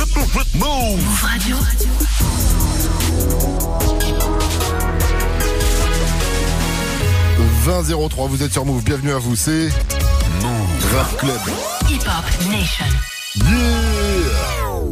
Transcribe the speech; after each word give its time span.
Move 0.00 1.04
Radio. 1.20 1.56
«20.03, 7.66 8.28
vous 8.28 8.42
êtes 8.42 8.52
sur 8.52 8.64
Move, 8.64 8.82
bienvenue 8.82 9.12
à 9.12 9.18
vous, 9.18 9.36
c'est 9.36 9.68
Move 10.40 10.96
Rap 10.96 11.14
Club. 11.18 11.38
Hip 11.90 12.00
Hop 12.06 12.24
Nation. 12.50 12.86
Yeah 13.44 13.52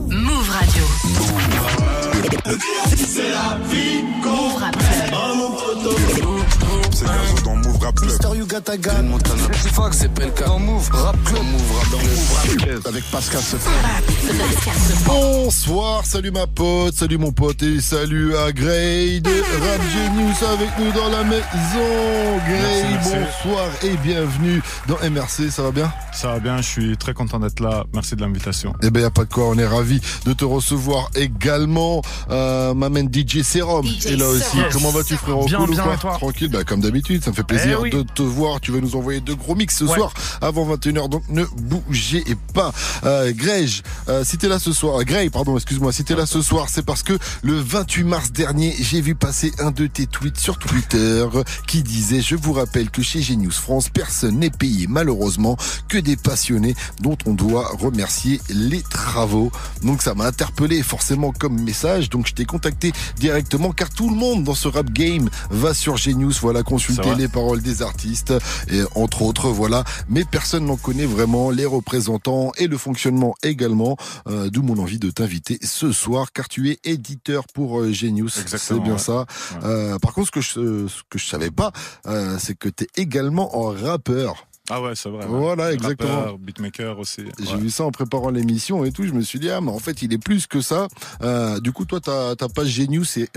Move 0.09 0.51
Radio. 0.51 0.85
C'est 2.95 3.31
la 3.31 3.57
vie. 3.71 4.03
Move 4.23 4.63
Mister 8.03 8.29
Yuga 8.37 8.61
Tagan. 8.61 9.03
Montana. 9.05 9.43
Fox, 9.75 9.99
c'est 9.99 10.13
PLK. 10.13 10.45
Dans 10.47 10.59
Move 10.59 10.89
Rap 10.93 11.17
Club. 11.25 11.43
Move 11.43 11.73
Rap 11.77 12.57
Club. 12.59 12.81
Avec 12.87 13.05
Pascal 13.11 13.41
Sefran. 13.41 13.71
Bonsoir, 15.07 16.05
salut 16.07 16.31
ma 16.31 16.47
pote, 16.47 16.95
salut 16.95 17.19
mon 17.19 17.33
pote 17.33 17.63
et 17.63 17.81
salut 17.81 18.37
à 18.37 18.53
Grey 18.53 19.21
de 19.21 19.31
Rap 19.31 19.81
Genius 19.93 20.43
avec 20.43 20.69
nous 20.79 20.93
dans 20.93 21.09
la 21.09 21.25
maison. 21.25 22.39
Grey, 22.47 22.83
Merci, 22.91 23.11
merci. 23.15 23.27
bonsoir 23.45 23.67
et 23.83 23.97
bienvenue 23.97 24.63
dans 24.87 24.97
MRC, 25.11 25.51
ça 25.51 25.63
va 25.63 25.71
bien? 25.71 25.93
Ça 26.13 26.29
va 26.29 26.39
bien, 26.41 26.59
je 26.59 26.67
suis 26.67 26.97
très 26.97 27.15
content 27.15 27.39
d'être 27.39 27.61
là. 27.61 27.85
Merci 27.95 28.17
de 28.17 28.21
l'invitation. 28.21 28.73
Eh 28.83 28.91
ben 28.91 29.01
y 29.01 29.05
a 29.05 29.11
pas 29.11 29.25
de 29.25 29.33
quoi, 29.33 29.49
on 29.49 29.59
est 29.59 29.67
ravis 29.67 30.01
de 30.25 30.33
te 30.33 30.45
recevoir 30.45 31.11
également. 31.15 32.03
Euh, 32.31 32.75
ma 32.75 32.89
main 32.91 33.05
DJ 33.05 33.43
Serum 33.43 33.87
DJ 33.87 34.07
est 34.07 34.17
là 34.17 34.29
aussi. 34.29 34.43
Serum. 34.57 34.65
Comment 34.73 34.91
vas-tu 34.91 35.17
frérot? 35.17 35.47
Bien, 35.47 35.59
Cool 35.59 35.71
ou 35.71 35.73
bien, 35.73 35.83
quoi? 35.85 35.95
et 35.95 35.99
toi? 35.99 36.13
Tranquille, 36.19 36.49
bah 36.51 36.65
comme 36.65 36.81
d'habitude, 36.81 37.25
ça 37.25 37.31
me 37.31 37.37
fait 37.37 37.43
plaisir 37.45 37.79
Eh 37.79 37.83
oui. 37.83 37.88
De 37.91 38.03
te 38.03 38.23
voir. 38.23 38.61
Tu 38.61 38.73
vas 38.73 38.81
nous 38.81 38.97
envoyer 38.97 39.21
deux 39.21 39.35
gros 39.35 39.55
mix 39.55 39.77
ce 39.79 39.85
Ouais. 39.85 39.95
soir 39.97 40.13
avant 40.41 40.67
21h, 40.75 41.09
donc 41.09 41.23
ne 41.29 41.45
bougez 41.45 42.25
pas. 42.55 42.73
Euh, 43.05 43.33
Grège, 43.35 43.83
euh, 44.09 44.25
si 44.25 44.39
t'es 44.39 44.49
là 44.49 44.59
ce 44.59 44.73
soir, 44.73 45.03
Grey, 45.05 45.31
pardon, 45.31 45.57
excuse-moi, 45.57 45.93
si 45.93 46.05
t'es 46.05 46.15
là 46.15 46.27
ce 46.27 46.43
soir, 46.43 46.67
c'est 46.69 46.85
parce 46.85 47.03
que 47.03 47.17
le 47.43 47.55
28 47.61 48.05
mars 48.05 48.33
dernier, 48.33 48.75
j'ai 48.79 49.01
vu 49.01 49.15
passer 49.15 49.53
un 49.59 49.71
de 49.71 49.87
tes 49.87 50.07
tweets 50.07 50.39
sur 50.39 50.59
Twitter 50.59 51.27
qui 51.67 51.83
disait, 51.83 52.21
je 52.21 52.35
vous 52.37 52.53
rappelle 52.53 52.91
que 52.91 53.03
chez 53.03 53.23
Genius 53.23 53.57
France, 53.59 53.89
personne 53.89 54.39
n'est 54.39 54.51
payé 54.51 54.87
malheureusement 54.89 55.57
que 55.89 55.99
des 55.99 56.17
passionnés 56.17 56.75
dont 57.01 57.17
on 57.27 57.33
doit 57.35 57.71
remercier 57.79 58.41
les 58.51 58.83
travaux. 58.83 59.51
Donc 59.83 60.03
ça 60.03 60.15
m'a 60.15 60.27
interpellé 60.27 60.83
forcément 60.83 61.33
comme 61.33 61.61
message, 61.63 62.11
donc 62.11 62.27
je 62.27 62.35
t'ai 62.35 62.45
contacté 62.45 62.93
directement 63.19 63.73
car 63.73 63.91
tout 63.91 64.09
le 64.11 64.17
monde 64.17 64.45
dans 64.45 64.55
ce 64.55 64.69
rap 64.69 64.91
game 64.91 65.29
va 65.51 65.75
sur 65.75 65.97
Genius, 65.97 66.41
voilà, 66.41 66.63
consulter 66.63 67.15
les 67.17 67.29
paroles 67.29 67.63
des 67.63 67.78
artistes 67.83 68.35
et 68.71 68.83
entre 68.95 69.23
autres, 69.23 69.49
voilà, 69.49 69.85
mais 70.09 70.25
personne 70.25 70.67
n'en 70.67 70.77
connaît 70.77 71.07
vraiment 71.07 71.51
les 71.51 71.67
représentants 71.67 72.53
et 72.57 72.67
le 72.67 72.77
fonctionnement 72.77 73.35
également, 73.43 73.97
euh, 74.29 74.51
d'où 74.51 74.63
mon 74.63 74.79
envie 74.79 74.99
de 74.99 75.11
t'inviter 75.11 75.59
ce 75.63 75.93
soir 75.93 76.33
car 76.33 76.49
tu 76.49 76.71
es 76.71 76.79
éditeur 76.85 77.45
pour 77.53 77.81
euh, 77.81 77.93
Genius, 77.93 78.45
c'est 78.47 78.81
bien 78.81 78.95
ouais. 78.95 78.99
ça. 78.99 79.27
Euh, 79.65 79.99
par 79.99 80.13
contre, 80.13 80.29
ce 80.29 80.33
que 80.33 80.41
je, 80.41 80.89
ce 80.89 81.03
que 81.09 81.19
je 81.19 81.27
savais 81.27 81.51
pas, 81.51 81.73
c'est 82.39 82.57
que 82.57 82.69
tu 82.69 82.85
es 82.85 83.03
également 83.03 83.57
en 83.57 83.71
rappeur. 83.71 84.48
Ah 84.71 84.83
ouais, 84.83 84.95
c'est 84.95 85.09
vrai. 85.09 85.25
ouais. 85.25 85.39
Voilà, 85.39 85.73
exactement. 85.73 86.17
Rappeur, 86.17 86.39
beatmaker 86.39 86.99
aussi. 86.99 87.23
J'ai 87.39 87.57
vu 87.57 87.71
ça 87.71 87.85
en 87.85 87.91
préparant 87.91 88.31
l'émission 88.31 88.85
et 88.85 88.93
tout. 88.93 89.05
Je 89.05 89.13
me 89.13 89.23
suis 89.23 89.39
dit, 89.39 89.51
ah, 89.51 89.61
mais 89.61 89.71
en 89.71 89.79
fait, 89.79 90.03
il 90.03 90.13
est 90.13 90.19
plus 90.19 90.47
que 90.47 90.61
ça. 90.61 90.89
Euh, 91.23 91.59
du 91.61 91.73
coup, 91.73 91.85
toi, 91.85 92.01
ta, 92.01 92.37
ta 92.37 92.49
page 92.49 92.69
Genius 92.69 93.17
est 93.17 93.31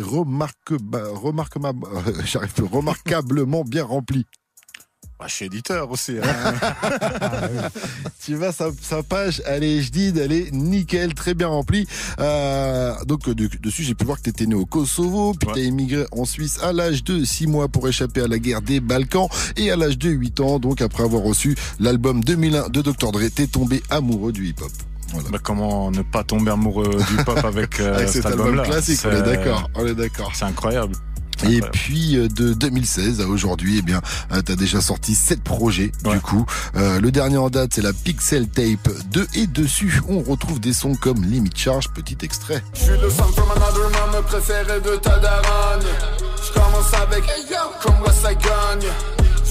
j'arrive 2.25 2.53
plus, 2.53 2.63
remarquablement 2.65 3.63
bien 3.63 3.83
remplie. 3.85 4.25
Ouais, 5.21 5.27
je 5.27 5.33
suis 5.35 5.45
éditeur 5.45 5.89
aussi. 5.91 6.17
hein. 6.21 6.53
Tu 8.25 8.35
vois, 8.35 8.51
sa, 8.51 8.69
sa 8.81 9.01
page, 9.03 9.41
elle 9.45 9.63
est, 9.63 9.81
je 9.81 9.91
dis, 9.91 10.13
elle 10.19 10.31
est 10.31 10.51
nickel, 10.51 11.13
très 11.13 11.33
bien 11.33 11.47
remplie. 11.47 11.87
Euh, 12.19 12.93
donc, 13.05 13.27
euh, 13.27 13.33
de- 13.35 13.49
dessus, 13.61 13.83
j'ai 13.83 13.95
pu 13.95 14.05
voir 14.05 14.17
que 14.17 14.23
tu 14.23 14.29
étais 14.29 14.45
né 14.45 14.55
au 14.55 14.65
Kosovo, 14.65 15.33
puis 15.33 15.47
Ouais. 15.49 15.53
tu 15.55 15.59
as 15.59 15.63
émigré 15.63 16.05
en 16.11 16.25
Suisse 16.25 16.59
à 16.61 16.71
l'âge 16.73 17.03
de 17.03 17.23
6 17.23 17.47
mois 17.47 17.67
pour 17.67 17.87
échapper 17.87 18.21
à 18.21 18.27
la 18.27 18.37
guerre 18.39 18.61
des 18.61 18.79
Balkans, 18.79 19.27
et 19.57 19.71
à 19.71 19.75
l'âge 19.75 19.97
de 19.97 20.09
8 20.09 20.39
ans, 20.39 20.59
donc 20.59 20.81
après 20.81 21.03
avoir 21.03 21.23
reçu 21.23 21.55
l'album 21.79 22.23
2001 22.23 22.69
de 22.69 22.81
Dr. 22.81 23.11
Dre, 23.11 23.21
t'es 23.33 23.47
tombé 23.47 23.81
amoureux 23.89 24.31
du 24.31 24.47
hip-hop. 24.49 24.71
Voilà. 25.13 25.29
Bah, 25.29 25.39
comment 25.43 25.91
ne 25.91 26.03
pas 26.03 26.23
tomber 26.23 26.51
amoureux 26.51 26.95
du 27.09 27.23
pop 27.25 27.43
avec, 27.43 27.79
euh, 27.79 27.95
Avec 27.95 28.09
cet 28.09 28.25
album 28.27 28.47
album-là? 28.47 28.63
classique, 28.63 29.01
on 29.05 29.11
est 29.11 29.21
d'accord, 29.23 29.69
on 29.75 29.85
est 29.85 29.95
d'accord. 29.95 30.31
C'est 30.35 30.45
incroyable. 30.45 30.95
Et 31.49 31.61
puis 31.61 32.17
euh, 32.17 32.27
de 32.27 32.53
2016 32.53 33.21
à 33.21 33.27
aujourd'hui, 33.27 33.77
eh 33.79 33.81
bien, 33.81 34.01
euh, 34.31 34.41
t'as 34.41 34.55
déjà 34.55 34.81
sorti 34.81 35.15
sept 35.15 35.41
projets. 35.43 35.91
Ouais. 36.05 36.13
Du 36.15 36.21
coup, 36.21 36.45
Euh, 36.75 36.99
le 36.99 37.11
dernier 37.11 37.37
en 37.37 37.49
date, 37.49 37.71
c'est 37.75 37.81
la 37.81 37.93
Pixel 37.93 38.47
Tape 38.47 38.89
2 39.11 39.27
et 39.35 39.47
dessus, 39.47 40.01
on 40.07 40.19
retrouve 40.21 40.59
des 40.59 40.73
sons 40.73 40.95
comme 40.95 41.23
Limit 41.23 41.51
Charge, 41.55 41.89
petit 41.89 42.17
extrait. 42.23 42.63
Je 42.73 42.81
suis 42.81 42.91
le 42.91 43.09
son 43.09 43.23
from 43.23 43.49
another 43.51 43.89
man, 43.91 44.21
préféré 44.23 44.79
de 44.81 44.95
ta 44.97 45.17
daronne. 45.19 45.85
Je 46.45 46.53
commence 46.53 46.93
avec 46.93 47.23
comme 47.83 47.97
moi 47.99 48.11
ça 48.11 48.33
gagne. 48.33 48.89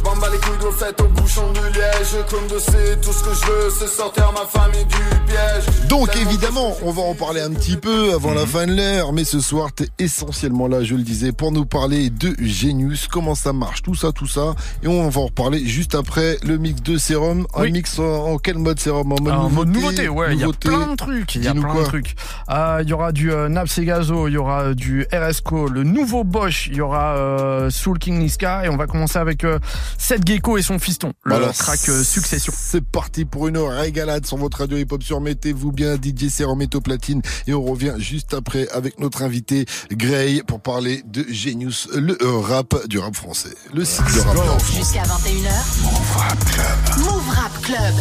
Je 0.03 0.09
m'en 0.09 0.17
bats 0.17 0.29
les 0.33 0.39
couilles 0.39 1.05
au 1.05 1.09
bouchon 1.09 1.53
du 1.53 1.61
liège. 1.79 2.25
Comme 2.31 2.47
de 2.47 2.59
c'est 2.59 3.01
tout 3.03 3.13
ce 3.13 3.23
que 3.23 3.35
je 3.35 3.47
veux, 3.53 3.71
c'est 3.71 3.87
sortir 3.87 4.33
ma 4.33 4.47
famille 4.47 4.85
du 4.87 4.97
piège. 5.27 5.89
Donc 5.89 6.17
évidemment, 6.17 6.75
on 6.83 6.91
va 6.91 7.03
en 7.03 7.15
parler 7.15 7.43
un 7.43 7.51
petit 7.51 7.77
peu 7.77 8.15
avant 8.15 8.33
la 8.33 8.47
fin 8.47 8.67
de 8.67 8.75
l'heure, 8.75 9.13
mais 9.13 9.25
ce 9.25 9.41
soir, 9.41 9.73
t'es 9.73 9.89
essentiellement 9.99 10.69
là, 10.69 10.83
je 10.83 10.95
le 10.95 11.03
disais, 11.03 11.33
pour 11.33 11.53
nous 11.53 11.67
parler 11.67 12.09
de 12.09 12.35
Genius, 12.41 13.09
comment 13.09 13.35
ça 13.35 13.53
marche, 13.53 13.83
tout 13.83 13.95
ça, 13.95 14.13
tout 14.13 14.27
ça, 14.27 14.55
et 14.83 14.89
on 14.89 15.09
va 15.11 15.21
en 15.21 15.27
reparler 15.27 15.67
juste 15.67 15.95
après 15.95 16.39
le 16.45 16.57
mix 16.57 16.81
de 16.83 16.97
Serum. 16.97 17.47
Un 17.55 17.63
Oui. 17.63 17.73
mix 17.73 17.99
en, 17.99 18.05
en 18.05 18.39
quel 18.39 18.57
mode 18.59 18.79
Serum 18.81 19.13
En 19.13 19.17
mode 19.21 19.33
En 19.35 19.43
nouveauté, 19.51 19.55
mode 19.57 19.69
nouveauté, 19.75 20.09
ouais, 20.09 20.35
il 20.35 20.41
y 20.41 20.45
a 20.45 20.49
plein 20.49 20.87
de 20.93 20.97
trucs, 20.97 21.35
il 21.35 21.45
y 21.45 21.49
a 21.49 21.53
plein 21.53 21.63
quoi 21.63 21.83
de 21.83 21.87
trucs. 21.87 22.15
Euh, 22.51 22.79
Il 22.83 22.89
y 22.89 22.93
aura 22.93 23.13
du 23.13 23.33
euh, 23.33 23.49
Naps 23.49 23.77
et 23.79 23.85
Gazo, 23.85 24.29
il 24.29 24.33
y 24.33 24.37
aura 24.39 24.63
euh, 24.63 24.75
du 24.75 25.07
RSCO, 25.13 25.69
le 25.69 25.83
nouveau 25.83 26.25
Bosch, 26.25 26.69
il 26.69 26.77
y 26.77 26.81
aura 26.81 27.17
euh, 27.17 27.69
Soul 27.71 27.99
King 27.99 28.19
Niska, 28.19 28.65
et 28.65 28.69
on 28.69 28.77
va 28.77 28.87
commencer 28.87 29.19
avec 29.19 29.45
euh, 29.45 29.59
Seth 29.99 30.27
Gecko 30.27 30.59
et 30.59 30.63
son 30.63 30.79
fiston, 30.79 31.13
le 31.25 31.35
Voilà, 31.37 31.53
track 31.53 31.89
euh, 31.89 32.03
Succession. 32.03 32.53
C'est 32.57 32.85
parti 32.85 33.25
pour 33.25 33.49
une 33.49 33.59
régalade 33.59 34.27
sur 34.27 34.37
votre 34.37 34.59
radio 34.59 34.77
hip-hop 34.79 35.03
sur 35.03 35.21
Mettez-vous 35.21 35.73
bien 35.73 35.97
DJ 35.97 36.29
Serum 36.29 36.61
Platine 36.83 37.23
et 37.47 37.55
on 37.55 37.63
revient 37.63 37.95
juste 37.99 38.35
après 38.35 38.69
avec 38.71 38.99
notre 38.99 39.23
invité 39.23 39.67
Gray 39.91 40.43
pour 40.43 40.61
parler 40.61 41.03
de 41.07 41.25
Genius, 41.31 41.89
le 41.95 42.19
euh, 42.23 42.39
rap 42.39 42.75
du 42.89 42.99
rap 42.99 43.15
français, 43.15 43.55
le 43.73 43.85
site 43.85 44.05
de 44.15 44.21
rap. 44.21 44.63
Jusqu'à 44.75 45.03
21h. 45.03 45.83
Move 45.83 46.17
Rap 46.17 46.45
Club. 46.45 47.05
Move 47.05 47.29
Rap 47.29 47.63
Club. 47.63 47.95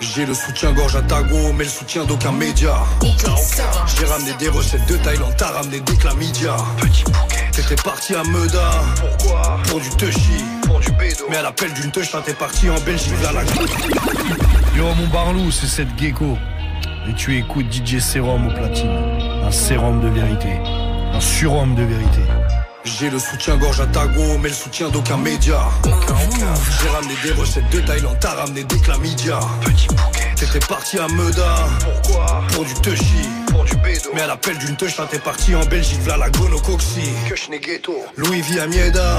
J'ai 0.00 0.26
le 0.26 0.34
soutien-gorge 0.34 0.96
à 0.96 1.02
Tago, 1.02 1.52
mais 1.52 1.64
le 1.64 1.70
soutien 1.70 2.04
d'aucun 2.04 2.32
média. 2.32 2.84
Ramené 4.18 4.36
des 4.36 4.48
recettes 4.48 4.86
de 4.88 4.96
Thaïlande, 4.96 5.32
t'as 5.36 5.52
ramené 5.52 5.78
des 5.78 5.96
chlamydia. 5.96 6.56
Petit 6.78 7.04
bouquet. 7.04 7.50
T'étais 7.52 7.80
parti 7.80 8.16
à 8.16 8.24
Meda. 8.24 8.72
Pourquoi? 8.96 9.60
Pour 9.68 9.80
du 9.80 9.90
touchy. 9.90 10.44
Pour 10.62 10.80
du 10.80 10.90
bédo. 10.90 11.26
Mais 11.30 11.36
à 11.36 11.42
l'appel 11.42 11.72
d'une 11.72 11.92
touch, 11.92 12.10
t'es 12.26 12.34
parti 12.34 12.68
en 12.68 12.80
Belgique 12.80 13.14
vers 13.20 13.32
la 13.32 13.42
Yo 14.76 14.92
mon 14.96 15.06
Barlou, 15.12 15.52
c'est 15.52 15.68
cette 15.68 15.96
gecko. 15.96 16.36
Et 17.08 17.14
tu 17.14 17.36
écoutes 17.36 17.72
DJ 17.72 18.00
Serum 18.00 18.48
au 18.48 18.50
platine. 18.50 18.90
Un 19.44 19.52
sérum 19.52 20.00
de 20.00 20.08
vérité. 20.08 20.58
Un 21.12 21.20
surhomme 21.20 21.76
de 21.76 21.84
vérité. 21.84 22.22
J'ai 22.82 23.10
le 23.10 23.20
soutien-gorge 23.20 23.80
à 23.80 23.86
Tago, 23.86 24.38
mais 24.38 24.48
le 24.48 24.54
soutien 24.54 24.88
d'aucun 24.88 25.16
média. 25.16 25.60
J'ai 25.84 26.88
ramené 26.88 27.14
des 27.22 27.32
recettes 27.40 27.70
de 27.70 27.78
Thaïlande, 27.80 28.16
t'as 28.18 28.34
ramené 28.34 28.64
des 28.64 28.80
chlamydia. 28.80 29.38
Petit 29.60 29.86
bouquet. 29.86 30.17
T'étais 30.38 30.64
parti 30.66 30.98
à 31.00 31.08
Meda. 31.08 31.68
Pourquoi 31.80 32.44
Pour 32.52 32.64
du 32.64 32.72
touchy. 32.74 33.28
Pour 33.48 33.64
du 33.64 33.74
bédo. 33.76 34.10
Mais 34.14 34.20
à 34.20 34.28
l'appel 34.28 34.56
d'une 34.58 34.76
touch, 34.76 34.94
t'es 35.10 35.18
parti 35.18 35.56
en 35.56 35.64
Belgique 35.64 36.00
vers 36.02 36.16
la 36.16 36.30
gonocoxie. 36.30 37.10
Louis 38.16 38.40
V 38.42 38.60
à 38.60 38.68
Mieda. 38.68 39.18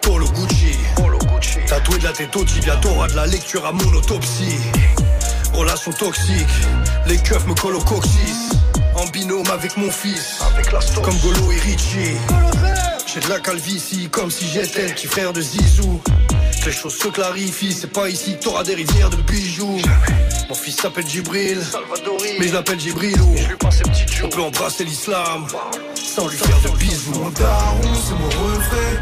Pour 0.00 0.18
le 0.18 0.24
Gucci. 0.24 0.78
Tatoué 1.66 1.98
de 1.98 2.04
la 2.04 2.12
tête 2.12 2.34
au 2.36 2.44
tibia, 2.44 2.76
t'auras 2.76 3.08
de 3.08 3.16
la 3.16 3.26
lecture 3.26 3.66
à 3.66 3.72
mon 3.72 3.92
autopsie. 3.92 4.56
Relation 5.52 5.92
toxique, 5.92 6.48
les 7.06 7.18
keufs 7.18 7.46
me 7.46 7.54
collent 7.54 7.76
au 7.76 7.82
coccyx. 7.82 8.50
En 8.94 9.04
binôme 9.06 9.50
avec 9.52 9.76
mon 9.76 9.90
fils, 9.90 10.40
comme 11.02 11.18
Golo 11.18 11.52
et 11.52 11.58
Richie. 11.60 12.16
J'ai 13.06 13.20
de 13.20 13.28
la 13.28 13.40
calvitie, 13.40 14.08
comme 14.08 14.30
si 14.30 14.48
j'étais 14.48 14.86
le 14.86 14.94
petit 14.94 15.06
frère 15.06 15.34
de 15.34 15.42
Zizou. 15.42 16.00
Les 16.66 16.72
choses 16.72 16.96
se 16.96 17.08
clarifient, 17.08 17.74
c'est 17.74 17.92
pas 17.92 18.08
ici 18.08 18.36
que 18.36 18.44
t'auras 18.44 18.64
des 18.64 18.74
rivières 18.74 19.10
de 19.10 19.16
bijoux. 19.16 19.78
Mon 20.48 20.54
fils 20.54 20.76
s'appelle 20.76 21.06
Djibril, 21.06 21.60
mais 22.38 22.48
je 22.48 22.54
l'appelle 22.54 22.80
Djibrilou. 22.80 23.34
On 24.22 24.28
peut 24.28 24.40
embrasser 24.40 24.84
l'islam, 24.84 25.46
sans 25.94 26.26
lui 26.26 26.38
faire 26.38 26.60
de 26.62 26.76
bisous. 26.78 27.12
Mon 27.12 27.28
daron, 27.30 27.80
c'est 28.02 28.14
mon 28.14 28.28
refrain. 28.28 28.96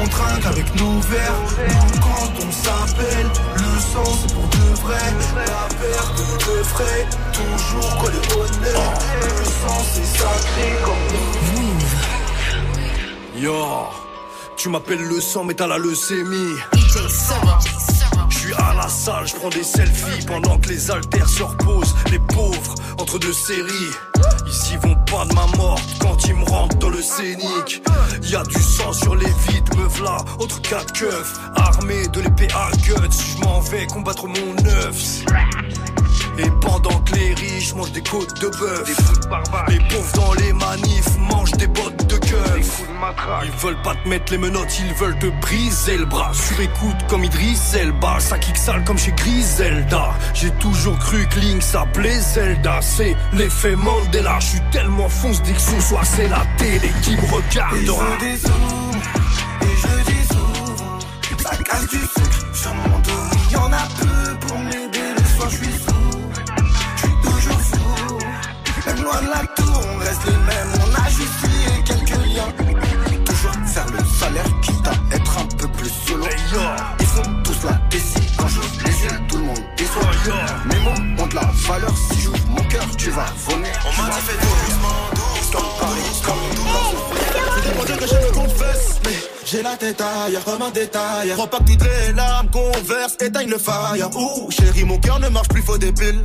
On 0.00 0.08
trinque 0.08 0.46
avec 0.46 0.74
nos 0.76 1.00
verres. 1.00 1.42
Nous, 1.68 2.00
quand 2.00 2.32
on 2.46 2.52
s'appelle, 2.52 3.26
le 3.56 3.80
sang, 3.80 4.18
c'est 4.20 4.34
pour 4.34 4.48
de 4.48 4.80
vrai. 4.82 5.04
La 5.34 5.68
perte 5.74 6.18
de 6.18 6.62
frais, 6.62 7.06
toujours 7.32 7.98
collé 7.98 8.18
au 8.36 8.44
nez. 8.60 8.78
Le 9.22 9.44
sang, 9.44 9.82
c'est 9.92 10.18
sacré 10.18 10.68
comme 10.84 11.02
Yo, 13.40 13.88
tu 14.58 14.68
m'appelles 14.68 15.02
le 15.02 15.20
sang, 15.20 15.44
mais 15.44 15.54
t'as 15.54 15.68
la 15.68 15.78
leucémie. 15.78 16.56
Je 18.28 18.38
suis 18.38 18.52
à 18.54 18.74
la 18.74 18.88
salle, 18.88 19.26
je 19.28 19.34
prends 19.36 19.48
des 19.50 19.62
selfies 19.62 20.26
pendant 20.26 20.58
que 20.58 20.68
les 20.68 20.90
haltères 20.90 21.28
se 21.28 21.44
reposent. 21.44 21.94
Les 22.10 22.18
pauvres, 22.18 22.74
entre 22.98 23.20
deux 23.20 23.32
séries. 23.32 23.90
Ici 24.48 24.76
vont 24.82 24.96
pas 25.06 25.24
de 25.26 25.34
ma 25.34 25.46
mort 25.56 25.80
quand 26.00 26.26
ils 26.26 26.34
me 26.34 26.44
rentrent 26.44 26.76
dans 26.78 26.90
le 26.90 27.00
scénic. 27.00 27.82
Y 28.22 28.34
a 28.34 28.42
du 28.42 28.60
sang 28.60 28.92
sur 28.92 29.14
les 29.14 29.32
vides, 29.48 29.76
me 29.76 29.86
v'là, 29.86 30.16
autre 30.40 30.60
quatre 30.60 30.92
keufs. 30.92 31.38
Armé 31.54 32.08
de 32.08 32.20
l'épée 32.20 32.48
à 32.54 32.70
guts, 32.78 32.94
je 33.10 33.44
m'en 33.44 33.60
vais 33.60 33.86
combattre 33.86 34.26
mon 34.26 34.56
œuf. 34.66 35.24
Et 36.38 36.50
pendant 36.60 37.00
que 37.00 37.14
les 37.14 37.34
riches 37.34 37.74
mangent 37.74 37.92
des 37.92 38.02
côtes 38.02 38.40
de 38.40 38.48
bœuf, 38.48 38.88
les 39.68 39.78
pauvres 39.78 40.12
dans 40.14 40.32
les 40.34 40.52
manifs 40.52 41.16
veulent 43.58 43.82
pas 43.82 43.94
te 43.96 44.08
mettre 44.08 44.32
les 44.32 44.38
menottes, 44.38 44.78
ils 44.78 44.94
veulent 44.94 45.18
te 45.18 45.26
briser 45.40 45.96
le 45.96 46.04
bras. 46.04 46.32
Sur 46.32 46.60
écoute 46.60 46.96
comme 47.08 47.24
Idriss 47.24 47.74
Elba, 47.74 48.20
ça 48.20 48.38
kick 48.38 48.56
sale 48.56 48.84
comme 48.84 48.98
chez 48.98 49.12
Griselda. 49.12 50.14
J'ai 50.34 50.50
toujours 50.52 50.98
cru 50.98 51.26
que 51.26 51.40
Link 51.40 51.62
s'appelait 51.62 52.20
Zelda. 52.20 52.80
C'est 52.80 53.16
l'effet 53.32 53.74
Mandela, 53.74 54.38
je 54.40 54.46
suis 54.46 54.60
tellement 54.70 55.08
fonce 55.08 55.42
dès 55.42 55.52
que 55.52 55.60
ce 55.60 55.72
c'est 56.04 56.28
la 56.28 56.42
télé 56.56 56.90
qui 57.02 57.16
me 57.16 57.32
regardera. 57.32 58.04
Et 58.04 58.20
je 58.20 58.24
dézoome, 58.24 59.02
et 59.62 59.76
je 59.76 60.10
dis 60.10 60.26
souvent 60.28 60.98
Ça 61.42 61.56
casse 61.56 61.88
du 61.88 61.98
sucre 61.98 62.54
sur 62.54 62.74
mon 62.74 62.98
dos 63.00 63.36
Il 63.48 63.52
y 63.52 63.56
en 63.56 63.72
a 63.72 63.88
peu 63.98 64.46
pour 64.46 64.58
m'aider 64.58 65.14
le 65.16 65.24
soir 65.36 65.50
je 65.50 65.56
suis 65.56 65.72
fou 65.72 65.94
Je 66.96 67.00
suis 67.00 67.16
toujours 67.22 67.60
fou 67.60 68.18
Même 68.86 69.02
loin 69.02 69.22
de 69.22 69.28
la 69.28 69.46
tour 69.54 69.67
Ils 77.00 77.06
font 77.06 77.22
tous 77.44 77.66
la 77.66 77.74
décision 77.90 78.32
Quand 78.38 78.48
j'ouvre 78.48 78.68
les 78.84 79.04
yeux 79.04 79.20
tout 79.28 79.36
le 79.36 79.44
monde 79.44 79.58
déçoit 79.76 80.02
Mes 80.64 80.78
mots 80.78 81.22
ont 81.22 81.26
de 81.26 81.34
la 81.34 81.50
valeur. 81.68 81.92
Si 82.10 82.20
j'ouvre 82.22 82.38
mon 82.48 82.62
cœur 82.64 82.86
tu 82.96 83.10
vas 83.10 83.26
vomir. 83.36 83.70
On 83.84 84.02
m'a 84.02 84.08
dit 84.08 84.20
fais 84.20 84.34
doucement 84.34 85.10
Comme 85.52 85.78
Paris, 85.78 86.22
comme 86.24 87.74
Pour 87.74 87.84
dire 87.84 87.98
que 87.98 88.06
je 88.06 88.14
me 88.14 88.32
confesse, 88.32 89.00
mais 89.04 89.16
j'ai 89.44 89.62
la 89.62 89.76
tête 89.76 90.00
ailleurs 90.00 90.44
comme 90.44 90.62
un 90.62 90.70
détail. 90.70 91.30
Crois 91.32 91.46
pas 91.48 91.58
que 91.58 92.16
larmes 92.16 92.48
conversent, 92.50 93.16
éteignent 93.20 93.50
le 93.50 93.58
fire. 93.58 94.10
Ouh, 94.16 94.50
chérie, 94.50 94.84
mon 94.84 94.98
cœur 94.98 95.20
ne 95.20 95.28
marche 95.28 95.48
plus, 95.48 95.62
faut 95.62 95.78
des 95.78 95.92
piles. 95.92 96.24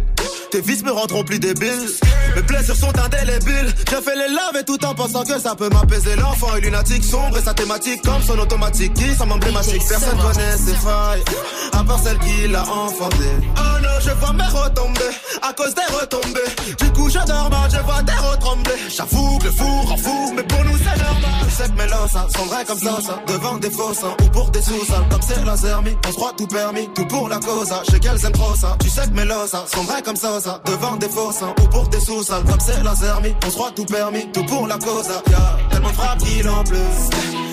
Tes 0.53 0.61
vices 0.61 0.83
me 0.83 0.91
rendront 0.91 1.23
plus 1.23 1.39
débiles. 1.39 1.89
Mes 2.35 2.43
blessures 2.43 2.75
sont 2.75 2.93
indélébiles. 2.95 3.73
J'ai 3.89 4.01
fait 4.03 4.15
les 4.15 4.31
laves 4.35 4.63
tout 4.67 4.85
en 4.85 4.93
pensant 4.93 5.23
que 5.23 5.39
ça 5.39 5.55
peut 5.55 5.67
m'apaiser. 5.69 6.15
L'enfant 6.15 6.55
est 6.55 6.61
lunatique, 6.61 7.03
sombre 7.03 7.39
et 7.39 7.41
sa 7.41 7.55
thématique 7.55 8.03
comme 8.03 8.21
son 8.21 8.37
automatique 8.37 8.93
qui 8.93 9.15
semble 9.15 9.31
emblématique. 9.31 9.81
Personne 9.89 10.19
connaît 10.19 10.57
ses 10.57 10.75
failles, 10.75 11.23
à 11.71 11.83
part 11.83 11.99
celle 12.03 12.19
qui 12.19 12.47
l'a 12.49 12.61
enfanté. 12.69 13.29
Oh 13.57 13.81
non, 13.81 13.99
je 13.99 14.11
vois 14.11 14.33
mes 14.33 14.43
retombées 14.43 15.15
à 15.41 15.53
cause 15.53 15.73
des 15.73 15.95
retombées. 15.95 16.75
Du 16.79 16.91
coup, 16.91 17.09
je 17.09 17.19
dors 17.25 17.49
mal, 17.49 17.69
je 17.71 17.79
vois 17.79 18.03
des 18.03 18.13
retremblés. 18.13 18.71
J'avoue 18.95 19.39
que 19.39 19.45
le 19.45 19.51
four 19.51 19.91
en 19.91 19.97
fou, 19.97 20.33
mais 20.35 20.43
pour 20.43 20.63
nous 20.65 20.77
c'est 20.77 21.03
normal. 21.03 21.31
Je 21.49 21.55
sais 21.55 21.69
que 21.69 21.77
mes 21.77 21.91
hein, 21.91 22.27
sont 22.35 22.45
vrais 22.45 22.65
comme 22.65 22.79
ça, 22.79 22.97
ça. 23.01 23.19
Devant 23.27 23.57
des 23.57 23.69
fausses 23.69 24.03
hein, 24.03 24.15
ou 24.23 24.29
pour 24.29 24.49
des 24.51 24.61
sous 24.61 24.73
hein, 24.93 25.05
comme 25.09 25.21
c'est 25.21 25.43
la 25.45 25.55
zermie. 25.55 25.95
On 26.07 26.11
se 26.11 26.15
croit 26.15 26.33
tout 26.37 26.47
permis, 26.47 26.89
tout 26.95 27.05
pour 27.05 27.27
la 27.29 27.39
cause. 27.39 27.71
hein. 27.71 27.81
Sais 27.89 27.99
qu'elles 27.99 28.25
aiment 28.25 28.31
trop 28.31 28.55
ça. 28.55 28.77
Tu 28.81 28.89
sais 28.89 29.03
que 29.03 29.13
mes 29.13 29.25
losses 29.25 29.51
sont 29.51 29.83
vrais 29.83 30.01
comme 30.01 30.15
ça, 30.15 30.39
Devant 30.65 30.97
des 30.97 31.07
fausses 31.07 31.41
hein, 31.41 31.53
ou 31.63 31.67
pour 31.69 31.87
des 31.87 32.01
sous 32.01 32.19
hein, 32.33 32.43
comme 32.45 32.59
c'est 32.59 32.83
la 32.83 32.93
zermie. 32.95 33.33
On 33.45 33.49
se 33.49 33.55
croit 33.55 33.71
tout 33.71 33.85
permis, 33.85 34.29
tout 34.33 34.43
pour 34.43 34.67
la 34.67 34.77
cause. 34.77 35.09
hein. 35.09 35.21
Y'a 35.31 35.57
tellement 35.69 35.89
de 35.89 35.93
frappes 35.93 36.17
qu'il 36.19 36.49
en 36.49 36.63
pleut. 36.65 36.77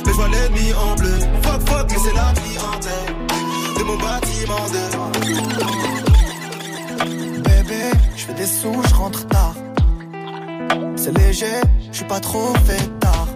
Mais 0.04 0.10
je 0.12 0.16
vois 0.16 0.26
l'ennemi 0.28 0.72
en 0.72 0.94
bleu. 0.96 1.18
Fuck, 1.42 1.68
fuck, 1.68 1.86
mais 1.88 1.98
c'est 2.02 2.14
la 2.14 2.32
clientèle 2.32 3.14
de 3.78 3.82
mon 3.84 3.96
bâtiment 3.96 4.66
de. 4.72 4.80
Bébé, 7.42 7.82
je 8.16 8.24
fais 8.24 8.34
des 8.34 8.46
sous, 8.46 8.82
je 8.88 8.94
rentre 8.94 9.24
tard. 9.28 9.54
C'est 10.96 11.16
léger, 11.16 11.60
je 11.92 11.96
suis 11.96 12.06
pas 12.06 12.18
trop 12.20 12.52
fait 12.66 12.88
tard. 12.98 13.28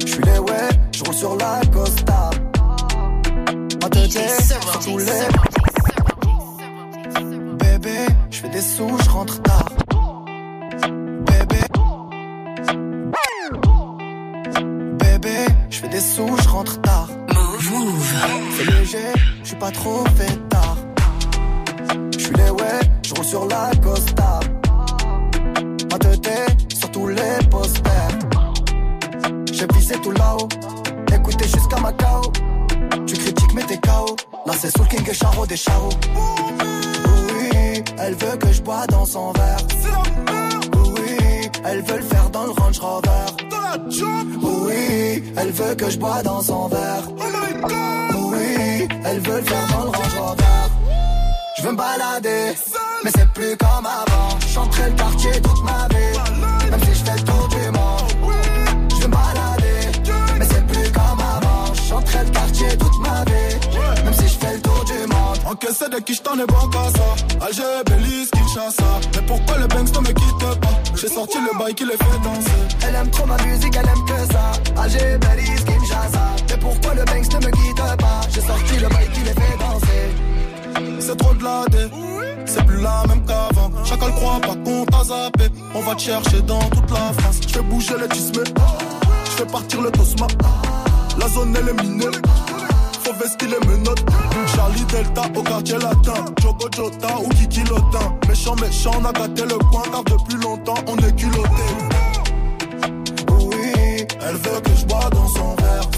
Je 0.00 0.06
suis 0.06 0.22
les 0.24 0.38
ouais, 0.40 0.68
je 0.92 1.04
roule 1.04 1.14
sur 1.14 1.36
la 1.36 1.60
Costa. 1.72 2.30
Ma 3.82 3.88
tête 3.88 4.16
est 4.16 4.42
sur 4.42 4.78
tous 4.80 4.98
les. 4.98 5.04
Je 8.36 8.42
fais 8.42 8.50
des 8.50 8.60
sous, 8.60 8.98
je 9.02 9.08
rentre 9.08 9.40
tard. 9.40 9.72
Bébé. 11.24 11.56
Bébé, 14.98 15.36
je 15.70 15.78
fais 15.78 15.88
des 15.88 16.00
sous, 16.00 16.36
je 16.42 16.48
rentre 16.50 16.78
tard. 16.82 17.08
C'est 18.58 18.70
léger, 18.70 18.98
je 19.42 19.46
suis 19.46 19.56
pas 19.56 19.70
trop 19.70 20.04
fait 20.16 20.36
tard. 20.50 20.76
Je 22.12 22.18
suis 22.18 22.34
les 22.34 22.50
ouais, 22.50 22.80
je 23.06 23.14
roule 23.14 23.24
sur 23.24 23.46
la 23.46 23.70
Costa. 23.82 24.40
Ma 25.90 25.98
tête 25.98 26.28
sur 26.74 26.90
tous 26.90 27.08
les 27.08 27.38
posters. 27.50 28.18
J'ai 29.50 29.66
visé 29.72 29.94
tout 30.02 30.10
là-haut, 30.10 30.48
écoutez 31.10 31.48
jusqu'à 31.48 31.80
Macao. 31.80 32.30
Tu 33.06 33.14
critiques 33.14 33.54
mais 33.54 33.62
t'es 33.62 33.78
KO. 33.78 34.14
Là 34.44 34.52
c'est 34.58 34.76
Soul 34.76 34.88
King 34.88 35.08
et 35.08 35.14
Charo 35.14 35.46
des 35.46 35.56
Charo. 35.56 35.88
Elle 37.98 38.14
veut 38.14 38.36
que 38.36 38.52
je 38.52 38.62
bois 38.62 38.86
dans 38.88 39.06
son 39.06 39.32
verre. 39.32 39.56
Oui, 40.74 41.50
elle 41.64 41.82
veut 41.82 41.96
le 41.96 42.02
faire 42.02 42.30
dans 42.30 42.44
le 42.44 42.52
Range 42.52 42.78
Rover. 42.78 43.26
Oui, 44.42 45.22
elle 45.36 45.50
veut 45.50 45.74
que 45.74 45.90
je 45.90 45.98
bois 45.98 46.22
dans 46.22 46.42
son 46.42 46.68
verre. 46.68 47.08
Oui, 48.14 48.88
elle 49.04 49.20
veut 49.20 49.36
le 49.38 49.42
faire 49.42 49.66
dans 49.72 49.84
le 49.84 49.90
Range 49.90 50.18
Rover. 50.18 50.44
Je 51.58 51.62
veux 51.62 51.72
me 51.72 51.76
balader, 51.76 52.54
mais 53.02 53.10
c'est 53.16 53.28
plus 53.32 53.56
comme 53.56 53.86
avant. 53.86 54.38
Chanterai 54.46 54.90
le 54.90 54.96
quartier 54.96 55.32
toute 55.42 55.64
ma 55.64 55.88
vie, 55.88 56.70
même 56.70 56.80
si 56.80 56.94
je 56.98 57.04
fais 57.04 57.16
le 57.16 57.22
tour 57.22 57.48
Encaissé 65.48 65.88
de 65.88 65.98
qui 66.00 66.12
je 66.14 66.22
t'en 66.22 66.34
ai 66.34 66.46
bon 66.46 66.68
qu'à 66.70 66.90
ça. 66.90 67.46
Alger, 67.46 67.82
Belize, 67.86 68.30
Kinshasa. 68.32 68.82
Mais 69.14 69.22
pourquoi 69.26 69.58
le 69.58 69.66
Banks 69.68 69.94
ne 69.94 70.00
me 70.00 70.12
quitte 70.12 70.60
pas? 70.60 70.70
J'ai 70.96 71.08
sorti 71.08 71.38
le 71.38 71.56
bail 71.56 71.74
qui 71.74 71.84
les 71.84 71.92
fait 71.92 72.18
danser. 72.24 72.50
Elle 72.86 72.94
aime 72.96 73.10
trop 73.10 73.26
ma 73.26 73.36
musique, 73.44 73.76
elle 73.76 73.88
aime 73.88 74.04
que 74.06 74.32
ça. 74.32 74.82
Alger, 74.82 75.18
Belize, 75.18 75.64
Kinshasa. 75.64 76.36
Mais 76.48 76.56
pourquoi 76.56 76.94
le 76.94 77.04
Banks 77.04 77.32
ne 77.32 77.46
me 77.46 77.50
quitte 77.52 77.76
pas? 77.76 78.20
J'ai 78.34 78.40
sorti 78.40 78.76
le 78.76 78.88
bail 78.88 79.08
qui 79.12 79.20
les 79.20 79.34
fait 79.40 79.58
danser. 79.60 81.00
C'est 81.00 81.16
trop 81.16 81.34
de 81.34 81.44
la 81.44 81.64
dé. 81.70 81.90
C'est 82.44 82.66
plus 82.66 82.80
la 82.82 83.04
même 83.06 83.24
qu'avant. 83.24 83.70
Chacun 83.84 84.06
le 84.06 84.12
croit 84.12 84.40
pas 84.40 84.56
qu'on 84.64 84.84
t'a 84.84 85.04
zappé. 85.04 85.44
On 85.74 85.80
va 85.80 85.94
te 85.94 86.02
chercher 86.02 86.42
dans 86.42 86.68
toute 86.70 86.90
la 86.90 87.12
France. 87.18 87.40
Je 87.46 87.52
fais 87.54 87.62
bouger 87.62 87.94
les 88.00 88.08
tismes. 88.08 88.42
Je 89.24 89.30
fais 89.30 89.46
partir 89.46 89.80
le 89.80 89.92
tosma. 89.92 90.26
La 91.20 91.28
zone 91.28 91.56
elle 91.56 91.68
est 91.68 91.82
minée. 91.82 92.06
Faut 93.06 93.12
vestir 93.12 93.48
les 93.48 93.66
menottes. 93.68 94.04
Charlie 94.56 94.84
Delta 94.86 95.22
au 95.36 95.42
quartier 95.42 95.78
latin. 95.78 96.24
Jogo 96.42 96.68
Jota 96.74 97.18
ou 97.24 97.28
Kiki 97.28 97.60
Lotin. 97.70 98.12
Méchant, 98.28 98.56
méchant, 98.56 98.90
on 99.00 99.04
a 99.04 99.12
gâté 99.12 99.42
le 99.44 99.58
coin 99.70 99.82
car 99.92 100.02
depuis 100.02 100.36
longtemps 100.42 100.74
on 100.88 100.96
est 100.96 101.14
culotté. 101.14 101.66
Oui, 103.30 104.06
Elle 104.28 104.36
veut 104.36 104.60
que 104.60 104.70
je 104.76 104.84
bois 104.86 105.08
dans 105.12 105.28
son 105.28 105.54
verre. 105.54 105.88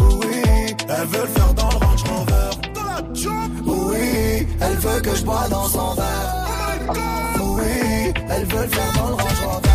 oui, 0.00 0.74
Elle 0.88 1.06
veut 1.08 1.20
le 1.20 1.26
faire 1.26 1.54
dans 1.54 1.68
le 1.68 1.76
Range 1.76 2.04
Rover. 2.04 2.50
oui, 3.66 4.46
elle 4.60 4.76
veut 4.76 5.00
que 5.00 5.14
je 5.14 5.24
bois 5.24 5.46
dans 5.50 5.64
son 5.68 5.94
verre. 5.94 6.94
Oui, 7.40 8.12
elle 8.30 8.44
veut 8.46 8.62
le 8.62 8.68
faire 8.68 8.92
dans 8.94 9.08
le 9.08 9.14
Range 9.14 9.44
Rover. 9.44 9.68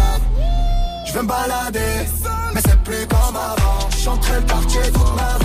Je 1.05 1.13
veux 1.13 1.21
me 1.21 1.27
balader, 1.27 1.79
mais 2.55 2.61
c'est 2.65 2.79
plus 2.83 3.05
comme 3.07 3.35
avant. 3.35 3.89
Je 3.91 3.97
chanterai 3.97 4.35
le 4.37 4.41
quartier 4.47 4.81
toute 4.91 5.15
ma 5.15 5.37
vie, 5.37 5.42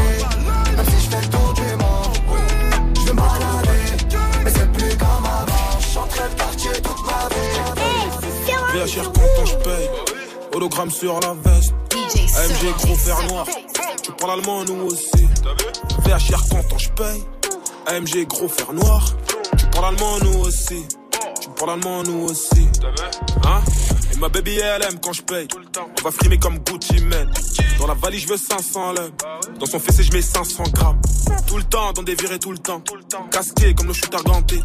je 9.48 9.56
paye. 9.56 9.90
Hologramme 10.54 10.90
sur 10.90 11.20
la 11.20 11.34
veste. 11.34 11.74
AMG 11.92 12.74
gros 12.78 12.94
fer 12.94 13.16
noir. 13.28 13.46
Tu 14.02 14.12
parles 14.12 14.38
allemand, 14.40 14.64
nous 14.64 14.86
aussi. 14.86 15.28
VHR 16.04 16.48
content, 16.48 16.78
je 16.78 16.90
paye. 16.90 17.22
AMG 17.86 18.26
gros 18.26 18.48
fer 18.48 18.72
noir. 18.72 19.04
Tu 19.56 19.66
parles 19.66 19.94
allemand, 19.94 20.18
nous 20.22 20.40
aussi. 20.40 20.86
Tu 21.40 21.48
parles 21.50 21.72
allemand, 21.72 22.02
nous 22.04 22.24
aussi. 22.24 22.68
Hein? 23.44 23.60
Et 24.12 24.16
ma 24.18 24.28
baby, 24.28 24.58
elle 24.58 24.82
aime 24.82 24.98
quand 25.00 25.12
je 25.12 25.22
paye. 25.22 25.48
On 26.00 26.02
va 26.02 26.10
frimer 26.10 26.38
comme 26.38 26.58
Gucci 26.58 27.00
Mane. 27.04 27.30
Dans 27.78 27.86
la 27.86 27.94
valise, 27.94 28.22
je 28.22 28.28
veux 28.28 28.36
500 28.36 28.92
lèvres. 28.92 29.12
Dans 29.58 29.66
son 29.66 29.78
fessé, 29.78 30.02
je 30.02 30.12
mets 30.12 30.22
500 30.22 30.64
grammes. 30.72 31.00
Tout 31.46 31.56
le 31.56 31.64
temps, 31.64 31.92
dans 31.92 32.02
des 32.02 32.14
virées 32.14 32.38
tout 32.38 32.52
le 32.52 32.58
temps. 32.58 32.82
Casqué 33.30 33.74
comme 33.74 33.86
le 33.86 33.92
shooter 33.92 34.18
ganté. 34.24 34.60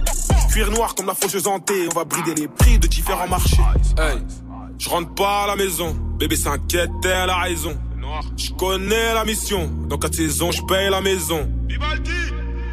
Cuir 0.49 0.71
noir 0.71 0.95
comme 0.95 1.07
la 1.07 1.13
faucheuse 1.13 1.47
hantée. 1.47 1.87
On 1.91 1.95
va 1.95 2.05
brider 2.05 2.33
les 2.35 2.47
prix 2.47 2.79
de 2.79 2.87
différents 2.87 3.27
marchés. 3.27 3.61
Hey, 3.97 4.17
je 4.83 4.89
rentre 4.89 5.13
pas 5.15 5.43
à 5.43 5.47
la 5.47 5.55
maison. 5.55 5.95
Bébé 6.17 6.35
s'inquiète, 6.35 6.89
elle 7.05 7.29
a 7.29 7.37
raison. 7.37 7.77
Je 8.35 8.51
connais 8.51 9.13
la 9.13 9.23
mission. 9.23 9.69
Dans 9.87 9.97
4 9.97 10.13
saisons, 10.13 10.51
je 10.51 10.61
paye 10.63 10.89
la 10.89 10.99
maison. 10.99 11.49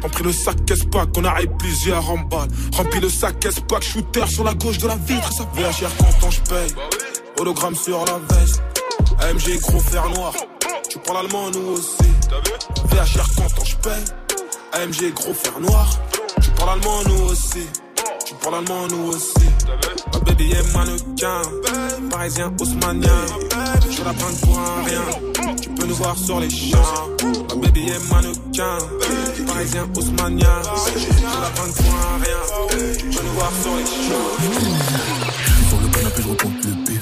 Remplis 0.01 0.23
le 0.23 0.33
sac 0.33 0.65
caisse-pack, 0.65 1.09
on 1.15 1.23
arrive 1.23 1.51
plusieurs 1.59 2.09
en 2.09 2.17
balle? 2.17 2.49
Remplis 2.73 2.99
le 2.99 3.09
sac 3.09 3.39
caisse-pack, 3.39 3.83
shooter 3.83 4.27
sur 4.27 4.43
la 4.43 4.53
gauche 4.55 4.79
de 4.79 4.87
la 4.87 4.95
vitre, 4.95 5.31
ça 5.31 5.47
fait 5.53 5.71
cher 5.71 5.91
quand 6.19 6.31
je 6.31 6.41
paye. 6.41 6.71
Hologramme 7.39 7.75
sur 7.75 8.03
la 8.05 8.19
veste. 8.35 8.61
AMG 9.19 9.59
gros 9.61 9.79
fer 9.79 10.09
noir. 10.09 10.33
Tu 10.89 10.99
parles 10.99 11.25
allemand, 11.25 11.49
nous 11.51 11.73
aussi. 11.73 12.11
VHR 12.89 13.27
quand 13.37 13.65
je 13.65 13.75
paye. 13.77 14.03
AMG 14.73 15.13
gros 15.13 15.33
fer 15.33 15.59
noir. 15.59 15.87
Tu 16.41 16.49
parles 16.51 16.79
allemand, 16.79 17.03
nous 17.07 17.31
aussi. 17.31 17.67
Tu 18.31 18.37
parles 18.37 18.63
nous 18.91 19.09
aussi. 19.09 19.45
Ma 20.13 20.19
baby 20.19 20.51
est 20.51 20.73
mannequin. 20.73 21.41
Parisien 22.09 22.53
haussmanien. 22.61 23.25
Je 23.89 24.03
la 24.05 24.13
prends 24.13 24.33
pour 24.41 24.57
un 24.57 24.83
rien. 24.83 25.55
Tu 25.61 25.69
peux 25.69 25.85
nous 25.85 25.95
voir 25.95 26.17
sur 26.17 26.39
les 26.39 26.49
champs. 26.49 27.09
Ma 27.49 27.55
baby 27.55 27.89
est 27.89 28.09
mannequin. 28.09 28.77
Parisien 29.45 29.85
haussmanien. 29.97 30.61
Je 30.95 31.41
la 31.41 31.49
prends 31.55 31.71
pour 31.73 31.93
un 31.93 32.23
rien. 32.23 32.97
Tu 32.97 33.05
peux 33.05 33.23
nous 33.23 33.33
voir 33.33 33.51
sur 33.61 33.75
les 33.75 33.85
champs. 33.85 34.31
Sur 35.67 35.81
le 35.81 35.87
canapé, 35.89 36.21
je 36.21 36.29
recompte 36.29 36.65
le 36.65 36.85
pif. 36.85 37.01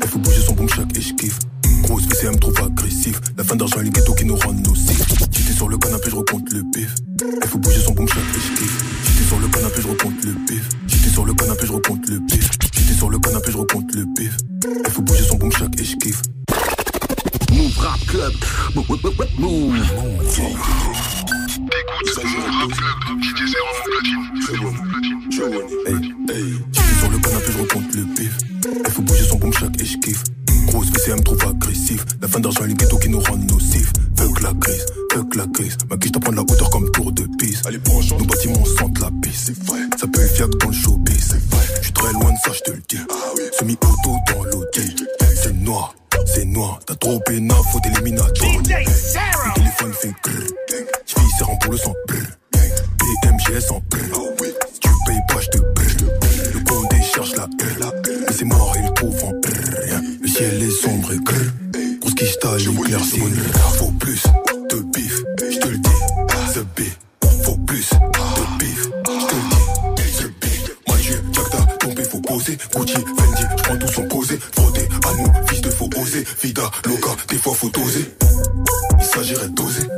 Il 0.00 0.08
faut 0.08 0.18
bouger 0.20 0.42
son 0.42 0.52
boom 0.52 0.68
chaque 0.68 0.96
et 0.96 1.00
je 1.00 1.14
kiffe. 1.14 1.38
Grosse 1.82 2.06
me 2.06 2.38
trouve 2.38 2.60
agressif? 2.62 3.20
La 3.36 3.44
fin 3.44 3.56
d'argent 3.56 3.80
et 3.80 3.84
le 3.84 3.90
ghetto 3.90 4.12
qui 4.14 4.24
nous 4.24 4.36
rend 4.36 4.52
nocifs. 4.52 5.06
J'étais 5.30 5.52
sur 5.52 5.68
le 5.68 5.78
canapé, 5.78 6.10
je 6.10 6.16
recompte 6.16 6.52
le 6.52 6.62
pif. 6.70 6.94
Il 7.42 7.48
faut 7.48 7.58
bouger 7.58 7.80
son 7.80 7.92
boom 7.92 8.08
chaque 8.08 8.18
et 8.18 8.40
je 8.40 8.60
kiffe. 8.60 8.84
J'étais 9.04 9.28
sur 9.28 9.38
le 9.38 9.48
canapé, 9.48 9.80
je 9.80 9.88
recompte 9.88 10.24
le 10.24 10.32
pif. 10.46 10.68
J'étais 10.86 11.10
sur 11.10 11.24
le 11.24 11.34
canapé, 11.34 11.66
je 11.66 11.72
recompte 11.72 12.08
le 12.08 12.20
pif. 12.20 12.50
J'étais 12.72 12.94
sur 12.94 13.10
le 13.10 13.18
canapé, 13.18 13.52
je 13.52 13.56
recompte 13.56 13.94
le 13.94 14.06
pif. 14.16 14.36
Il 14.84 14.90
faut 14.90 15.02
bouger 15.02 15.24
son 15.24 15.36
boom 15.36 15.52
chaque 15.52 15.80
et 15.80 15.84
je 15.84 15.96
kiffe. 15.96 16.22
Move 17.52 17.78
Rap 17.78 18.00
Club. 18.06 18.32
Move. 18.74 18.86
Move. 19.38 19.74
Hey, 25.86 25.94
hey. 25.94 26.54
J'étais 26.72 26.98
sur 26.98 27.10
le 27.10 27.18
canapé, 27.18 27.52
je 27.52 27.58
recompte 27.58 27.94
le 27.94 28.04
pif. 28.14 28.38
Il 28.84 28.90
faut 28.90 29.02
bouger 29.02 29.24
son 29.24 29.38
boom 29.38 29.52
chaque 29.52 29.80
et 29.80 30.37
Grosse 30.78 30.92
VCM 30.92 31.18
me 31.18 31.24
trouve 31.24 31.44
agressif. 31.44 32.04
La 32.22 32.28
fin 32.28 32.38
d'argent 32.38 32.64
et 32.64 32.68
le 32.68 32.74
ghetto 32.74 32.98
qui 32.98 33.08
nous 33.08 33.18
rend 33.18 33.36
nocifs. 33.36 33.92
Fuck 34.16 34.40
la 34.42 34.52
crise, 34.60 34.86
fuck 35.12 35.34
la 35.34 35.44
crise. 35.52 35.76
Ma 35.90 35.96
quiche 35.96 36.12
t'apprend 36.12 36.30
de 36.30 36.36
la 36.36 36.42
hauteur 36.42 36.70
comme 36.70 36.88
tour 36.92 37.10
de 37.10 37.26
piste. 37.36 37.66
Allez, 37.66 37.80
Nos 38.16 38.24
bâtiments 38.24 38.64
sentent 38.64 39.00
la 39.00 39.10
piste. 39.20 39.46
C'est 39.46 39.64
vrai. 39.64 39.80
Ça 39.98 40.06
peut 40.06 40.20
être 40.20 40.36
fiable 40.36 40.56
dans 40.58 40.68
le 40.68 40.72
showbiz. 40.72 41.18
C'est 41.30 41.50
vrai. 41.50 41.64
Je 41.78 41.82
suis 41.82 41.92
très 41.92 42.12
loin 42.12 42.30
de 42.30 42.36
ça, 42.44 42.52
je 42.52 42.60
te 42.60 42.70
le 42.70 42.82
dis. 42.88 43.00
Semi-auto 43.58 44.14
dans 44.32 44.44
l'hôtel. 44.44 44.94
C'est 45.34 45.52
noir. 45.52 45.96
C'est 46.26 46.44
noir, 46.44 46.78
t'as 46.86 46.94
trop 46.94 47.18
pénal, 47.20 47.56
faut 47.72 47.80
t'éliminateur. 47.80 48.46
Le 48.58 49.54
téléphone 49.54 49.92
fait 49.94 50.12
grrr. 50.22 50.46
J'vis 51.06 51.30
serrant 51.38 51.56
pour 51.56 51.72
le 51.72 51.78
sang. 51.78 51.94
brrr. 52.06 52.18
BMGS 52.52 53.72
en 53.72 53.82
brrr. 53.90 54.20
Si 54.72 54.78
tu 54.78 54.88
payes 55.06 55.18
pas, 55.26 55.40
je 55.40 55.48
te 55.48 55.58
brrr. 55.58 56.54
Le 56.54 56.60
compte 56.60 56.94
cherche 57.02 57.34
la 57.34 57.44
R. 57.46 57.92
Mais 58.06 58.32
c'est 58.32 58.44
mort, 58.44 58.76
il 58.80 58.92
trouve 58.94 59.24
en 59.24 59.32
brrr. 59.40 59.97
Ciel 60.38 60.62
est 60.62 60.70
sombre 60.70 61.12
et 61.12 61.18
grrr. 61.18 61.50
Grosse 62.00 62.14
quiche 62.14 62.38
t'as 62.40 62.56
l'éclaircie. 62.58 63.20
Faut 63.76 63.90
plus 63.90 64.22
de 64.70 64.76
bif, 64.94 65.18
je 65.50 65.58
te 65.58 65.66
le 65.66 65.78
dis. 65.78 65.90
The 66.54 66.64
beef. 66.76 66.96
Faut 67.42 67.56
plus 67.56 67.90
de 67.90 68.58
bif, 68.60 68.84
je 68.84 69.26
te 69.26 69.34
le 69.34 69.96
dis. 69.96 70.12
The 70.14 70.30
beef. 70.40 70.76
Mathieu, 70.86 71.22
Jagda, 71.32 71.76
tombé, 71.80 72.04
faut 72.04 72.20
poser. 72.20 72.56
Gucci, 72.72 72.94
Fendi, 72.94 73.42
j'prends 73.56 73.76
tout 73.78 73.88
son 73.88 74.06
posé. 74.06 74.38
Frauder 74.56 74.88
à 75.08 75.14
nous, 75.14 75.48
fils 75.48 75.60
de 75.60 75.70
faut 75.70 75.90
oser. 76.00 76.24
Vida, 76.40 76.70
Loca, 76.86 77.16
des 77.28 77.38
fois 77.38 77.54
faut 77.54 77.70
doser. 77.70 78.14
Il 78.96 79.04
s'agirait 79.04 79.48
d'oser. 79.48 79.88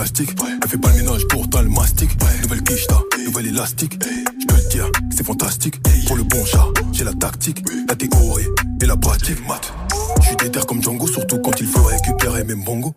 Elle 0.00 0.68
fait 0.68 0.78
pas 0.78 0.90
le 0.90 1.02
ménage, 1.02 1.26
pourtant 1.28 1.60
le 1.60 1.68
mastic. 1.70 2.08
Nouvelle 2.42 2.62
quiche, 2.62 2.86
t'as, 2.86 3.00
nouvelle 3.24 3.46
élastique. 3.46 3.98
Je 4.00 4.46
peux 4.46 4.54
le 4.54 4.68
dire, 4.68 4.86
c'est 5.10 5.26
fantastique. 5.26 5.74
Pour 6.06 6.16
le 6.16 6.22
bon 6.22 6.44
chat, 6.44 6.66
j'ai 6.92 7.02
la 7.02 7.12
tactique, 7.14 7.64
la 7.88 7.96
théorie 7.96 8.46
et 8.80 8.86
la 8.86 8.96
pratique. 8.96 9.44
Mat. 9.48 9.72
Je 10.20 10.26
suis 10.28 10.36
déter 10.36 10.60
comme 10.68 10.80
Django, 10.80 11.08
surtout 11.08 11.38
quand 11.38 11.58
il 11.58 11.66
faut 11.66 11.82
récupérer 11.82 12.44
mes 12.44 12.54
bongos. 12.54 12.94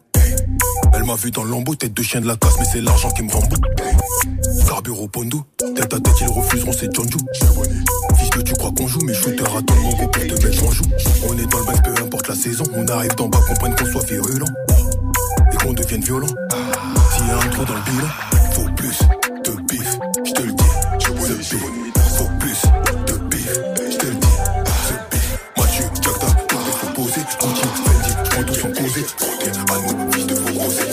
Elle 0.94 1.04
m'a 1.06 1.16
vu 1.16 1.32
dans 1.32 1.44
le 1.44 1.50
lambeau, 1.50 1.74
tête 1.74 1.94
de 1.94 2.04
chien 2.04 2.22
de 2.22 2.28
la 2.28 2.36
casse, 2.36 2.60
mais 2.60 2.66
c'est 2.72 2.82
l'argent 2.82 3.10
qui 3.10 3.24
me 3.24 3.32
rembourse. 3.32 3.62
Carburo 4.68 5.08
Pondo, 5.08 5.44
tête 5.58 5.94
à 5.94 6.00
tête, 6.00 6.14
ils 6.22 6.28
refuseront, 6.28 6.72
c'est 6.72 6.94
John 6.94 7.08
Fils 8.16 8.30
de 8.30 8.42
tu 8.44 8.54
crois 8.54 8.72
qu'on 8.78 8.88
joue, 8.88 9.02
mais 9.06 9.16
shooter 9.16 9.44
attends 9.44 9.76
mon 9.82 9.90
go 9.90 10.08
pour 10.08 10.22
te 10.22 10.46
mettre 10.46 10.64
en 10.66 10.72
joue. 10.72 10.86
On 11.28 11.36
est 11.36 11.48
dans 11.48 11.60
le 11.60 11.66
bac, 11.66 11.84
peu 11.84 12.04
importe 12.04 12.28
la 12.28 12.36
saison. 12.36 12.64
On 12.76 12.86
arrive 12.88 13.16
d'en 13.16 13.28
bas, 13.28 13.40
comprennent 13.48 13.76
qu'on 13.76 13.86
soit 13.86 14.06
virulent. 14.06 14.46
Devienne 15.92 16.06
violent. 16.06 16.28
S'il 17.12 17.28
y 17.28 17.32
a 17.32 17.36
un 17.36 17.50
trou 17.50 17.66
dans 17.66 17.74
le 17.74 17.82
bilan, 17.82 18.08
faut 18.54 18.70
plus 18.78 19.00
de 19.44 19.52
bif, 19.64 19.98
je 20.26 20.32
te 20.32 20.42
le 20.42 20.52
dis. 20.54 20.64
The 20.64 21.34
beef. 21.34 21.56
Faut 22.18 22.30
plus 22.40 22.62
de 23.08 23.18
bif, 23.28 23.60
je 23.92 23.98
te 23.98 24.06
le 24.06 24.14
dis. 24.14 24.28
The 24.88 24.96
beef. 25.12 25.38
Mathieu, 25.58 25.84
tout 26.02 26.12
est 26.12 26.32
faut 26.80 26.94
poser. 26.94 27.22
Gucci, 27.42 27.68
Fendi, 27.84 28.12
j'prends 28.24 28.44
tout 28.44 28.54
son 28.54 28.68
causé. 28.70 29.06
Frauder 29.18 29.52
à 29.52 29.94
nous, 29.94 30.12
fils 30.14 30.28
de 30.28 30.36
faux 30.36 30.60
rosé. 30.62 30.84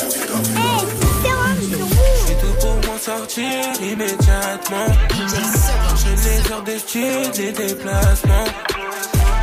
C'est 2.27 2.39
tout 2.41 2.55
pour 2.61 2.75
m'en 2.91 2.99
sortir 2.99 3.53
immédiatement. 3.81 4.89
J'ai 5.97 6.17
les 6.29 6.53
heures 6.53 6.65
de 6.65 6.77
style, 6.77 7.31
les 7.39 7.53
déplacements. 7.53 8.49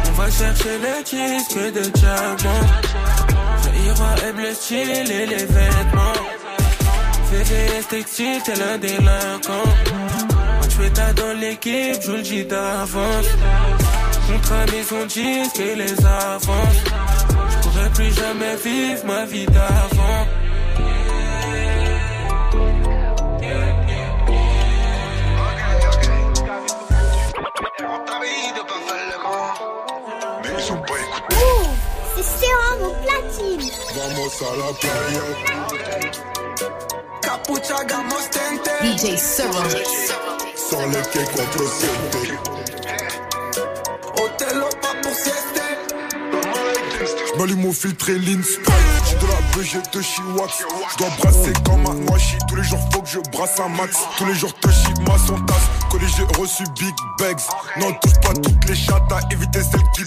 On 0.08 0.12
va 0.12 0.30
chercher 0.32 0.80
les 0.80 1.04
disques 1.04 1.74
de 1.74 1.90
diamants. 1.92 3.45
Jaira 3.86 4.16
aime 4.28 4.40
le 4.42 4.54
style 4.56 5.12
et 5.12 5.26
les 5.28 5.46
vêtements. 5.46 6.22
VVS 7.32 7.88
textile, 7.88 8.42
tel 8.44 8.62
un 8.62 8.78
délinquant. 8.80 9.70
Moi, 10.58 10.70
fais 10.70 10.90
ta 10.90 11.14
dans 11.14 11.38
l'équipe, 11.40 12.02
je 12.02 12.12
le 12.14 12.24
dis 12.24 12.46
d'avance. 12.46 13.30
Contrat 14.28 14.66
maison 14.72 15.06
disque 15.06 15.60
et 15.60 15.76
les 15.76 15.98
avances. 16.04 16.82
Je 17.52 17.58
pourrais 17.62 17.90
plus 17.92 18.12
jamais 18.12 18.56
vivre 18.64 19.06
ma 19.06 19.26
vie 19.26 19.46
d'avant. 19.46 20.15
Vamos 33.96 34.42
a 34.42 34.56
la 34.58 34.74
playa. 34.78 35.24
Capucha, 37.22 37.84
gamos, 37.86 38.30
tente. 38.30 38.72
DJ 38.84 39.18
Serum. 39.18 39.70
Sans 40.56 40.86
les 40.88 41.02
que 41.12 41.20
4-7. 41.20 41.86
Otelo, 44.22 44.68
pas 44.82 44.96
pour 45.02 45.14
sieste. 45.14 45.62
J'm'allume 47.36 47.66
au 47.66 47.72
filtre 47.72 48.10
et 48.10 48.20
sprite. 48.20 48.74
J'ai 49.08 49.16
de 49.16 49.28
la 49.28 49.64
j'ai 49.64 49.82
de 49.82 50.02
chiwax. 50.02 50.66
J'dois 50.94 51.10
brasser 51.18 51.54
comme 51.64 51.86
un 51.86 51.94
noachi. 51.94 52.38
Tous 52.50 52.56
les 52.58 52.64
jours, 52.64 52.80
faut 52.92 53.02
que 53.02 53.10
je 53.10 53.20
brasse 53.32 53.60
un 53.62 53.70
max. 53.70 53.98
Tous 54.18 54.26
les 54.26 54.36
jours, 54.36 54.54
te 54.60 54.70
chie 54.72 54.94
ma 55.08 55.18
son 55.20 55.40
tasse. 55.46 55.70
Collé, 55.90 56.06
j'ai 56.18 56.24
reçu 56.38 56.64
big 56.78 56.96
bags. 57.18 57.40
Non, 57.80 57.94
touche 58.02 58.20
pas 58.22 58.34
toutes 58.34 58.66
les 58.68 58.76
chattes 58.76 59.10
à 59.12 59.22
éviter 59.32 59.62
celles 59.62 59.90
qui. 59.94 60.04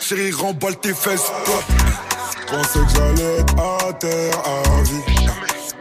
Chérie, 0.00 0.32
remballe 0.32 0.76
tes 0.80 0.94
fesses. 0.94 1.30
Pensais 2.46 2.78
que 2.80 2.90
j'allais 2.94 3.38
être 3.40 3.54
à 3.58 3.92
terre 3.94 4.42
à 4.44 4.82
vie. 4.82 5.26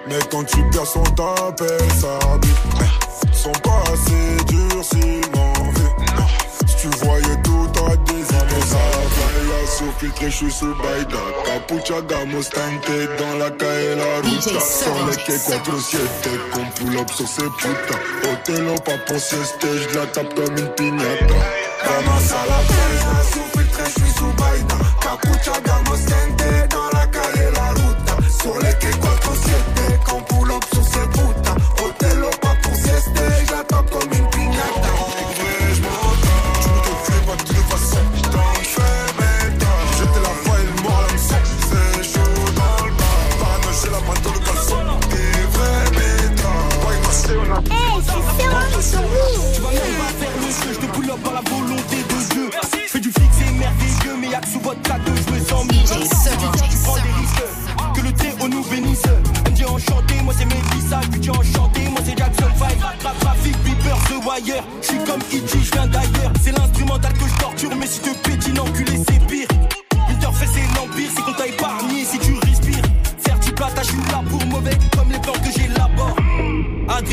Mais 0.08 0.20
quand 0.32 0.44
tu 0.44 0.58
perds 0.72 0.86
son 0.86 1.04
t'appelle 1.04 1.92
ça 2.00 2.20
vie. 2.42 3.34
Sont 3.34 3.52
pas 3.64 3.84
assez 3.92 4.44
durs 4.46 4.84
s'ils 4.84 5.22
m'en 5.36 5.54
veulent. 5.54 6.18
Si 6.68 6.76
tu 6.78 6.88
voyais 7.06 7.42
tout 7.44 7.70
à 7.86 7.96
des 7.96 8.36
années 8.36 8.66
ça 8.68 8.78
va 8.78 9.34
sous 9.66 9.92
filtré, 9.98 10.30
je 10.30 10.36
suis 10.36 10.52
sous 10.52 10.76
Baïda 10.76 11.18
Capucha, 11.46 12.02
gamos, 12.02 12.44
tente 12.44 12.92
Dans 13.18 13.38
la 13.38 13.50
calle, 13.52 13.98
la 13.98 14.18
ruta 14.22 14.60
Sans 14.60 15.08
les 15.08 15.16
que 15.16 15.32
4-7 15.32 15.98
Qu'on 16.54 16.66
pull 16.76 16.98
up 17.00 17.10
sur 17.12 17.28
ces 17.28 17.50
putains 17.58 18.32
Otelo, 18.32 18.76
pas 18.86 18.98
pour 19.08 19.20
sieste 19.20 19.62
Je 19.62 19.98
la 19.98 20.06
tape 20.08 20.34
comme 20.36 20.58
une 20.58 20.70
piñata 20.76 21.36
Vamos 21.86 22.34
à 22.34 22.46
la 22.48 22.60
playa 22.68 23.24
Sous 23.32 23.60
filtré, 23.60 23.84
je 23.86 24.02
suis 24.02 24.14
sous 24.14 24.34
Baïda 24.34 24.78
Capucha, 25.02 25.60
gamos, 25.66 26.06
tente 26.06 26.33
ruta 28.46 28.52
Sur 28.52 28.60
les 28.60 29.13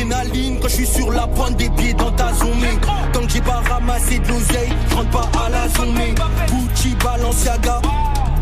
Quand 0.09 0.67
je 0.67 0.73
suis 0.73 0.87
sur 0.87 1.11
la 1.11 1.27
pointe 1.27 1.57
des 1.57 1.69
pieds 1.69 1.93
dans 1.93 2.11
ta 2.11 2.33
zone. 2.33 2.65
Tant 3.13 3.21
que 3.21 3.29
j'ai 3.29 3.41
pas 3.41 3.61
ramassé 3.69 4.17
de 4.17 4.27
l'oseille, 4.29 4.73
je 4.89 4.95
rentre 4.95 5.09
pas 5.11 5.29
à 5.45 5.49
la 5.49 5.67
zone. 5.69 5.93
Gucci, 6.47 6.95
Balenciaga. 7.03 7.81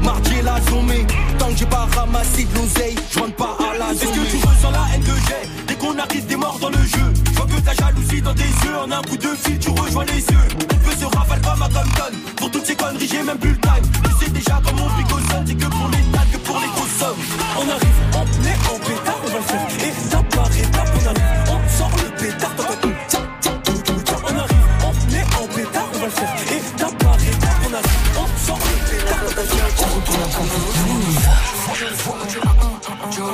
Mardier 0.02 0.42
la 0.42 0.56
zone, 0.70 1.06
tant 1.38 1.48
que 1.48 1.58
j'ai 1.58 1.66
pas 1.66 1.86
ramassé 1.98 2.46
de 2.46 2.56
l'oseille, 2.56 2.96
je 3.12 3.20
rentre 3.20 3.36
pas 3.36 3.58
à 3.60 3.78
la 3.78 3.94
zone. 3.94 4.10
Est-ce 4.10 4.20
que 4.20 4.32
tu 4.32 4.48
ressens 4.48 4.72
la 4.72 4.86
haine 4.94 5.04
que 5.04 5.12
j'ai 5.28 5.66
Dès 5.68 5.76
qu'on 5.76 5.98
arrive, 6.00 6.26
t'es 6.26 6.38
mort 6.38 6.58
dans 6.62 6.70
le 6.70 6.78
jeu. 6.78 7.14
Je 7.26 7.36
vois 7.36 7.46
que 7.46 7.60
ta 7.60 7.74
jalousie 7.74 8.22
dans 8.22 8.34
tes 8.34 8.44
yeux, 8.44 8.78
en 8.82 8.92
un 8.92 9.02
coup 9.02 9.18
de 9.18 9.28
fil, 9.36 9.60
tu 9.60 9.70
rejoins 9.70 10.06
les 10.06 10.22
yeux. 10.22 10.48
On 10.64 10.76
peut 10.76 10.96
se 10.98 11.06
rafale 11.18 11.42
comme 11.42 11.62
à 11.62 11.68
Compton. 11.68 12.18
Pour 12.38 12.52
toutes 12.52 12.66
ces 12.66 12.76
conneries, 12.76 13.10
j'ai 13.12 13.24
même 13.24 13.38
plus 13.38 13.52
le 13.52 13.60
time. 13.60 13.84
Tu 14.04 14.26
sais 14.26 14.32
déjà 14.32 14.62
comment 14.66 14.86
on 14.88 15.32
sonne, 15.32 15.46
c'est 15.46 15.56
que 15.56 15.66
pour 15.66 15.90
les 15.90 16.04
tas, 16.14 16.26
que 16.32 16.38
pour 16.38 16.60
les 16.60 16.68
grosses 16.68 16.98
sommes. 16.98 17.18
On 17.58 17.70
arrive, 17.70 17.99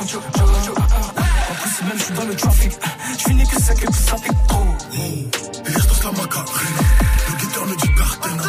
En 0.06 0.20
plus, 0.20 1.82
même 1.82 1.98
je 1.98 2.02
suis 2.04 2.14
dans 2.14 2.24
le 2.24 2.36
trafic. 2.36 2.72
Je 3.18 3.24
finis 3.24 3.44
que 3.44 3.60
ça, 3.60 3.74
que 3.74 3.92
ça 3.92 4.14
pique. 4.14 4.32
Danse 5.66 6.04
la 6.04 6.12
macarena. 6.12 6.46
Le 7.28 7.34
guetteur 7.40 7.66
me 7.66 7.74
dit 7.74 7.94
Cartena. 7.96 8.42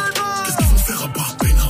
Qu'est-ce 0.44 0.56
qu'ils 0.56 0.66
vont 0.66 0.76
faire 0.76 1.02
à 1.02 1.08
Barbena 1.08 1.64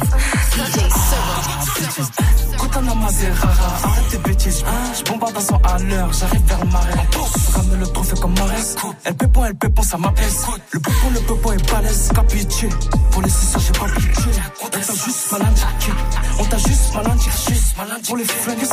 Coutana 2.58 2.94
Mazerara, 2.94 3.48
arrête 3.84 4.08
tes 4.10 4.18
bêtises. 4.18 4.64
Je 4.98 5.04
bombarde 5.10 5.36
à 5.36 5.40
100 5.40 5.56
à 5.64 5.78
l'heure, 5.78 6.12
j'arrive 6.12 6.44
vers 6.46 6.60
le 6.64 6.70
marais. 6.70 7.06
Ramène 7.54 7.80
le 7.80 7.86
trophée 7.86 8.16
comme 8.20 8.34
Marès. 8.38 8.76
Elle 9.04 9.14
pépon, 9.14 9.44
elle 9.46 9.54
pépon, 9.54 9.82
ça 9.82 9.96
m'apaise. 9.96 10.46
Le 10.72 10.80
pépon, 10.80 11.10
le 11.14 11.20
pépon 11.20 11.52
est 11.52 11.70
balèze. 11.72 12.10
Capitué, 12.14 12.68
pour 13.10 13.22
les 13.22 13.30
j'ai 13.30 13.72
pas 13.72 13.86
pitié. 13.86 14.32
On 14.62 14.66
t'a 14.68 14.80
juste 14.80 15.32
mal 15.32 15.42
indiqué. 15.42 15.92
On 16.38 16.44
t'a 16.44 16.58
juste 16.58 16.94
mal 16.94 17.10
indiqué. 17.10 17.30
Pour 18.06 18.16
les 18.16 18.24
flingues, 18.24 18.67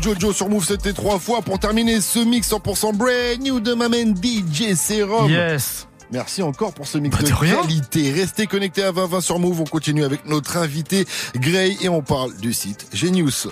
Jojo 0.00 0.32
sur 0.32 0.48
Move, 0.48 0.64
c'était 0.66 0.92
trois 0.92 1.18
fois 1.18 1.42
pour 1.42 1.58
terminer 1.58 2.00
ce 2.00 2.18
mix 2.20 2.50
100% 2.50 2.94
brand 2.96 3.40
new 3.40 3.60
de 3.60 3.74
ma 3.74 3.88
main 3.88 4.14
DJ 4.14 4.74
Serum. 4.74 5.30
Yes. 5.30 5.86
Merci 6.12 6.42
encore 6.42 6.72
pour 6.72 6.86
ce 6.88 6.98
mix 6.98 7.16
Bah, 7.16 7.22
de 7.22 7.30
qualité. 7.30 8.10
Restez 8.12 8.46
connectés 8.46 8.82
à 8.82 8.90
2020 8.92 9.20
sur 9.20 9.38
Move. 9.38 9.60
On 9.60 9.64
continue 9.64 10.04
avec 10.04 10.26
notre 10.26 10.56
invité 10.56 11.06
Gray 11.36 11.76
et 11.80 11.88
on 11.88 12.02
parle 12.02 12.36
du 12.36 12.52
site 12.52 12.86
Genius. 12.92 13.46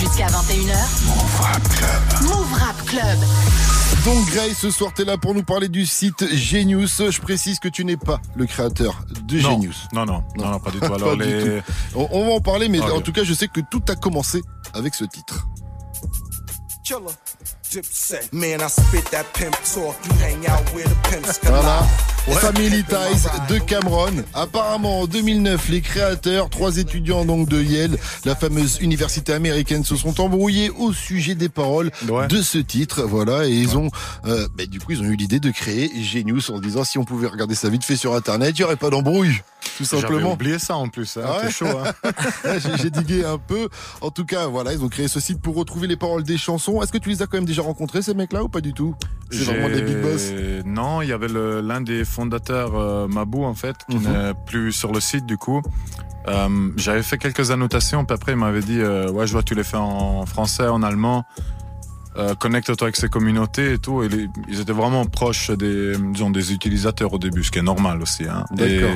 Jusqu'à 0.00 0.26
21h. 0.26 1.06
Move 1.06 1.40
Rap 1.40 1.68
Club. 1.68 2.22
Move 2.28 2.52
Rap 2.54 2.84
Club. 2.86 3.81
Donc 4.04 4.26
Gray, 4.30 4.52
ce 4.52 4.70
soir 4.70 4.92
t'es 4.92 5.04
là 5.04 5.16
pour 5.16 5.32
nous 5.34 5.44
parler 5.44 5.68
du 5.68 5.86
site 5.86 6.26
Genius. 6.34 7.02
Je 7.10 7.20
précise 7.20 7.60
que 7.60 7.68
tu 7.68 7.84
n'es 7.84 7.96
pas 7.96 8.20
le 8.34 8.46
créateur 8.46 9.04
de 9.26 9.38
Non. 9.40 9.50
Genius. 9.52 9.86
Non, 9.92 10.04
non, 10.04 10.24
non, 10.36 10.50
non, 10.50 10.58
pas 10.58 10.70
du 10.72 10.80
tout. 10.80 10.88
Pas 10.88 10.94
Alors, 10.96 11.16
du 11.16 11.22
les... 11.22 11.60
tout. 11.60 11.72
On, 11.94 12.08
on 12.10 12.26
va 12.26 12.32
en 12.34 12.40
parler, 12.40 12.68
mais 12.68 12.80
Ok. 12.80 12.90
en 12.90 13.00
tout 13.00 13.12
cas, 13.12 13.22
je 13.22 13.32
sais 13.32 13.46
que 13.46 13.60
tout 13.70 13.82
a 13.88 13.94
commencé 13.94 14.42
avec 14.74 14.94
ce 14.94 15.04
titre. 15.04 15.46
Killer. 16.84 16.98
Dipset. 17.70 18.28
Man, 18.32 18.60
I 18.60 18.68
spit 18.68 19.04
that 19.12 19.24
pimp 19.34 19.54
talk. 19.62 19.94
You 20.04 20.12
hang 20.20 20.46
out 20.48 20.74
where 20.74 20.84
the 20.84 21.08
pimps 21.08 21.38
come 21.38 21.52
Voilà. 21.54 21.86
Family 22.30 22.82
Ties 22.84 23.28
de 23.52 23.58
Cameron. 23.58 24.12
Apparemment, 24.32 25.00
en 25.00 25.06
2009, 25.06 25.68
les 25.68 25.80
créateurs, 25.80 26.48
trois 26.50 26.78
étudiants 26.78 27.24
donc 27.24 27.48
de 27.48 27.60
Yale, 27.60 27.98
la 28.24 28.34
fameuse 28.36 28.78
université 28.80 29.32
américaine, 29.32 29.84
se 29.84 29.96
sont 29.96 30.18
embrouillés 30.20 30.70
au 30.70 30.92
sujet 30.92 31.34
des 31.34 31.48
paroles 31.48 31.90
de 32.28 32.42
ce 32.42 32.58
titre. 32.58 33.02
Voilà, 33.02 33.46
et 33.46 33.52
ils 33.52 33.76
ont, 33.76 33.90
euh, 34.26 34.46
bah, 34.56 34.66
du 34.66 34.78
coup, 34.80 34.92
ils 34.92 35.00
ont 35.02 35.04
eu 35.06 35.16
l'idée 35.16 35.40
de 35.40 35.50
créer 35.50 35.90
Genius 36.02 36.48
en 36.50 36.56
se 36.56 36.62
disant 36.62 36.84
si 36.84 36.96
on 36.98 37.04
pouvait 37.04 37.26
regarder 37.26 37.54
ça 37.54 37.68
vite 37.68 37.84
fait 37.84 37.96
sur 37.96 38.14
Internet, 38.14 38.54
il 38.56 38.60
y 38.62 38.64
aurait 38.64 38.76
pas 38.76 38.90
d'embrouille. 38.90 39.40
Tout 39.78 39.84
J'avais 39.84 40.02
simplement. 40.02 40.32
oublié 40.32 40.58
ça 40.58 40.76
en 40.76 40.88
plus. 40.88 41.16
hein. 41.16 41.22
Ah 41.24 41.36
ouais 41.38 41.46
T'es 41.46 41.50
chaud, 41.52 41.66
hein. 41.66 42.10
J'ai 42.82 42.90
digué 42.90 43.24
un 43.24 43.38
peu. 43.38 43.68
En 44.00 44.10
tout 44.10 44.24
cas, 44.26 44.46
voilà, 44.46 44.72
ils 44.74 44.82
ont 44.82 44.88
créé 44.88 45.08
ce 45.08 45.18
site 45.18 45.40
pour 45.40 45.54
retrouver 45.54 45.86
les 45.86 45.96
paroles 45.96 46.24
des 46.24 46.36
chansons. 46.36 46.82
Est-ce 46.82 46.92
que 46.92 46.98
tu 46.98 47.08
les 47.08 47.22
as 47.22 47.26
quand 47.26 47.38
même 47.38 47.46
déjà 47.46 47.62
rencontrés, 47.62 48.02
ces 48.02 48.12
mecs-là, 48.12 48.42
ou 48.44 48.48
pas 48.48 48.60
du 48.60 48.74
tout? 48.74 48.94
C'est 49.30 49.44
vraiment 49.44 49.68
des 49.68 49.80
big 49.80 49.96
boss. 50.02 50.24
Non, 50.66 51.00
il 51.00 51.08
y 51.08 51.12
avait 51.12 51.28
le- 51.28 51.62
l'un 51.62 51.80
des 51.80 52.04
fondateurs, 52.12 52.72
euh, 52.76 53.08
Mabou, 53.08 53.44
en 53.44 53.54
fait, 53.54 53.76
qui 53.88 53.96
Mhm. 53.96 54.12
n'est 54.12 54.34
plus 54.46 54.72
sur 54.72 54.92
le 54.92 55.00
site, 55.00 55.26
du 55.26 55.36
coup. 55.38 55.60
Euh, 56.28 56.70
J'avais 56.76 57.02
fait 57.02 57.18
quelques 57.18 57.50
annotations, 57.50 58.04
puis 58.04 58.14
après, 58.14 58.32
il 58.32 58.38
m'avait 58.38 58.60
dit 58.60 58.78
euh, 58.80 59.10
Ouais, 59.10 59.26
je 59.26 59.32
vois, 59.32 59.42
tu 59.42 59.54
les 59.56 59.64
fais 59.64 59.76
en 59.78 60.24
français, 60.26 60.68
en 60.68 60.82
allemand. 60.82 61.24
Connecte-toi 62.38 62.86
avec 62.88 62.96
ces 62.96 63.08
communautés 63.08 63.72
et 63.72 63.78
tout. 63.78 64.02
Et 64.02 64.08
les- 64.10 64.28
ils 64.46 64.60
étaient 64.60 64.72
vraiment 64.74 65.06
proches 65.06 65.50
des, 65.50 65.96
disons, 65.96 66.28
des 66.30 66.52
utilisateurs 66.52 67.10
au 67.14 67.18
début, 67.18 67.42
ce 67.42 67.50
qui 67.50 67.58
est 67.58 67.62
normal 67.62 68.02
aussi. 68.02 68.24
Hein. 68.28 68.44
D'accord. 68.50 68.90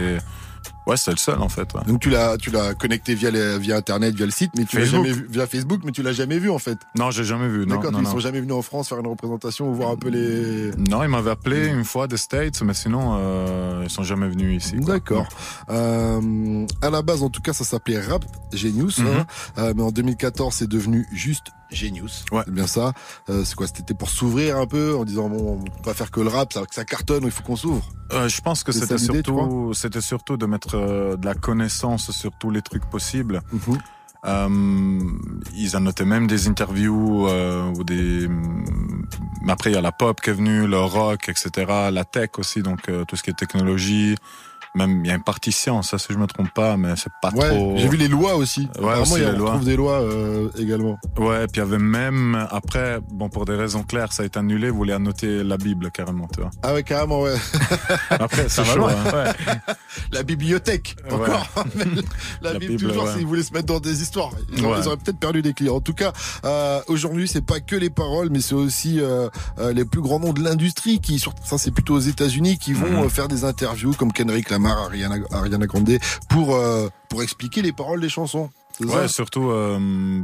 Ouais, 0.86 0.96
c'est 0.96 1.10
le 1.10 1.16
seul, 1.16 1.40
en 1.40 1.48
fait. 1.48 1.72
ouais. 1.74 1.80
Donc 1.86 2.00
tu 2.00 2.10
l'as, 2.10 2.36
tu 2.36 2.50
l'as 2.50 2.74
connecté 2.74 3.14
via, 3.14 3.30
les- 3.30 3.58
via 3.58 3.76
Internet, 3.76 4.14
via 4.14 4.24
le 4.26 4.30
site, 4.32 4.52
mais 4.56 4.64
tu 4.64 4.78
l'as 4.78 4.84
jamais 4.84 5.10
vu 5.12 5.26
via 5.28 5.46
Facebook, 5.46 5.80
mais 5.84 5.90
tu 5.92 6.02
l'as 6.02 6.12
jamais 6.12 6.38
vu 6.38 6.48
en 6.50 6.58
fait. 6.58 6.78
Non, 6.96 7.10
j'ai 7.10 7.24
jamais 7.24 7.48
vu. 7.48 7.66
D'accord, 7.66 7.90
ils 7.92 8.02
non. 8.02 8.10
sont 8.10 8.20
jamais 8.20 8.40
venus 8.40 8.54
en 8.54 8.62
France 8.62 8.88
faire 8.88 8.98
une 8.98 9.06
représentation 9.08 9.68
ou 9.68 9.74
voir 9.74 9.90
un 9.90 9.96
peu 9.96 10.08
les. 10.08 10.70
Non, 10.88 11.02
il 11.02 11.08
m'avait 11.08 11.30
appelé 11.32 11.66
une 11.66 11.84
fois 11.84 12.06
des 12.06 12.16
States, 12.16 12.62
mais 12.62 12.74
sinon, 12.74 13.16
euh, 13.18 13.82
ils 13.84 13.90
sont 13.90 14.04
jamais 14.04 14.28
venus 14.28 14.64
ici. 14.64 14.76
D'accord. 14.76 15.26
Euh, 15.70 16.66
à 16.82 16.90
la 16.90 17.02
base, 17.02 17.22
en 17.22 17.30
tout 17.30 17.42
cas, 17.42 17.52
ça 17.52 17.64
s'appelait 17.64 18.00
Rap 18.00 18.24
Genius, 18.52 18.98
Mhm. 18.98 19.06
hein. 19.08 19.26
Euh, 19.58 19.72
mais 19.76 19.82
en 19.82 19.90
2014, 19.90 20.54
c'est 20.54 20.68
devenu 20.68 21.06
juste 21.12 21.46
Genius. 21.70 22.24
C'est 22.30 22.52
bien 22.52 22.66
ça. 22.66 22.92
Euh, 23.28 23.44
c'est 23.44 23.54
quoi 23.54 23.66
C'était 23.66 23.94
pour 23.94 24.08
s'ouvrir 24.08 24.56
un 24.56 24.66
peu 24.66 24.96
en 24.96 25.04
disant 25.04 25.28
bon, 25.28 25.60
on 25.60 25.64
peut 25.64 25.82
pas 25.82 25.94
faire 25.94 26.10
que 26.10 26.20
le 26.20 26.28
rap, 26.28 26.52
ça, 26.52 26.64
que 26.64 26.74
ça 26.74 26.84
cartonne, 26.84 27.24
il 27.24 27.30
faut 27.30 27.42
qu'on 27.42 27.56
s'ouvre? 27.56 27.88
Euh, 28.12 28.28
je 28.28 28.40
pense 28.40 28.62
que 28.62 28.72
c'était 28.72 28.98
surtout, 28.98 29.72
c'était 29.74 30.00
surtout 30.00 30.36
de 30.36 30.46
mettre 30.46 30.76
euh, 30.76 31.16
de 31.16 31.26
la 31.26 31.34
connaissance 31.34 32.10
sur 32.12 32.30
tous 32.38 32.50
les 32.50 32.62
trucs 32.62 32.88
possibles. 32.88 33.42
Mhm. 33.52 33.78
Euh, 34.26 34.48
ils 35.54 35.76
annotaient 35.76 36.04
même 36.04 36.26
des 36.26 36.48
interviews 36.48 37.28
euh, 37.28 37.72
ou 37.76 37.84
des. 37.84 38.28
mais 39.42 39.52
Après, 39.52 39.70
il 39.70 39.74
y 39.74 39.76
a 39.76 39.80
la 39.80 39.92
pop 39.92 40.20
qui 40.20 40.30
est 40.30 40.32
venue, 40.32 40.66
le 40.66 40.80
rock, 40.80 41.28
etc. 41.28 41.90
La 41.92 42.04
tech 42.04 42.30
aussi, 42.38 42.62
donc 42.62 42.88
euh, 42.88 43.04
tout 43.04 43.16
ce 43.16 43.22
qui 43.22 43.30
est 43.30 43.38
technologie. 43.38 44.16
Même 44.76 45.04
il 45.04 45.08
y 45.08 45.10
a 45.10 45.14
une 45.14 45.22
partie 45.22 45.52
science, 45.52 45.88
ça 45.90 45.98
si 45.98 46.12
je 46.12 46.18
me 46.18 46.26
trompe 46.26 46.50
pas, 46.52 46.76
mais 46.76 46.94
c'est 46.96 47.10
pas 47.22 47.30
Ouais, 47.30 47.48
trop. 47.48 47.74
j'ai 47.78 47.88
vu 47.88 47.96
les 47.96 48.08
lois 48.08 48.34
aussi. 48.36 48.60
Ouais, 48.62 48.68
Apparemment, 48.78 49.02
aussi 49.02 49.14
il 49.14 49.22
y 49.22 49.24
a- 49.24 49.30
les 49.32 49.36
on 49.36 49.38
lois. 49.40 49.50
trouve 49.52 49.64
des 49.64 49.76
lois 49.76 50.00
euh, 50.02 50.48
également. 50.58 50.98
Ouais, 51.18 51.44
et 51.44 51.46
puis 51.46 51.56
il 51.56 51.64
y 51.64 51.66
avait 51.66 51.78
même 51.78 52.46
après, 52.50 52.98
bon 53.10 53.28
pour 53.30 53.46
des 53.46 53.54
raisons 53.54 53.82
claires, 53.84 54.12
ça 54.12 54.22
a 54.22 54.26
été 54.26 54.38
annulé. 54.38 54.68
Vous 54.70 54.76
voulez 54.76 54.92
annoter 54.92 55.42
la 55.42 55.56
Bible 55.56 55.90
carrément, 55.90 56.28
tu 56.32 56.40
vois. 56.42 56.50
Ah 56.62 56.74
ouais, 56.74 56.82
carrément, 56.82 57.22
ouais. 57.22 57.34
Après, 58.10 58.48
Ça 58.50 58.62
c'est 58.64 58.68
va 58.68 58.72
chaud. 58.74 58.78
loin. 58.80 58.94
hein. 59.14 59.72
La 60.12 60.22
bibliothèque, 60.22 60.96
Ouais. 61.06 61.12
encore. 61.14 61.46
la, 62.42 62.52
La 62.52 62.58
Bible, 62.58 62.76
Bible, 62.76 62.88
toujours, 62.88 63.04
ouais. 63.04 63.12
s'ils 63.14 63.26
voulaient 63.26 63.42
se 63.42 63.52
mettre 63.52 63.66
dans 63.66 63.80
des 63.80 64.02
histoires. 64.02 64.30
Ils, 64.52 64.64
auraient- 64.64 64.74
Ouais. 64.76 64.82
ils 64.82 64.88
auraient 64.88 64.96
peut-être 64.96 65.18
perdu 65.18 65.42
des 65.42 65.52
clients. 65.54 65.76
En 65.76 65.80
tout 65.80 65.94
cas, 65.94 66.12
euh, 66.44 66.80
aujourd'hui, 66.88 67.28
c'est 67.28 67.44
pas 67.44 67.60
que 67.60 67.76
les 67.76 67.90
paroles, 67.90 68.28
mais 68.30 68.40
c'est 68.40 68.54
aussi 68.54 69.00
euh, 69.00 69.28
euh, 69.58 69.72
les 69.72 69.84
plus 69.84 70.00
grands 70.00 70.20
noms 70.20 70.32
de 70.32 70.42
l'industrie 70.42 71.00
qui, 71.00 71.18
sur- 71.18 71.34
ça 71.44 71.58
c'est 71.58 71.70
plutôt 71.70 71.94
aux 71.94 72.00
États-Unis, 72.00 72.58
qui 72.58 72.72
vont 72.72 72.90
Mhm. 72.90 73.04
euh, 73.04 73.08
faire 73.08 73.28
des 73.28 73.44
interviews 73.44 73.92
comme 73.94 74.12
Kendrick 74.12 74.50
Lamar. 74.50 74.76
Ariana, 74.78 75.16
Ariana 75.30 75.66
Grande, 75.66 75.98
pour, 76.28 76.54
euh, 76.54 76.88
pour 77.08 77.22
expliquer 77.22 77.62
les 77.62 77.72
paroles 77.72 78.00
des 78.00 78.08
chansons. 78.08 78.50
Ouais, 78.80 79.08
surtout 79.08 79.50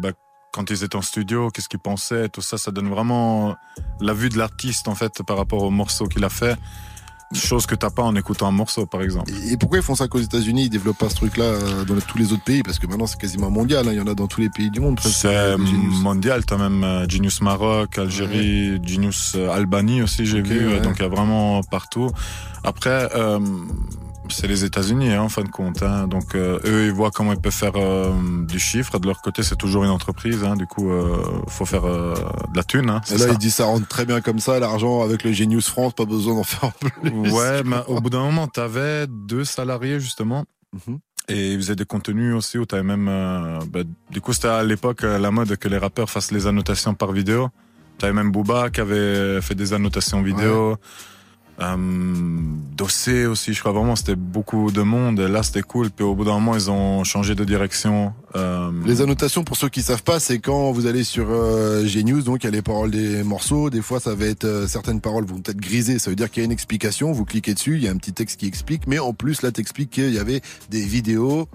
bah, 0.02 0.10
quand 0.52 0.68
ils 0.70 0.84
étaient 0.84 0.96
en 0.96 1.02
studio, 1.02 1.48
qu'est-ce 1.50 1.68
qu'ils 1.70 1.78
pensaient, 1.78 2.28
tout 2.28 2.42
ça, 2.42 2.58
ça 2.58 2.70
donne 2.70 2.88
vraiment 2.90 3.56
la 4.00 4.12
vue 4.12 4.28
de 4.28 4.36
l'artiste 4.36 4.88
en 4.88 4.94
fait 4.94 5.22
par 5.26 5.38
rapport 5.38 5.62
au 5.62 5.70
morceau 5.70 6.06
qu'il 6.06 6.22
a 6.24 6.28
fait. 6.28 6.56
Chose 7.34 7.66
que 7.66 7.74
t'as 7.74 7.90
pas 7.90 8.02
en 8.02 8.14
écoutant 8.16 8.46
un 8.48 8.52
morceau, 8.52 8.86
par 8.86 9.02
exemple. 9.02 9.30
Et 9.50 9.56
pourquoi 9.56 9.78
ils 9.78 9.84
font 9.84 9.94
ça 9.94 10.08
qu'aux 10.08 10.18
États-Unis? 10.20 10.64
Ils 10.64 10.70
développent 10.70 10.98
pas 10.98 11.08
ce 11.08 11.14
truc-là 11.16 11.44
euh, 11.44 11.84
dans 11.84 11.94
tous 12.00 12.18
les 12.18 12.32
autres 12.32 12.44
pays 12.44 12.62
Parce 12.62 12.78
que 12.78 12.86
maintenant 12.86 13.06
c'est 13.06 13.18
quasiment 13.20 13.50
mondial. 13.50 13.86
hein. 13.88 13.92
Il 13.92 13.98
y 13.98 14.00
en 14.00 14.06
a 14.06 14.14
dans 14.14 14.26
tous 14.26 14.40
les 14.40 14.48
pays 14.50 14.70
du 14.70 14.80
monde. 14.80 14.98
C'est 15.02 15.52
Genius. 15.56 16.00
mondial, 16.02 16.44
t'as 16.44 16.56
même 16.58 16.84
euh, 16.84 17.08
Genius 17.08 17.40
Maroc, 17.40 17.98
Algérie, 17.98 18.80
Genius 18.84 19.32
euh, 19.36 19.48
Albanie 19.50 20.02
aussi, 20.02 20.26
j'ai 20.26 20.42
vu. 20.42 20.66
euh, 20.66 20.74
ouais. 20.74 20.80
Donc 20.80 20.96
il 20.98 21.02
y 21.02 21.04
a 21.04 21.08
vraiment 21.08 21.62
partout. 21.62 22.10
Après, 22.64 23.08
euh, 23.14 23.38
c'est 24.32 24.46
les 24.48 24.64
États-Unis, 24.64 25.12
hein, 25.12 25.22
en 25.22 25.28
fin 25.28 25.42
de 25.42 25.48
compte. 25.48 25.82
hein. 25.82 26.06
Donc 26.08 26.34
euh, 26.34 26.58
eux, 26.64 26.86
ils 26.86 26.92
voient 26.92 27.10
comment 27.10 27.32
ils 27.32 27.40
peuvent 27.40 27.52
faire 27.52 27.72
euh, 27.76 28.12
du 28.46 28.58
chiffre. 28.58 28.98
De 28.98 29.06
leur 29.06 29.20
côté, 29.22 29.42
c'est 29.42 29.56
toujours 29.56 29.84
une 29.84 29.90
entreprise. 29.90 30.42
Hein. 30.44 30.56
Du 30.56 30.66
coup, 30.66 30.90
euh, 30.90 31.22
faut 31.48 31.64
faire 31.64 31.84
euh, 31.84 32.14
de 32.50 32.56
la 32.56 32.64
thune. 32.64 33.00
Et 33.10 33.12
là, 33.18 33.26
ça. 33.26 33.28
il 33.30 33.38
dit 33.38 33.50
ça 33.50 33.64
rentre 33.64 33.86
très 33.86 34.04
bien 34.04 34.20
comme 34.20 34.38
ça, 34.38 34.58
l'argent 34.58 35.02
avec 35.02 35.22
le 35.24 35.32
Genius 35.32 35.68
France, 35.68 35.92
pas 35.94 36.04
besoin 36.04 36.34
d'en 36.34 36.44
faire 36.44 36.72
plus. 36.72 37.30
Ouais, 37.30 37.62
mais 37.64 37.76
au 37.86 38.00
bout 38.00 38.10
d'un 38.10 38.20
moment, 38.22 38.46
t'avais 38.48 39.06
deux 39.08 39.44
salariés 39.44 40.00
justement. 40.00 40.44
Mhm. 40.86 40.98
Et 41.28 41.52
ils 41.52 41.58
faisaient 41.58 41.76
des 41.76 41.84
contenus 41.84 42.34
aussi 42.34 42.58
où 42.58 42.66
t'avais 42.66 42.82
même. 42.82 43.06
bah, 43.70 43.80
du 44.10 44.20
coup, 44.20 44.32
c'était 44.32 44.48
à 44.48 44.64
l'époque 44.64 45.02
la 45.02 45.30
mode 45.30 45.56
que 45.56 45.68
les 45.68 45.78
rappeurs 45.78 46.10
fassent 46.10 46.32
les 46.32 46.46
annotations 46.46 46.94
par 46.94 47.12
vidéo. 47.12 47.48
T'avais 47.98 48.12
même 48.12 48.32
Booba 48.32 48.70
qui 48.70 48.80
avait 48.80 49.40
fait 49.40 49.54
des 49.54 49.72
annotations 49.72 50.20
vidéo. 50.22 50.76
Dossé 52.76 53.26
aussi, 53.26 53.52
je 53.52 53.60
crois 53.60 53.72
vraiment 53.72 53.96
c'était 53.96 54.16
beaucoup 54.16 54.70
de 54.70 54.82
monde. 54.82 55.20
Là, 55.20 55.42
c'était 55.42 55.62
cool. 55.62 55.90
Puis 55.90 56.04
au 56.04 56.14
bout 56.14 56.24
d'un 56.24 56.32
moment, 56.32 56.54
ils 56.54 56.70
ont 56.70 57.04
changé 57.04 57.34
de 57.34 57.44
direction. 57.44 58.12
Euh, 58.34 58.70
Les 58.86 59.02
annotations, 59.02 59.44
pour 59.44 59.56
ceux 59.56 59.68
qui 59.68 59.82
savent 59.82 60.02
pas, 60.02 60.18
c'est 60.20 60.38
quand 60.38 60.72
vous 60.72 60.86
allez 60.86 61.04
sur 61.04 61.26
euh, 61.28 61.84
Genius, 61.86 62.24
donc 62.24 62.42
il 62.42 62.46
y 62.46 62.48
a 62.48 62.50
les 62.50 62.62
paroles 62.62 62.90
des 62.90 63.22
morceaux. 63.22 63.70
Des 63.70 63.82
fois, 63.82 64.00
ça 64.00 64.14
va 64.14 64.24
être 64.26 64.44
euh, 64.44 64.66
certaines 64.66 65.00
paroles 65.00 65.24
vont 65.24 65.38
être 65.38 65.60
grisées. 65.60 65.98
Ça 65.98 66.10
veut 66.10 66.16
dire 66.16 66.30
qu'il 66.30 66.42
y 66.42 66.44
a 66.44 66.46
une 66.46 66.52
explication. 66.52 67.12
Vous 67.12 67.24
cliquez 67.24 67.54
dessus, 67.54 67.76
il 67.76 67.84
y 67.84 67.88
a 67.88 67.90
un 67.90 67.96
petit 67.96 68.12
texte 68.12 68.40
qui 68.40 68.46
explique. 68.46 68.86
Mais 68.86 68.98
en 68.98 69.12
plus, 69.12 69.42
là, 69.42 69.52
t'expliques 69.52 69.90
qu'il 69.90 70.12
y 70.12 70.18
avait 70.18 70.40
des 70.70 70.82
vidéos 70.82 71.48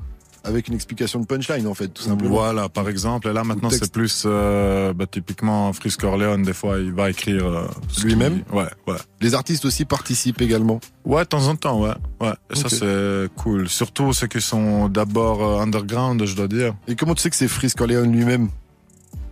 avec 0.47 0.67
une 0.67 0.73
explication 0.73 1.19
de 1.19 1.25
punchline, 1.25 1.67
en 1.67 1.73
fait, 1.73 1.89
tout 1.89 2.03
simplement. 2.03 2.35
Voilà, 2.35 2.69
par 2.69 2.89
exemple. 2.89 3.27
Et 3.27 3.33
là, 3.33 3.43
maintenant, 3.43 3.69
c'est 3.69 3.91
plus 3.91 4.23
euh, 4.25 4.93
bah, 4.93 5.05
typiquement 5.05 5.71
Frisk 5.73 6.03
Orleans. 6.03 6.39
Des 6.39 6.53
fois, 6.53 6.79
il 6.79 6.93
va 6.93 7.09
écrire 7.09 7.45
euh, 7.45 7.67
Lui-même? 8.03 8.43
Ouais, 8.51 8.67
ouais. 8.87 8.97
Les 9.21 9.33
artistes 9.35 9.65
aussi 9.65 9.85
participent 9.85 10.41
également. 10.41 10.79
Ouais, 11.05 11.23
de 11.23 11.27
temps 11.27 11.47
en 11.47 11.55
temps, 11.55 11.81
ouais. 11.81 11.93
ouais. 12.21 12.33
Ça, 12.53 12.69
c'est 12.69 13.29
cool. 13.35 13.67
Surtout 13.67 14.13
ceux 14.13 14.27
qui 14.27 14.41
sont 14.41 14.89
d'abord 14.89 15.43
euh, 15.43 15.61
underground, 15.61 16.23
je 16.25 16.35
dois 16.35 16.47
dire. 16.47 16.73
Et 16.87 16.95
comment 16.95 17.15
tu 17.15 17.21
sais 17.21 17.29
que 17.29 17.35
c'est 17.35 17.47
Frisk 17.47 17.79
Orleans 17.81 18.09
lui-même? 18.09 18.49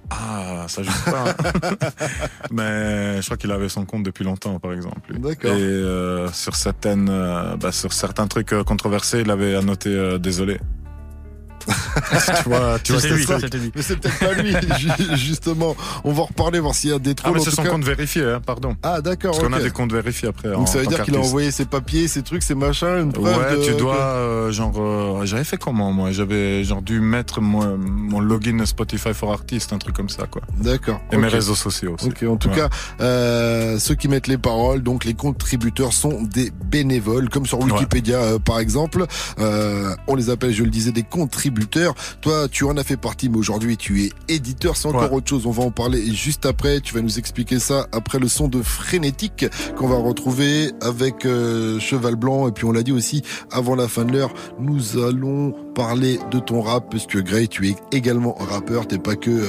Ah, 0.10 0.66
ça, 0.68 0.84
je 0.84 0.92
sais 0.92 1.12
pas. 1.12 1.36
Mais 2.52 3.22
je 3.22 3.26
crois 3.26 3.38
qu'il 3.38 3.52
avait 3.52 3.70
son 3.70 3.86
compte 3.86 4.04
depuis 4.04 4.24
longtemps, 4.24 4.60
par 4.60 4.74
exemple. 4.74 5.14
D'accord. 5.18 5.52
Et 5.52 5.62
euh, 5.62 6.32
sur 6.32 6.56
certaines, 6.56 7.10
euh, 7.10 7.56
bah, 7.58 7.72
sur 7.72 7.94
certains 7.94 8.28
trucs 8.28 8.54
controversés, 8.66 9.22
il 9.22 9.32
avait 9.32 9.56
annoté 9.56 9.90
euh, 9.90 10.18
désolé. 10.18 10.60
tu 12.44 12.50
vois, 12.50 12.80
tu 12.84 12.92
vois 12.92 13.02
c'est 13.02 13.10
lui, 13.10 13.26
lui. 13.60 13.72
Mais 13.76 13.82
c'est 13.82 13.96
peut-être 13.98 14.20
pas 14.20 14.34
lui, 14.34 14.52
ju- 14.80 15.16
justement. 15.18 15.76
On 16.04 16.12
va 16.14 16.24
en 16.24 16.26
reparler, 16.26 16.60
voir 16.60 16.76
s'il 16.76 16.92
y 16.92 16.94
a 16.94 17.00
des 17.00 17.12
Ah, 17.12 17.14
trolls. 17.16 17.34
mais 17.36 17.40
en 17.42 17.44
c'est 17.44 17.52
son 17.52 17.64
cas. 17.64 17.70
compte 17.70 17.84
vérifié, 17.84 18.24
hein, 18.24 18.42
pardon. 18.46 18.76
Ah, 18.84 19.02
d'accord. 19.02 19.32
Parce 19.32 19.44
qu'on 19.44 19.54
a 19.54 19.60
des 19.62 19.72
comptes 19.72 19.92
vérifiés 19.94 20.30
après. 20.30 20.50
en 20.54 20.60
Donc 20.60 20.68
ça 20.68 20.80
veut 20.80 20.86
dire 20.88 21.04
qu'il 21.04 21.16
a 21.16 21.20
envoyé 21.20 21.52
ses 21.52 21.66
papiers, 21.66 22.08
ses 22.08 22.22
trucs, 22.22 22.44
ses 22.44 22.56
machins, 22.56 22.88
une 23.02 23.12
preuve 23.14 23.38
Ouais, 23.38 23.58
de- 23.58 23.64
tu 23.66 23.74
dois, 23.76 23.96
euh, 23.98 24.52
genre, 24.52 24.74
euh, 24.78 25.26
j'avais 25.26 25.44
fait 25.44 25.58
comment, 25.58 25.92
moi? 25.92 26.12
J'avais, 26.12 26.64
genre, 26.64 26.82
dû 26.82 27.00
mettre 27.00 27.42
mon, 27.42 27.78
mon 27.78 28.20
login 28.20 28.66
Spotify 28.66 29.14
for 29.14 29.32
Artist, 29.32 29.74
un 29.74 29.78
truc 29.78 29.96
comme 29.96 30.10
ça, 30.10 30.28
quoi. 30.28 30.42
D'accord. 30.60 31.00
Et 31.12 31.18
mes 31.18 31.28
réseaux 31.28 31.56
sociaux 31.56 31.96
aussi. 31.98 32.08
Ok, 32.10 32.24
en 32.30 32.38
tout 32.38 32.50
Ouais. 32.50 32.56
cas, 32.56 32.70
euh, 33.02 33.80
ceux 33.80 33.96
qui 33.96 34.08
mettent 34.08 34.28
les 34.28 34.38
paroles, 34.38 34.84
donc 34.84 35.06
les 35.06 35.14
contributeurs 35.14 35.94
sont 35.94 36.22
des 36.22 36.52
bénévoles, 36.66 37.30
comme 37.30 37.46
sur 37.46 37.60
Wikipédia 37.60 38.38
par 38.44 38.60
exemple. 38.60 39.06
On 39.40 40.16
les 40.16 40.30
appelle, 40.30 40.54
je 40.54 40.64
le 40.64 40.70
disais, 40.70 40.92
des 40.92 41.04
contributeurs. 41.04 41.55
Toi, 42.22 42.48
tu 42.50 42.64
en 42.66 42.78
as 42.78 42.84
fait 42.84 42.98
partie, 42.98 43.30
mais 43.30 43.38
aujourd'hui 43.38 43.78
tu 43.78 44.04
es 44.06 44.12
éditeur, 44.28 44.76
c'est 44.78 44.88
encore 44.88 45.04
Ouais. 45.12 45.18
autre 45.18 45.30
chose. 45.30 45.46
On 45.46 45.52
va 45.52 45.64
en 45.64 45.72
parler 45.72 46.06
juste 46.14 46.46
après. 46.46 46.80
Tu 46.82 46.94
vas 46.94 47.02
nous 47.02 47.20
expliquer 47.20 47.60
ça 47.60 47.88
après 47.92 48.20
le 48.20 48.28
son 48.28 48.48
de 48.48 48.62
Frénétique 48.62 49.46
qu'on 49.78 49.88
va 49.88 49.98
retrouver 49.98 50.72
avec 50.82 51.26
euh, 51.26 51.80
Cheval 51.80 52.16
Blanc. 52.16 52.48
Et 52.48 52.52
puis 52.52 52.66
on 52.66 52.72
l'a 52.72 52.84
dit 52.84 52.92
aussi 52.92 53.22
avant 53.52 53.76
la 53.76 53.88
fin 53.88 54.04
de 54.06 54.12
l'heure, 54.14 54.34
nous 54.60 54.98
allons 54.98 55.54
parler 55.76 56.20
de 56.32 56.40
ton 56.40 56.62
rap, 56.62 56.90
puisque 56.90 57.22
Gray, 57.22 57.48
tu 57.48 57.68
es 57.70 57.76
également 57.92 58.34
rappeur, 58.40 58.88
t'es 58.88 58.98
pas 58.98 59.16
que 59.16 59.30
euh, 59.30 59.46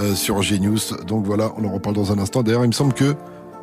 euh, 0.00 0.14
sur 0.14 0.42
Genius. 0.42 0.92
Donc 1.06 1.24
voilà, 1.26 1.52
on 1.56 1.64
en 1.64 1.72
reparle 1.72 1.94
dans 1.94 2.12
un 2.12 2.18
instant. 2.18 2.42
D'ailleurs, 2.42 2.64
il 2.64 2.68
me 2.68 2.72
semble 2.72 2.92
que 2.94 3.14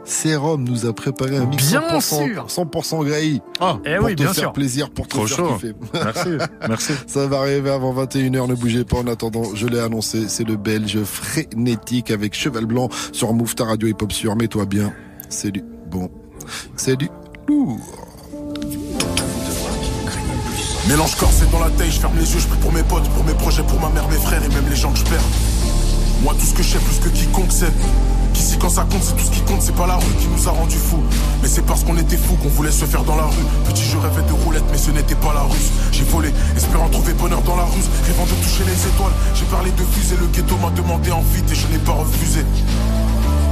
Serum 0.05 0.63
nous 0.63 0.85
a 0.85 0.93
préparé 0.93 1.37
un 1.37 1.45
mix 1.45 1.69
Bien 1.69 1.81
100%, 1.81 2.25
sûr. 2.33 2.45
100% 2.47 3.05
Gray. 3.05 3.41
Ah, 3.59 3.77
Eh 3.85 3.95
pour 3.95 4.05
oui, 4.05 4.15
te 4.15 4.21
bien 4.21 4.33
faire 4.33 4.43
sûr. 4.43 4.53
plaisir, 4.53 4.89
pour 4.91 5.07
te 5.07 5.15
Trop 5.15 5.25
faire 5.27 5.37
chaud. 5.37 5.53
kiffer. 5.55 5.73
Merci, 5.93 6.29
merci. 6.69 6.93
Ça 7.07 7.25
va 7.27 7.39
arriver 7.39 7.71
avant 7.71 7.93
21h, 7.93 8.47
ne 8.47 8.53
bougez 8.55 8.83
pas. 8.85 8.97
En 8.97 9.07
attendant, 9.07 9.43
je 9.55 9.67
l'ai 9.67 9.79
annoncé, 9.79 10.27
c'est 10.27 10.43
le 10.47 10.55
belge 10.57 11.03
frénétique 11.03 12.11
avec 12.11 12.35
Cheval 12.35 12.65
Blanc 12.65 12.89
sur 13.11 13.33
Move 13.33 13.55
ta 13.55 13.65
radio 13.65 13.87
hip 13.87 13.95
hop 14.01 14.11
sur 14.11 14.35
Mets-toi 14.35 14.65
bien. 14.65 14.93
C'est 15.29 15.51
du 15.51 15.63
bon. 15.89 16.09
C'est 16.75 16.95
du 16.97 17.09
lourd. 17.47 17.79
Mélange 20.87 21.15
corset 21.15 21.45
dans 21.51 21.59
la 21.59 21.71
taille, 21.71 21.89
je 21.89 21.99
ferme 21.99 22.15
les 22.19 22.31
yeux, 22.31 22.39
je 22.39 22.45
prie 22.47 22.59
pour 22.59 22.71
mes 22.71 22.83
potes, 22.83 23.09
pour 23.09 23.23
mes 23.23 23.33
projets, 23.33 23.63
pour 23.63 23.79
ma 23.81 23.89
mère, 23.89 24.07
mes 24.07 24.17
frères 24.17 24.43
et 24.43 24.49
même 24.49 24.69
les 24.69 24.75
gens 24.75 24.91
que 24.91 24.99
je 24.99 25.03
perds. 25.05 25.23
Moi, 26.21 26.33
tout 26.39 26.45
ce 26.45 26.53
que 26.53 26.63
je 26.63 26.69
sais, 26.69 26.79
plus 26.79 26.99
que 26.99 27.09
quiconque 27.09 27.51
sait. 27.51 27.71
Qu'ici, 28.33 28.57
quand 28.57 28.69
ça 28.69 28.83
compte, 28.83 29.01
c'est 29.01 29.15
tout 29.15 29.25
ce 29.25 29.31
qui 29.31 29.41
compte, 29.41 29.61
c'est 29.61 29.75
pas 29.75 29.87
la 29.87 29.95
rue 29.95 30.13
qui 30.19 30.27
nous 30.27 30.47
a 30.47 30.51
rendu 30.51 30.75
fous. 30.75 31.03
Mais 31.41 31.47
c'est 31.47 31.61
parce 31.61 31.83
qu'on 31.83 31.97
était 31.97 32.17
fous 32.17 32.35
qu'on 32.35 32.49
voulait 32.49 32.71
se 32.71 32.85
faire 32.85 33.03
dans 33.03 33.15
la 33.15 33.23
rue. 33.23 33.45
Petit, 33.65 33.83
je 33.83 33.97
rêvais 33.97 34.23
de 34.23 34.33
roulette, 34.43 34.65
mais 34.71 34.77
ce 34.77 34.91
n'était 34.91 35.15
pas 35.15 35.33
la 35.33 35.41
russe. 35.41 35.71
J'ai 35.91 36.03
volé, 36.03 36.33
espérant 36.55 36.89
trouver 36.89 37.13
bonheur 37.13 37.41
dans 37.43 37.55
la 37.55 37.63
ruse, 37.63 37.89
rêvant 38.05 38.25
de 38.25 38.43
toucher 38.43 38.63
les 38.65 38.87
étoiles. 38.87 39.13
J'ai 39.35 39.45
parlé 39.45 39.71
de 39.71 39.83
fusée, 39.83 40.17
le 40.19 40.27
ghetto 40.27 40.57
m'a 40.57 40.69
demandé 40.71 41.11
en 41.11 41.21
vite 41.21 41.49
et 41.51 41.55
je 41.55 41.67
n'ai 41.67 41.79
pas 41.79 41.93
refusé. 41.93 42.41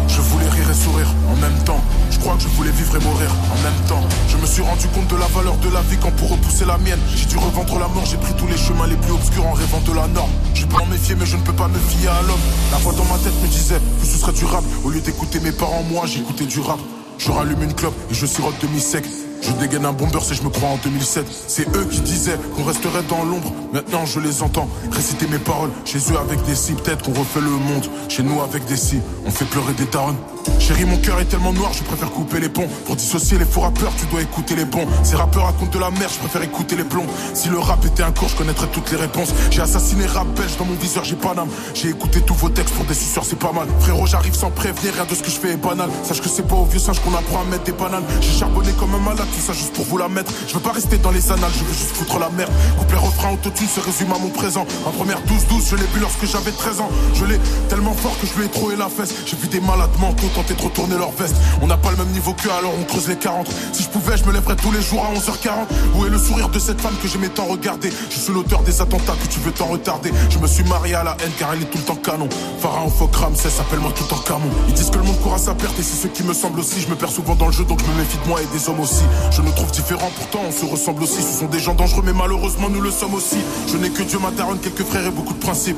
Je 0.08 0.22
voulais 0.22 0.50
rire 0.50 0.70
et 0.70 0.74
sourire 0.74 1.14
en 1.32 1.36
même 1.38 1.64
temps. 1.64 1.82
Je 2.24 2.30
crois 2.30 2.38
que 2.38 2.44
je 2.44 2.56
voulais 2.56 2.72
vivre 2.72 2.96
et 2.96 3.04
mourir 3.04 3.30
en 3.52 3.64
même 3.64 3.86
temps. 3.86 4.00
Je 4.30 4.38
me 4.38 4.46
suis 4.46 4.62
rendu 4.62 4.88
compte 4.88 5.10
de 5.10 5.18
la 5.18 5.28
valeur 5.28 5.58
de 5.58 5.68
la 5.68 5.82
vie 5.82 5.98
quand 5.98 6.16
pour 6.16 6.30
repousser 6.30 6.64
la 6.64 6.78
mienne, 6.78 7.00
j'ai 7.14 7.26
dû 7.26 7.36
revendre 7.36 7.78
la 7.78 7.90
mort. 7.90 8.06
J'ai 8.06 8.16
pris 8.16 8.34
tous 8.36 8.48
les 8.48 8.56
chemins 8.56 8.88
les 8.88 8.96
plus 8.96 9.12
obscurs 9.12 9.46
en 9.46 9.52
rêvant 9.52 9.82
de 9.82 9.92
la 9.92 10.08
norme. 10.08 10.32
Je 10.54 10.66
peux 10.66 10.78
m'en 10.78 10.86
méfier, 10.86 11.16
mais 11.16 11.26
je 11.26 11.36
ne 11.36 11.42
peux 11.42 11.52
pas 11.52 11.68
me 11.68 11.78
fier 11.78 12.10
à 12.10 12.22
l'homme. 12.22 12.40
La 12.72 12.78
voix 12.78 12.94
dans 12.94 13.04
ma 13.04 13.20
tête 13.20 13.34
me 13.44 13.48
disait 13.50 13.76
que 14.00 14.08
ce 14.08 14.18
serait 14.18 14.32
durable. 14.32 14.66
Au 14.86 14.90
lieu 14.90 15.02
d'écouter 15.02 15.42
mes 15.42 15.52
parents, 15.52 15.84
moi 15.92 16.06
j'écoutais 16.06 16.46
du 16.46 16.62
rap. 16.62 16.80
Je 17.18 17.30
rallume 17.30 17.62
une 17.62 17.74
clope 17.74 17.98
et 18.10 18.14
je 18.14 18.26
sirote 18.26 18.56
demi-sec. 18.62 19.04
Je 19.42 19.52
dégaine 19.60 19.84
un 19.84 19.92
bomber 19.92 20.22
si 20.22 20.34
je 20.34 20.44
me 20.44 20.50
crois 20.50 20.70
en 20.70 20.78
2007. 20.78 21.26
C'est 21.50 21.68
eux 21.76 21.86
qui 21.92 22.00
disaient 22.00 22.40
qu'on 22.56 22.64
resterait 22.64 23.04
dans 23.10 23.26
l'ombre. 23.26 23.52
Maintenant 23.74 24.06
je 24.06 24.22
les 24.22 24.44
entends 24.44 24.70
réciter 24.94 25.28
mes 25.28 25.40
paroles. 25.40 25.72
Chez 25.84 25.98
eux 25.98 26.18
avec 26.18 26.42
des 26.46 26.56
si, 26.56 26.72
peut-être 26.72 27.04
qu'on 27.04 27.20
refait 27.20 27.42
le 27.42 27.50
monde. 27.50 27.86
Chez 28.08 28.24
nous 28.24 28.42
avec 28.42 28.64
des 28.64 28.78
si, 28.78 29.02
on 29.26 29.30
fait 29.30 29.44
pleurer 29.44 29.74
des 29.74 29.88
taronnes. 29.88 30.16
Chérie, 30.60 30.86
mon 30.86 30.98
cœur 30.98 31.20
est 31.20 31.26
tellement 31.26 31.52
noir, 31.52 31.74
je 31.74 31.84
préfère 31.84 32.10
couper 32.10 32.40
les 32.40 32.50
ponts. 32.50 32.68
Pour 32.86 32.96
dissocier 32.96 33.38
les 33.38 33.46
faux 33.46 33.62
rappeurs, 33.62 33.92
tu 33.98 34.06
dois 34.06 34.22
écouter 34.22 34.56
les 34.56 34.66
bons. 34.66 34.88
Ces 35.04 35.16
rappeurs 35.16 35.46
racontent 35.46 35.72
de 35.72 35.80
la 35.80 35.92
merde, 35.92 36.12
je 36.14 36.20
préfère 36.20 36.42
écouter 36.42 36.76
les 36.76 36.84
plombs. 36.84 37.06
Si 37.34 37.50
le 37.50 37.60
rap 37.60 37.84
était 37.86 38.04
un 38.04 38.12
cours, 38.12 38.30
je 38.30 38.36
connaîtrais 38.36 38.68
toutes 38.68 38.90
les 38.92 38.98
réponses. 38.98 39.34
J'ai 39.52 39.62
assassiné 39.62 40.06
rap 40.06 40.28
belge 40.36 40.58
dans 40.58 40.66
mon 40.66 40.76
viseur, 40.76 41.04
j'ai 41.04 41.16
pas 41.16 41.34
d'âme. 41.34 41.50
J'ai 41.74 41.90
écouté 41.90 42.22
tous 42.22 42.34
vos 42.36 42.50
textes 42.50 42.74
pour 42.76 42.86
des 42.86 42.94
suceurs, 42.94 43.26
c'est 43.26 43.40
pas 43.40 43.52
mal. 43.52 43.68
Frérot, 43.80 44.06
j'arrive 44.06 44.36
sans 44.36 44.52
prévenir, 44.52 44.94
rien 44.94 45.06
de 45.06 45.16
ce 45.16 45.22
que 45.22 45.30
je 45.30 45.40
fais 45.40 45.52
est 45.54 45.58
banal. 45.58 45.90
Sache 46.04 46.22
que 46.22 46.30
c'est 46.30 46.48
pas 46.48 46.56
aux 46.56 46.66
vieux 46.66 46.80
singes 46.80 47.00
qu'on 47.02 47.14
apprend 47.14 47.42
à 47.42 47.46
mettre 47.46 47.64
des 47.64 47.72
bananes. 47.72 48.04
J'ai 48.22 48.32
charbonné 48.32 48.72
comme 48.80 48.96
un 48.96 49.00
malade, 49.00 49.28
tout 49.34 49.42
ça 49.46 49.54
juste 49.54 49.74
pour 49.74 49.86
vous 49.86 49.98
la 49.98 50.08
mettre. 50.08 50.32
Je 50.48 50.54
veux 50.54 50.62
pas 50.62 50.72
rester 50.72 50.98
dans 50.98 51.12
les 51.12 51.32
annales, 51.32 51.52
je 51.58 51.64
veux 51.64 51.74
juste 51.74 51.96
foutre 51.96 52.20
la 52.20 52.30
merde. 52.30 52.52
Couplet 52.78 52.98
refrain 52.98 53.34
autotune 53.34 53.68
se 53.68 53.80
résume 53.80 54.12
à 54.12 54.18
mon 54.18 54.30
présent. 54.30 54.66
En 54.86 54.92
première 54.92 55.20
12-12, 55.24 55.72
je 55.72 55.76
l'ai 55.76 55.88
bu 55.94 56.00
lorsque 56.00 56.26
j'avais 56.26 56.52
13 56.52 56.80
ans. 56.82 56.90
Je 57.14 57.26
l'ai 57.26 57.40
tellement 57.70 57.94
fort 57.94 58.16
que 58.22 58.28
je 58.28 58.34
lui 58.40 58.46
ai 58.46 58.50
troué 58.50 58.76
la 58.76 58.88
fesse. 58.88 59.14
J'ai 59.26 59.36
vu 59.36 59.48
des 59.48 59.60
malades 59.60 59.92
mentaux 60.00 60.30
tenter 60.34 60.54
de 60.54 60.62
retourner 60.62 60.98
leur 60.98 61.12
veste. 61.12 61.36
On 61.62 61.68
n'a 61.68 61.78
pas 61.78 61.92
le 61.92 61.98
même 61.98 62.10
niveau 62.10 62.34
qu'eux, 62.34 62.52
alors 62.52 62.74
on 62.80 62.84
creuse 62.84 63.08
les 63.08 63.16
40. 63.16 63.48
Si 63.72 63.84
je 63.84 63.90
pouvais, 63.90 64.18
je 64.18 64.26
me 64.26 64.32
lèverais 64.32 64.56
tous 64.56 64.72
les 64.72 64.82
jours 64.82 65.06
à 65.06 65.14
11h40. 65.14 65.68
Où 65.96 66.06
est 66.06 66.10
le 66.10 66.18
sourire 66.18 66.50
de 66.50 66.60
cette 66.60 66.82
femme 66.82 66.96
que 67.02 67.08
j'aimais 67.08 67.30
tant 67.30 67.46
regarder? 67.46 67.90
Je 68.10 68.20
suis 68.20 68.34
l'auteur 68.34 68.62
des 68.64 68.82
attentats 68.82 69.16
que 69.22 69.28
tu 69.28 69.40
veux 69.40 69.52
tant 69.52 69.66
retarder. 69.66 70.12
Je 70.30 70.40
me 70.40 70.48
suis 70.48 70.64
marié 70.64 70.96
à 70.96 71.04
la 71.04 71.16
haine 71.24 71.32
car 71.38 71.54
elle 71.54 71.62
est 71.62 71.66
tout 71.66 71.78
le 71.78 71.84
temps 71.84 71.96
canon. 71.96 72.30
Pharaon, 72.60 72.90
Phoque, 72.90 73.16
Ramsès, 73.16 73.50
s'appelle-moi 73.50 73.92
tout 73.96 74.14
en 74.14 74.18
camon. 74.18 74.50
Ils 74.68 74.74
disent 74.74 74.90
que 74.90 74.98
le 74.98 75.04
monde 75.04 75.20
court 75.22 75.36
à 75.36 75.38
sa 75.38 75.54
perte 75.54 75.78
et 75.80 75.84
c'est 75.84 76.02
ce 76.02 76.08
qui 76.08 76.24
me 76.24 76.34
semble 76.34 76.60
aussi. 76.60 76.82
Je 76.82 76.90
me 76.90 76.96
perds 76.96 77.12
souvent 77.12 77.36
dans 77.36 77.48
le 77.48 77.52
jeu 77.52 77.64
donc 77.64 77.80
je 77.80 77.92
me 77.92 77.98
méfie 77.98 78.18
de 78.24 78.28
moi 78.28 78.42
et 78.42 78.58
des 78.58 78.70
hommes 78.70 78.80
aussi. 78.80 79.04
Je 79.32 79.42
me 79.42 79.52
trouve 79.52 79.72
différent 79.72 80.10
pourtant 80.16 80.40
on 80.48 80.52
se 80.52 80.66
ressemble 80.66 81.04
aussi. 81.04 81.22
Ce 81.22 81.40
sont 81.40 81.48
des 81.48 81.60
gens 81.60 81.74
dangereux 81.74 82.04
mais 82.06 82.14
malheureusement 82.14 82.70
nous 82.70 82.82
le 82.82 82.92
sommes 82.92 83.14
aussi. 83.14 83.38
Je 83.68 83.78
n'ai 83.78 83.90
que 83.90 84.04
Dieu, 84.04 84.20
ma 84.20 84.32
quelques 84.62 84.84
frères 84.84 85.06
et 85.06 85.12
beaucoup 85.12 85.34
de 85.34 85.40
principes. 85.40 85.78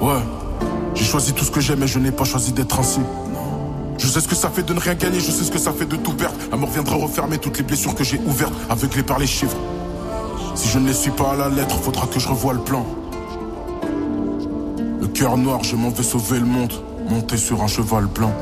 Ouais, 0.00 0.20
j'ai 0.94 1.04
choisi 1.04 1.32
tout 1.32 1.44
ce 1.44 1.50
que 1.50 1.60
j'aime 1.60 1.82
et 1.82 1.86
je 1.86 1.98
n'ai 1.98 2.12
pas 2.12 2.24
choisi 2.24 2.52
d'être 2.52 2.78
ainsi. 2.78 3.00
Je 3.98 4.06
sais 4.06 4.20
ce 4.20 4.28
que 4.28 4.34
ça 4.34 4.50
fait 4.50 4.62
de 4.62 4.74
ne 4.74 4.80
rien 4.80 4.94
gagner, 4.94 5.20
je 5.20 5.30
sais 5.30 5.44
ce 5.44 5.50
que 5.50 5.58
ça 5.58 5.72
fait 5.72 5.86
de 5.86 5.96
tout 5.96 6.12
perdre. 6.12 6.36
La 6.50 6.56
mort 6.56 6.70
viendra 6.70 6.96
refermer 6.96 7.38
toutes 7.38 7.58
les 7.58 7.64
blessures 7.64 7.94
que 7.94 8.04
j'ai 8.04 8.20
ouvertes, 8.26 8.52
aveuglées 8.68 9.02
par 9.02 9.18
les 9.18 9.26
chiffres. 9.26 9.56
Si 10.54 10.68
je 10.68 10.78
ne 10.78 10.86
les 10.86 10.94
suis 10.94 11.10
pas 11.10 11.32
à 11.32 11.36
la 11.36 11.48
lettre, 11.48 11.76
faudra 11.76 12.06
que 12.06 12.18
je 12.18 12.28
revoie 12.28 12.52
le 12.52 12.60
plan. 12.60 12.84
Le 15.00 15.06
cœur 15.06 15.36
noir, 15.36 15.62
je 15.62 15.76
m'en 15.76 15.90
vais 15.90 16.02
sauver 16.02 16.40
le 16.40 16.46
monde, 16.46 16.72
monter 17.08 17.36
sur 17.36 17.62
un 17.62 17.68
cheval 17.68 18.06
blanc. 18.06 18.32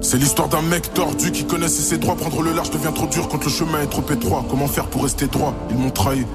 C'est 0.00 0.18
l'histoire 0.18 0.48
d'un 0.48 0.62
mec 0.62 0.92
tordu 0.92 1.32
qui 1.32 1.44
connaissait 1.44 1.82
ses 1.82 1.98
droits. 1.98 2.14
Prendre 2.14 2.42
le 2.42 2.52
large 2.52 2.70
devient 2.70 2.92
trop 2.94 3.06
dur 3.06 3.26
quand 3.28 3.42
le 3.42 3.50
chemin 3.50 3.80
est 3.80 3.86
trop 3.86 4.04
étroit. 4.12 4.44
Comment 4.50 4.68
faire 4.68 4.86
pour 4.86 5.02
rester 5.02 5.26
droit? 5.26 5.54
Ils 5.70 5.78
m'ont 5.78 5.90
trahi. 5.90 6.26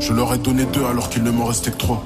Je 0.00 0.12
leur 0.12 0.34
ai 0.34 0.38
donné 0.38 0.64
deux 0.64 0.84
alors 0.84 1.08
qu'il 1.08 1.22
ne 1.22 1.30
m'en 1.30 1.44
restait 1.44 1.70
que 1.70 1.76
trois. 1.76 2.02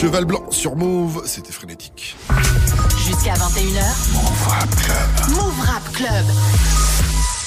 Cheval 0.00 0.24
blanc 0.24 0.50
sur 0.50 0.76
Move, 0.76 1.22
c'était 1.26 1.52
frénétique. 1.52 2.16
Jusqu'à 2.96 3.34
21h. 3.34 4.12
Move 4.14 4.48
Rap 4.48 4.76
Club. 4.76 5.36
Move 5.36 5.60
Rap 5.66 5.92
Club. 5.92 6.89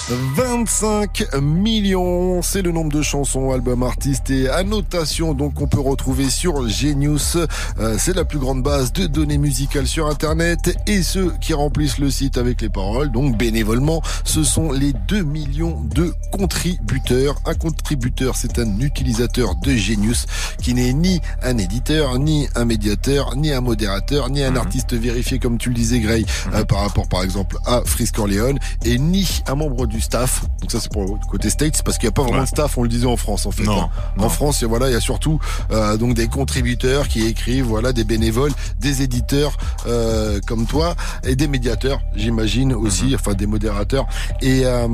25 0.10 1.34
millions, 1.42 2.42
c'est 2.42 2.62
le 2.62 2.74
nombre 2.74 2.92
de 2.92 3.02
chansons, 3.02 3.52
albums, 3.52 3.84
artistes 3.84 4.30
et 4.32 4.50
annotations 4.50 5.34
donc 5.34 5.54
qu'on 5.54 5.68
peut 5.68 5.80
retrouver 5.80 6.30
sur 6.30 6.68
Genius. 6.68 7.38
Euh, 7.80 7.96
c'est 7.98 8.14
la 8.14 8.26
plus 8.26 8.38
grande 8.38 8.62
base 8.62 8.92
de 8.92 9.08
données 9.08 9.38
musicales 9.38 9.88
sur 9.88 10.08
Internet 10.08 10.76
et 10.88 11.04
ceux 11.04 11.32
qui 11.40 11.54
remplissent 11.54 12.00
le 12.00 12.12
site 12.12 12.38
avec 12.38 12.60
les 12.62 12.68
paroles, 12.68 13.12
donc 13.12 13.38
bénévolement, 13.38 14.02
ce 14.26 14.44
sont 14.44 14.74
les 14.74 14.92
2 15.08 15.24
millions 15.24 15.82
de 15.96 16.14
contributeurs. 16.34 17.36
Un 17.46 17.54
contributeur, 17.54 18.36
c'est 18.36 18.60
un 18.60 18.80
utilisateur 18.80 19.56
de 19.56 19.72
Genius 19.72 20.26
qui 20.62 20.74
n'est 20.74 20.92
ni 20.92 21.22
un 21.42 21.58
éditeur, 21.58 22.20
ni 22.20 22.50
un 22.56 22.66
médiateur, 22.66 23.38
ni 23.38 23.54
un 23.54 23.62
modérateur, 23.62 24.30
ni 24.30 24.44
un 24.44 24.58
artiste 24.58 24.94
vérifié 24.94 25.40
comme 25.40 25.58
tu 25.58 25.70
le 25.70 25.76
disais 25.76 26.02
Gray 26.02 26.26
euh, 26.54 26.66
par 26.66 26.80
rapport 26.80 27.08
par 27.08 27.24
exemple 27.24 27.58
à 27.66 27.82
Frisk 27.86 28.20
Orleans 28.20 28.58
et 28.84 29.00
ni 29.00 29.42
un 29.48 29.56
membre 29.56 29.88
du 29.88 29.93
staff. 30.02 30.44
Donc 30.62 30.72
ça 30.72 30.80
c'est 30.80 30.92
pour 30.92 31.04
le 31.04 31.28
côté 31.30 31.50
States 31.50 31.82
parce 31.84 31.98
qu'il 31.98 32.08
n'y 32.08 32.14
a 32.14 32.14
pas 32.14 32.22
vraiment 32.24 32.40
Ouais. 32.40 32.44
de 32.44 32.50
staff, 32.50 32.78
on 32.78 32.84
le 32.84 32.90
disait 32.90 33.06
en 33.06 33.18
France 33.18 33.46
en 33.46 33.52
fait. 33.52 33.64
Non, 33.64 33.84
hein. 33.84 33.90
En 34.18 34.30
France, 34.30 34.62
il 34.62 34.68
voilà, 34.68 34.90
il 34.90 34.94
y 34.94 34.96
a 34.96 35.00
surtout 35.02 35.40
euh, 35.72 35.98
donc 35.98 36.14
des 36.16 36.28
contributeurs 36.28 37.08
qui 37.08 37.26
écrivent, 37.26 37.66
voilà, 37.66 37.94
des 37.94 38.04
bénévoles, 38.04 38.52
des 38.80 39.02
éditeurs 39.02 39.58
euh, 39.88 40.40
comme 40.48 40.66
toi 40.66 40.96
et 41.24 41.36
des 41.36 41.48
médiateurs, 41.48 42.02
j'imagine 42.16 42.74
aussi, 42.74 43.06
Mhm. 43.06 43.16
enfin 43.16 43.34
des 43.34 43.48
modérateurs. 43.48 44.08
Et 44.42 44.62
euh, 44.66 44.88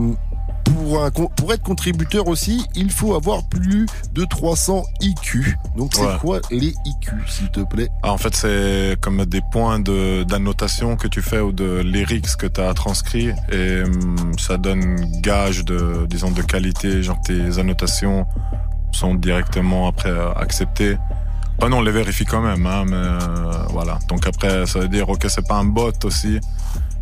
pour, 0.64 1.04
un, 1.04 1.12
con- 1.12 1.30
pour 1.36 1.54
être 1.54 1.64
contributeur 1.64 2.28
aussi, 2.28 2.66
il 2.76 2.92
faut 2.92 3.14
avoir 3.16 3.48
plus 3.50 3.86
de 4.14 4.26
300 4.26 4.84
IQ. 5.02 5.58
Donc 5.78 5.92
c'est 5.96 6.02
Ouais. 6.02 6.18
quoi 6.20 6.40
les 6.52 6.74
IQ, 6.86 7.12
s'il 7.28 7.50
te 7.52 7.62
plaît? 7.62 7.90
Ah, 8.04 8.12
en 8.14 8.18
fait, 8.18 8.36
c'est 8.36 8.96
comme 9.02 9.26
des 9.26 9.42
points 9.52 9.80
de 9.80 10.24
d'annotation 10.24 10.96
que 10.96 11.08
tu 11.08 11.22
fais 11.22 11.40
ou 11.40 11.52
de 11.52 11.80
lyrics 11.82 12.36
que 12.38 12.48
tu 12.48 12.62
as 12.62 12.74
transcrit 12.74 13.32
et 13.52 13.84
hum, 13.84 14.34
ça 14.38 14.58
donne 14.58 14.96
gage 15.22 15.66
de, 15.66 16.06
disons, 16.10 16.32
de 16.32 16.42
qualité. 16.42 17.02
Genre 17.04 17.20
tes 17.22 17.60
annotations 17.60 18.26
sont 18.92 19.16
directement 19.16 19.88
après 19.88 20.10
euh, 20.10 20.32
acceptées. 20.34 20.98
Bah 21.60 21.68
non, 21.70 21.80
on 21.80 21.82
les 21.82 21.92
vérifie 21.92 22.24
quand 22.26 22.42
même, 22.42 22.66
hein, 22.66 22.86
mais 22.88 22.96
euh, 22.96 23.20
voilà. 23.70 24.00
Donc 24.08 24.26
après, 24.26 24.66
ça 24.66 24.80
veut 24.80 24.88
dire, 24.88 25.10
ok, 25.10 25.26
c'est 25.28 25.46
pas 25.48 25.58
un 25.58 25.66
bot 25.66 25.92
aussi. 26.06 26.40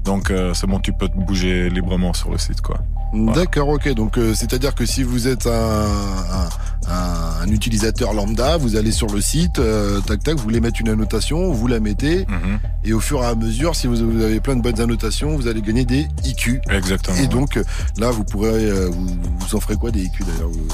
Donc 0.03 0.31
euh, 0.31 0.53
c'est 0.55 0.65
bon, 0.67 0.79
tu 0.79 0.93
peux 0.93 1.07
te 1.07 1.15
bouger 1.17 1.69
librement 1.69 2.13
sur 2.13 2.31
le 2.31 2.37
site, 2.37 2.61
quoi. 2.61 2.77
D'accord, 3.13 3.69
ok. 3.69 3.93
Donc, 3.93 4.17
euh, 4.17 4.33
c'est-à-dire 4.35 4.75
que 4.75 4.85
si 4.85 5.03
vous 5.03 5.27
êtes 5.27 5.47
un, 5.47 5.51
un, 5.51 6.49
un- 6.91 7.41
un 7.41 7.47
utilisateur 7.47 8.13
lambda, 8.13 8.57
vous 8.57 8.75
allez 8.75 8.91
sur 8.91 9.07
le 9.07 9.21
site, 9.21 9.59
euh, 9.59 9.99
tac 10.01 10.23
tac, 10.23 10.35
vous 10.37 10.43
voulez 10.43 10.59
mettre 10.59 10.81
une 10.81 10.89
annotation, 10.89 11.51
vous 11.51 11.67
la 11.67 11.79
mettez, 11.79 12.25
Mhm. 12.27 12.59
et 12.83 12.93
au 12.93 12.99
fur 12.99 13.23
et 13.23 13.25
à 13.27 13.35
mesure, 13.35 13.75
si 13.75 13.87
vous, 13.87 13.95
vous 13.95 14.21
avez 14.21 14.39
plein 14.39 14.55
de 14.55 14.61
bonnes 14.61 14.79
annotations, 14.81 15.35
vous 15.35 15.47
allez 15.47 15.61
gagner 15.61 15.85
des 15.85 16.07
IQ. 16.25 16.61
Exactement. 16.69 17.17
Et 17.17 17.27
donc, 17.27 17.57
euh, 17.57 17.63
là, 17.97 18.11
vous 18.11 18.23
pourrez, 18.23 18.49
euh, 18.69 18.89
vous, 18.91 19.07
vous 19.39 19.55
en 19.55 19.59
ferez 19.59 19.75
quoi 19.75 19.91
des 19.91 20.01
IQ 20.03 20.23
d'ailleurs 20.23 20.49
vous- 20.49 20.67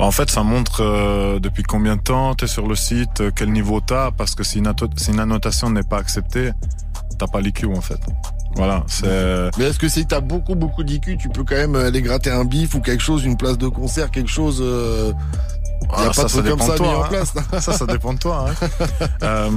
En 0.00 0.12
fait, 0.12 0.30
ça 0.30 0.44
montre 0.44 0.82
euh, 0.84 1.40
depuis 1.40 1.64
combien 1.64 1.96
de 1.96 2.00
temps 2.02 2.34
tu 2.36 2.44
es 2.44 2.48
sur 2.48 2.68
le 2.68 2.76
site, 2.76 3.22
quel 3.34 3.50
niveau 3.52 3.80
t'as, 3.80 4.12
parce 4.12 4.36
que 4.36 4.44
si 4.44 4.58
une, 4.58 4.68
atto- 4.68 4.88
si 4.96 5.10
une 5.10 5.18
annotation 5.20 5.70
n'est 5.70 5.82
pas 5.82 5.98
acceptée, 5.98 6.52
t'as 7.18 7.26
pas 7.26 7.40
l'IQ 7.40 7.66
en 7.74 7.80
fait. 7.80 7.98
Voilà. 8.56 8.84
Mais 9.58 9.64
est-ce 9.64 9.78
que 9.78 9.88
si 9.88 10.06
t'as 10.06 10.20
beaucoup 10.20 10.54
beaucoup 10.54 10.82
d'IQ, 10.82 11.16
tu 11.16 11.28
peux 11.28 11.44
quand 11.44 11.56
même 11.56 11.76
aller 11.76 12.02
gratter 12.02 12.30
un 12.30 12.44
bif 12.44 12.74
ou 12.74 12.80
quelque 12.80 13.02
chose, 13.02 13.24
une 13.24 13.36
place 13.36 13.58
de 13.58 13.68
concert, 13.68 14.10
quelque 14.10 14.30
chose 14.30 14.60
euh, 14.60 15.12
Il 15.80 15.88
y 15.88 16.06
a 16.06 16.10
Ah, 16.10 16.10
pas 16.14 16.22
de 16.24 16.28
truc 16.28 16.44
comme 16.44 16.58
dépend 16.58 16.66
ça 16.66 16.72
de 16.72 16.76
toi, 16.78 16.86
mis 16.88 16.94
en 16.94 17.02
hein. 17.02 17.06
place. 17.08 17.32
ça, 17.64 17.72
ça 17.72 17.86
dépend 17.86 18.12
de 18.12 18.18
toi. 18.18 18.46
hein. 18.50 18.66
Euh, 19.22 19.50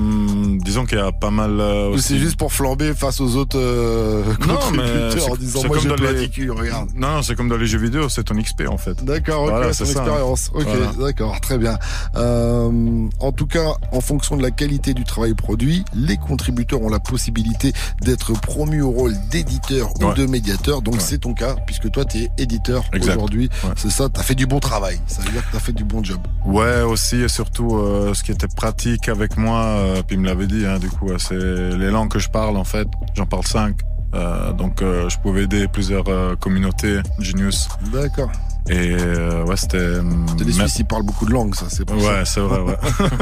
disons 0.63 0.85
qu'il 0.85 0.97
y 0.97 1.01
a 1.01 1.11
pas 1.11 1.29
mal 1.29 1.59
euh, 1.59 1.89
Ou 1.89 1.93
aussi... 1.93 2.09
c'est 2.09 2.17
juste 2.17 2.35
pour 2.37 2.51
flamber 2.51 2.93
face 2.95 3.19
aux 3.21 3.35
autres 3.35 3.57
euh, 3.59 4.23
Non, 4.47 4.59
mais 4.73 5.21
en 5.29 5.35
disant 5.35 5.63
moi 5.67 5.77
j'ai 5.81 5.89
les- 5.89 6.27
d'IQ, 6.27 6.51
regarde. 6.51 6.89
Non, 6.95 7.15
non, 7.15 7.21
c'est 7.21 7.35
comme 7.35 7.47
dans 7.49 7.57
les 7.57 7.67
jeux 7.67 7.77
vidéo, 7.77 8.09
c'est 8.09 8.23
ton 8.23 8.35
XP 8.35 8.63
en 8.67 8.77
fait. 8.77 9.03
D'accord, 9.03 9.43
ok, 9.43 9.49
Voilà, 9.49 9.73
c'est 9.73 9.85
ça, 9.85 9.99
hein. 9.99 10.03
expérience. 10.03 10.51
Ok, 10.53 10.63
Voilà. 10.65 10.91
d'accord, 10.99 11.39
très 11.41 11.57
bien. 11.57 11.77
Euh, 12.15 13.07
en 13.19 13.31
tout 13.31 13.47
cas, 13.47 13.73
en 13.91 14.01
fonction 14.01 14.35
de 14.37 14.41
la 14.41 14.51
qualité 14.51 14.93
du 14.93 15.03
travail 15.03 15.33
produit, 15.33 15.83
les 15.93 16.17
contributeurs 16.17 16.81
ont 16.81 16.89
la 16.89 16.99
possibilité 16.99 17.73
d'être 18.01 18.33
promus 18.39 18.81
au 18.81 18.91
rôle 18.91 19.13
d'éditeur 19.29 19.89
ou 20.01 20.13
de 20.13 20.25
médiateur. 20.25 20.81
Donc 20.81 20.95
Ouais. 20.95 20.99
c'est 21.01 21.19
ton 21.19 21.33
cas, 21.33 21.55
puisque 21.65 21.89
toi 21.91 22.05
tu 22.05 22.19
es 22.19 22.31
éditeur 22.37 22.83
aujourd'hui. 22.99 23.49
Ouais. 23.63 23.69
C'est 23.75 23.91
ça, 23.91 24.09
t'as 24.09 24.23
fait 24.23 24.35
du 24.35 24.45
bon 24.47 24.59
travail. 24.59 24.99
Ça 25.07 25.21
veut 25.21 25.31
dire 25.31 25.45
que 25.47 25.51
t'as 25.53 25.59
fait 25.59 25.73
du 25.73 25.83
bon 25.83 26.03
job. 26.03 26.10
Ouais, 26.45 26.81
aussi 26.81 27.17
et 27.21 27.27
surtout 27.27 27.77
euh, 27.77 28.13
ce 28.13 28.23
qui 28.23 28.31
était 28.31 28.47
pratique 28.47 29.09
avec 29.09 29.37
moi, 29.37 29.59
euh, 29.59 30.01
puis 30.05 30.15
il 30.15 30.21
me 30.21 30.25
l'avait 30.27 30.47
dit, 30.47 30.65
hein, 30.65 30.79
du 30.79 30.89
coup, 30.89 31.09
euh, 31.09 31.17
c'est 31.17 31.35
les 31.35 31.89
langues 31.91 32.09
que 32.09 32.19
je 32.19 32.29
parle 32.29 32.57
en 32.57 32.63
fait. 32.63 32.87
J'en 33.15 33.25
parle 33.25 33.45
cinq, 33.45 33.77
euh, 34.15 34.51
donc 34.53 34.81
je 34.81 35.17
pouvais 35.19 35.43
aider 35.43 35.67
plusieurs 35.67 36.05
communautés 36.39 36.99
Genius. 37.19 37.69
D'accord. 37.93 38.31
Et 38.69 38.95
euh, 38.99 39.43
ouais, 39.45 39.57
c'était. 39.57 40.01
Mais- 40.03 40.51
Suisses, 40.51 40.79
ils 40.79 40.85
parlent 40.85 41.03
beaucoup 41.03 41.25
de 41.25 41.31
langues, 41.31 41.55
ça, 41.55 41.65
c'est 41.69 41.83
pas 41.85 41.95
Ouais, 41.95 42.23
c'est 42.25 42.41
vrai, 42.41 42.59
ouais. 42.59 42.77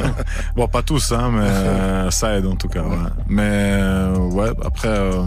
bon, 0.55 0.67
pas 0.67 0.81
tous, 0.81 1.13
hein, 1.13 1.31
mais 1.31 2.11
ça 2.11 2.37
aide 2.37 2.45
en 2.45 2.55
tout 2.55 2.67
cas. 2.67 2.83
Ouais. 2.83 2.97
Mais 3.27 3.81
ouais, 4.31 4.49
après, 4.63 4.89
euh, 4.89 5.23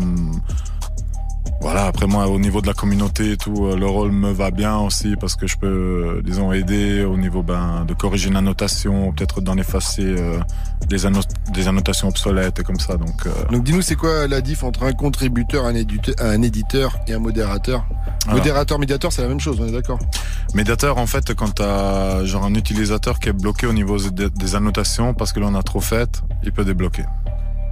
voilà, 1.63 1.87
après 1.87 2.07
moi, 2.07 2.27
au 2.27 2.39
niveau 2.39 2.61
de 2.61 2.67
la 2.67 2.75
communauté 2.75 3.33
et 3.33 3.37
tout, 3.37 3.67
euh, 3.67 3.77
le 3.77 3.87
rôle 3.87 4.11
me 4.11 4.33
va 4.33 4.51
bien 4.51 4.77
aussi 4.79 5.15
parce 5.17 5.37
que 5.37 5.47
je 5.47 5.57
peux, 5.57 5.67
euh, 6.19 6.23
disons, 6.25 6.53
aider 6.53 7.05
au 7.05 7.17
niveau 7.17 7.43
ben, 7.43 7.85
de 7.87 7.95
corriger 7.95 8.29
une 8.29 8.37
annotation, 8.37 9.13
peut-être 9.13 9.41
d'en 9.41 9.57
effacer 9.57 10.03
euh, 10.05 10.39
des, 10.89 11.07
anno- 11.07 11.21
des 11.55 11.69
annotations 11.69 12.09
obsolètes 12.09 12.59
et 12.59 12.63
comme 12.65 12.81
ça. 12.81 12.97
Donc, 12.97 13.27
euh, 13.27 13.31
Donc 13.51 13.63
dis-nous, 13.63 13.81
c'est 13.83 13.95
quoi 13.95 14.27
la 14.27 14.41
diff 14.41 14.65
entre 14.65 14.83
un 14.83 14.93
contributeur, 14.93 15.65
un 15.65 15.75
éditeur, 15.75 16.15
un 16.19 16.43
éditeur 16.43 16.99
et 17.07 17.15
un 17.15 17.21
modérateur? 17.21 17.85
Alors. 18.27 18.39
Modérateur, 18.39 18.79
médiateur, 18.79 19.13
c'est 19.13 19.23
la 19.23 19.29
même 19.29 19.41
chose, 19.41 19.59
on 19.61 19.67
est 19.67 19.73
d'accord? 19.73 19.99
Médiateur, 20.55 20.99
en 20.99 21.07
fait, 21.07 21.33
quand 21.35 21.55
t'as 21.55 22.25
genre 22.25 22.45
un 22.45 22.55
utilisateur 22.55 23.21
qui 23.21 23.29
est 23.29 23.33
bloqué 23.33 23.67
au 23.67 23.73
niveau 23.73 23.99
des, 23.99 24.31
des 24.31 24.55
annotations 24.57 25.15
parce 25.15 25.33
que 25.33 25.41
l'on 25.41 25.55
a 25.55 25.63
trop 25.63 25.81
fait, 25.81 26.23
il 26.45 26.53
peut 26.53 26.65
débloquer. 26.65 27.05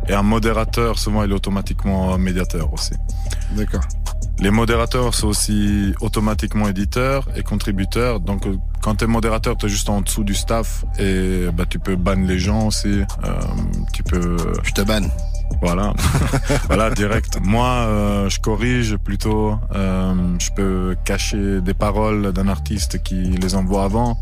Et 0.09 0.15
un 0.15 0.23
modérateur, 0.23 0.99
souvent, 0.99 1.23
il 1.25 1.31
est 1.31 1.35
automatiquement 1.35 2.17
médiateur 2.19 2.73
aussi. 2.73 2.95
D'accord. 3.53 3.83
Les 4.41 4.51
modérateurs 4.51 5.15
sont 5.15 5.29
aussi 5.29 5.93
automatiquement 6.01 6.67
éditeurs 6.67 7.29
et 7.37 7.43
contributeurs. 7.43 8.21
Donc, 8.21 8.47
euh, 8.47 8.57
quand 8.81 8.95
t'es 8.97 9.07
modérateur, 9.07 9.57
t'es 9.59 9.69
juste 9.69 9.91
en 9.91 10.01
dessous 10.01 10.25
du 10.25 10.35
staff 10.35 10.85
et 10.99 11.47
bah, 11.53 11.65
tu 11.69 11.79
peux 11.79 11.97
ban 11.97 12.15
les 12.15 12.39
gens 12.39 12.69
aussi. 12.69 13.03
Euh, 13.25 13.41
tu 13.93 14.03
peux. 14.03 14.37
Je 14.63 14.73
te 14.73 14.81
banne. 14.81 15.11
Voilà, 15.61 15.93
voilà 16.69 16.91
direct. 16.91 17.39
Moi, 17.43 17.67
euh, 17.67 18.29
je 18.31 18.41
corrige 18.41 18.97
plutôt. 18.97 19.57
Euh, 19.75 20.15
je 20.39 20.51
peux 20.53 20.97
cacher 21.05 21.61
des 21.61 21.75
paroles 21.75 22.33
d'un 22.33 22.49
artiste 22.49 23.03
qui 23.03 23.17
les 23.17 23.55
envoie 23.55 23.85
avant. 23.85 24.19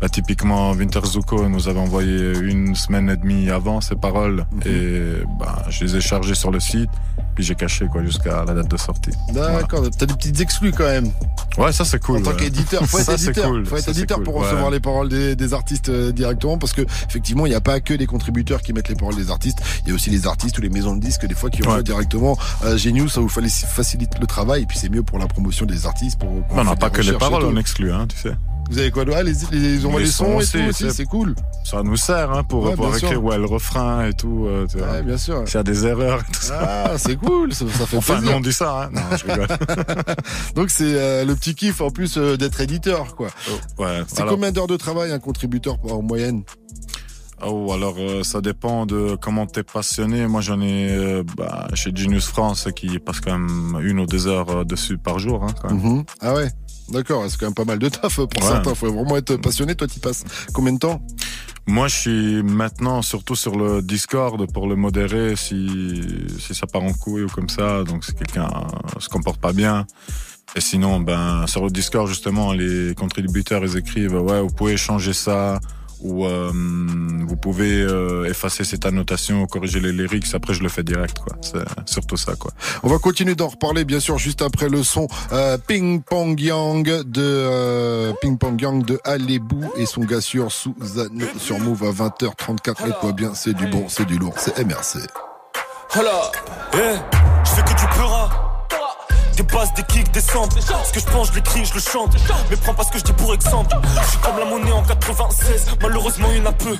Bah, 0.00 0.08
typiquement, 0.10 0.72
Winter 0.72 1.00
Zuko 1.04 1.48
nous 1.48 1.68
avait 1.68 1.80
envoyé 1.80 2.32
une 2.38 2.74
semaine 2.74 3.08
et 3.10 3.16
demie 3.16 3.50
avant 3.50 3.80
ces 3.80 3.94
paroles 3.96 4.44
et 4.66 5.22
bah, 5.40 5.62
je 5.70 5.84
les 5.84 5.96
ai 5.96 6.00
chargées 6.00 6.34
sur 6.34 6.50
le 6.50 6.60
site 6.60 6.90
puis 7.34 7.44
j'ai 7.44 7.54
caché 7.54 7.86
quoi 7.86 8.02
jusqu'à 8.02 8.44
la 8.46 8.54
date 8.54 8.70
de 8.70 8.76
sortie. 8.78 9.10
D'accord, 9.34 9.82
t'as 9.98 10.06
des 10.06 10.14
petites 10.14 10.40
exclus 10.40 10.72
quand 10.72 10.84
même. 10.84 11.10
Ouais, 11.58 11.70
ça 11.70 11.84
c'est 11.84 11.98
cool. 12.02 12.18
En 12.18 12.22
tant 12.22 12.30
ouais. 12.30 12.36
qu'éditeur, 12.36 12.82
faut 12.86 12.98
être 12.98 13.04
Ça, 13.04 13.14
éditeur. 13.14 13.50
cool. 13.50 13.66
Faut 13.66 13.76
être 13.76 13.84
Ça, 13.84 13.90
éditeur 13.90 14.16
cool. 14.18 14.24
pour 14.24 14.36
Ouais. 14.36 14.44
recevoir 14.46 14.70
les 14.70 14.80
paroles 14.80 15.08
des, 15.10 15.36
des 15.36 15.52
artistes 15.52 15.90
euh, 15.90 16.12
directement, 16.12 16.56
parce 16.56 16.72
que 16.72 16.80
effectivement, 17.08 17.44
il 17.44 17.50
n'y 17.50 17.54
a 17.54 17.60
pas 17.60 17.80
que 17.80 17.92
les 17.92 18.06
contributeurs 18.06 18.62
qui 18.62 18.72
mettent 18.72 18.88
les 18.88 18.94
paroles 18.94 19.16
des 19.16 19.30
artistes. 19.30 19.58
Il 19.84 19.88
y 19.88 19.92
a 19.92 19.94
aussi 19.94 20.08
les 20.08 20.26
artistes 20.26 20.56
ou 20.58 20.62
les 20.62 20.70
maisons 20.70 20.96
de 20.96 21.00
disques 21.00 21.26
des 21.26 21.34
fois 21.34 21.50
qui 21.50 21.60
envoient 21.62 21.76
Ouais. 21.76 21.82
directement 21.82 22.38
à 22.64 22.74
Genius. 22.78 23.12
Ça 23.14 23.20
vous 23.20 23.28
fa- 23.28 23.42
facilite 23.46 24.18
le 24.18 24.26
travail 24.26 24.62
et 24.62 24.66
puis 24.66 24.78
c'est 24.78 24.88
mieux 24.88 25.02
pour 25.02 25.18
la 25.18 25.26
promotion 25.26 25.66
des 25.66 25.84
artistes. 25.86 26.18
Pour 26.18 26.30
qu'on 26.48 26.58
On 26.60 26.64
n'a 26.64 26.74
pas 26.76 26.88
que 26.88 27.02
les 27.02 27.12
paroles, 27.12 27.44
on 27.44 27.56
exclut, 27.58 27.92
hein, 27.92 28.06
tu 28.08 28.16
sais. 28.16 28.34
Vous 28.70 28.78
avez 28.78 28.90
quoi 28.90 29.04
Ah, 29.14 29.22
les, 29.22 29.32
les, 29.52 29.58
les, 29.78 29.86
on 29.86 29.96
Les 29.96 30.04
les 30.04 30.10
sons 30.10 30.24
sons 30.24 30.40
et 30.40 30.44
tout 30.64 30.68
aussi, 30.70 30.90
c'est- 30.90 31.04
cool. 31.04 31.34
Ça 31.64 31.82
nous 31.82 31.96
sert 31.96 32.32
hein, 32.32 32.42
pour, 32.44 32.64
Ouais, 32.64 32.74
pour 32.74 32.94
écrire 32.96 33.22
ouais, 33.22 33.38
le 33.38 33.44
refrain 33.46 34.06
et 34.06 34.12
tout. 34.12 34.46
euh, 34.46 34.66
tu 34.70 34.78
vois. 34.78 34.90
Ouais, 34.92 35.02
bien 35.02 35.16
sûr. 35.16 35.44
A 35.54 35.62
des 35.62 35.86
erreurs 35.86 36.20
et 36.28 36.32
tout 36.32 36.40
ça. 36.42 36.58
Ah, 36.86 36.98
c'est 36.98 37.16
cool, 37.16 37.52
ça, 37.54 37.64
ça 37.68 37.86
fait 37.86 37.96
Enfin, 37.96 38.16
plaisir. 38.18 38.36
on 38.36 38.40
dit 38.40 38.52
ça. 38.52 38.84
Hein. 38.84 38.90
Non, 38.92 39.16
je 39.16 39.24
rigole. 39.30 39.46
Donc 40.54 40.70
c'est 40.70 40.84
euh, 40.84 41.24
le 41.24 41.34
petit 41.34 41.54
kiff 41.54 41.80
en 41.80 41.90
plus 41.90 42.16
euh, 42.18 42.36
d'être 42.36 42.60
éditeur, 42.60 43.14
quoi. 43.16 43.28
ouais, 43.78 44.02
C'est 44.08 44.24
combien 44.26 44.52
d'heures 44.52 44.66
de 44.66 44.76
travail 44.76 45.12
un 45.12 45.18
contributeur 45.18 45.76
en 45.90 46.02
moyenne? 46.02 46.42
Oh, 47.46 47.70
alors 47.72 47.96
euh, 47.98 48.22
ça 48.22 48.40
dépend 48.40 48.86
de 48.86 49.14
comment 49.20 49.46
t'es 49.46 49.62
passionné. 49.62 50.26
Moi 50.26 50.40
j'en 50.40 50.58
ai 50.62 50.88
euh, 50.90 51.22
bah, 51.36 51.68
chez 51.74 51.90
Genius 51.94 52.26
France 52.26 52.68
qui 52.74 52.98
passe 52.98 53.20
quand 53.20 53.32
même 53.38 53.78
une 53.82 54.00
ou 54.00 54.06
deux 54.06 54.26
heures 54.26 54.48
euh, 54.60 54.64
dessus 54.64 54.96
par 54.96 55.18
jour. 55.18 55.44
Hein, 55.44 55.52
quand 55.60 55.70
même. 55.70 55.82
Mhm. 55.82 56.04
Ah 56.22 56.32
ouais? 56.34 56.48
D'accord, 56.88 57.24
c'est 57.28 57.38
quand 57.38 57.46
même 57.46 57.54
pas 57.54 57.64
mal 57.64 57.78
de 57.78 57.88
taf 57.88 58.16
pour 58.16 58.26
Ouais. 58.42 58.48
certains. 58.48 58.74
Faut 58.74 58.92
vraiment 58.92 59.16
être 59.16 59.36
passionné. 59.36 59.74
Toi, 59.74 59.86
tu 59.88 59.98
passes 60.00 60.24
combien 60.52 60.72
de 60.72 60.78
temps? 60.78 61.00
Moi 61.68 61.88
je 61.88 61.96
suis 61.96 62.42
maintenant 62.44 63.02
surtout 63.02 63.34
sur 63.34 63.56
le 63.58 63.82
Discord 63.82 64.48
pour 64.52 64.68
le 64.68 64.76
modérer 64.76 65.34
si, 65.34 66.00
si 66.38 66.54
ça 66.54 66.68
part 66.68 66.84
en 66.84 66.92
couille 66.92 67.24
ou 67.24 67.28
comme 67.28 67.48
ça. 67.48 67.82
Donc 67.82 68.04
si 68.04 68.14
quelqu'un 68.14 68.48
se 69.00 69.08
comporte 69.08 69.40
pas 69.40 69.52
bien. 69.52 69.84
Et 70.54 70.60
sinon, 70.60 71.00
ben 71.00 71.44
sur 71.48 71.64
le 71.64 71.70
Discord 71.70 72.06
justement, 72.08 72.52
les 72.52 72.94
contributeurs 72.94 73.64
ils 73.64 73.76
écrivent 73.76 74.14
ouais 74.14 74.40
vous 74.40 74.50
pouvez 74.50 74.76
changer 74.76 75.12
ça 75.12 75.58
ou 76.00 76.26
euh, 76.26 76.50
vous 76.52 77.36
pouvez 77.36 77.82
euh, 77.82 78.28
effacer 78.28 78.64
cette 78.64 78.86
annotation 78.86 79.46
corriger 79.46 79.80
les 79.80 79.92
lyrics. 79.92 80.34
Après 80.34 80.54
je 80.54 80.62
le 80.62 80.68
fais 80.68 80.82
direct 80.82 81.18
quoi. 81.18 81.36
C'est 81.40 81.64
surtout 81.88 82.16
ça 82.16 82.34
quoi. 82.36 82.52
On 82.82 82.88
va 82.88 82.98
continuer 82.98 83.34
d'en 83.34 83.48
reparler 83.48 83.84
bien 83.84 84.00
sûr 84.00 84.18
juste 84.18 84.42
après 84.42 84.68
le 84.68 84.82
son 84.82 85.08
euh, 85.32 85.58
Ping 85.58 86.02
Pong 86.02 86.38
Yang 86.40 87.02
de 87.04 87.22
euh, 87.22 88.12
Ping 88.20 88.38
Pong 88.38 88.60
Yang 88.60 88.84
de 88.84 89.00
Alébou 89.04 89.64
et 89.76 89.86
son 89.86 90.02
gars 90.02 90.20
sur 90.20 90.50
sur 90.52 91.58
Move 91.60 91.84
à 91.84 91.90
20h34. 91.90 92.86
Mets-toi 92.86 93.12
bien, 93.12 93.34
c'est 93.34 93.54
du 93.54 93.66
bon, 93.66 93.86
c'est 93.88 94.06
du 94.06 94.18
lourd, 94.18 94.34
c'est 94.36 94.58
MRC. 94.64 94.98
Voilà, 95.94 96.30
eh, 96.74 96.96
je 97.44 97.50
fais 97.50 97.62
que 97.62 97.80
du 97.80 97.86
pleura. 97.94 98.45
Des 99.36 99.42
bases, 99.42 99.72
des 99.74 99.82
kicks, 99.82 100.10
des 100.12 100.20
samples. 100.20 100.60
Ce 100.60 100.92
que 100.92 101.00
je 101.00 101.06
pense, 101.06 101.28
je 101.28 101.34
l'écris, 101.34 101.64
je 101.64 101.74
le 101.74 101.80
chante. 101.80 102.16
Mais 102.50 102.56
prends 102.56 102.74
pas 102.74 102.84
ce 102.84 102.90
que 102.90 102.98
je 102.98 103.04
dis 103.04 103.12
pour 103.12 103.34
exemple. 103.34 103.76
Je 104.02 104.10
suis 104.10 104.18
comme 104.18 104.38
la 104.38 104.44
monnaie 104.46 104.72
en 104.72 104.82
96. 104.82 105.66
Malheureusement, 105.82 106.28
il 106.30 106.38
y 106.38 106.40
en 106.40 106.46
a 106.46 106.52
peu. 106.52 106.76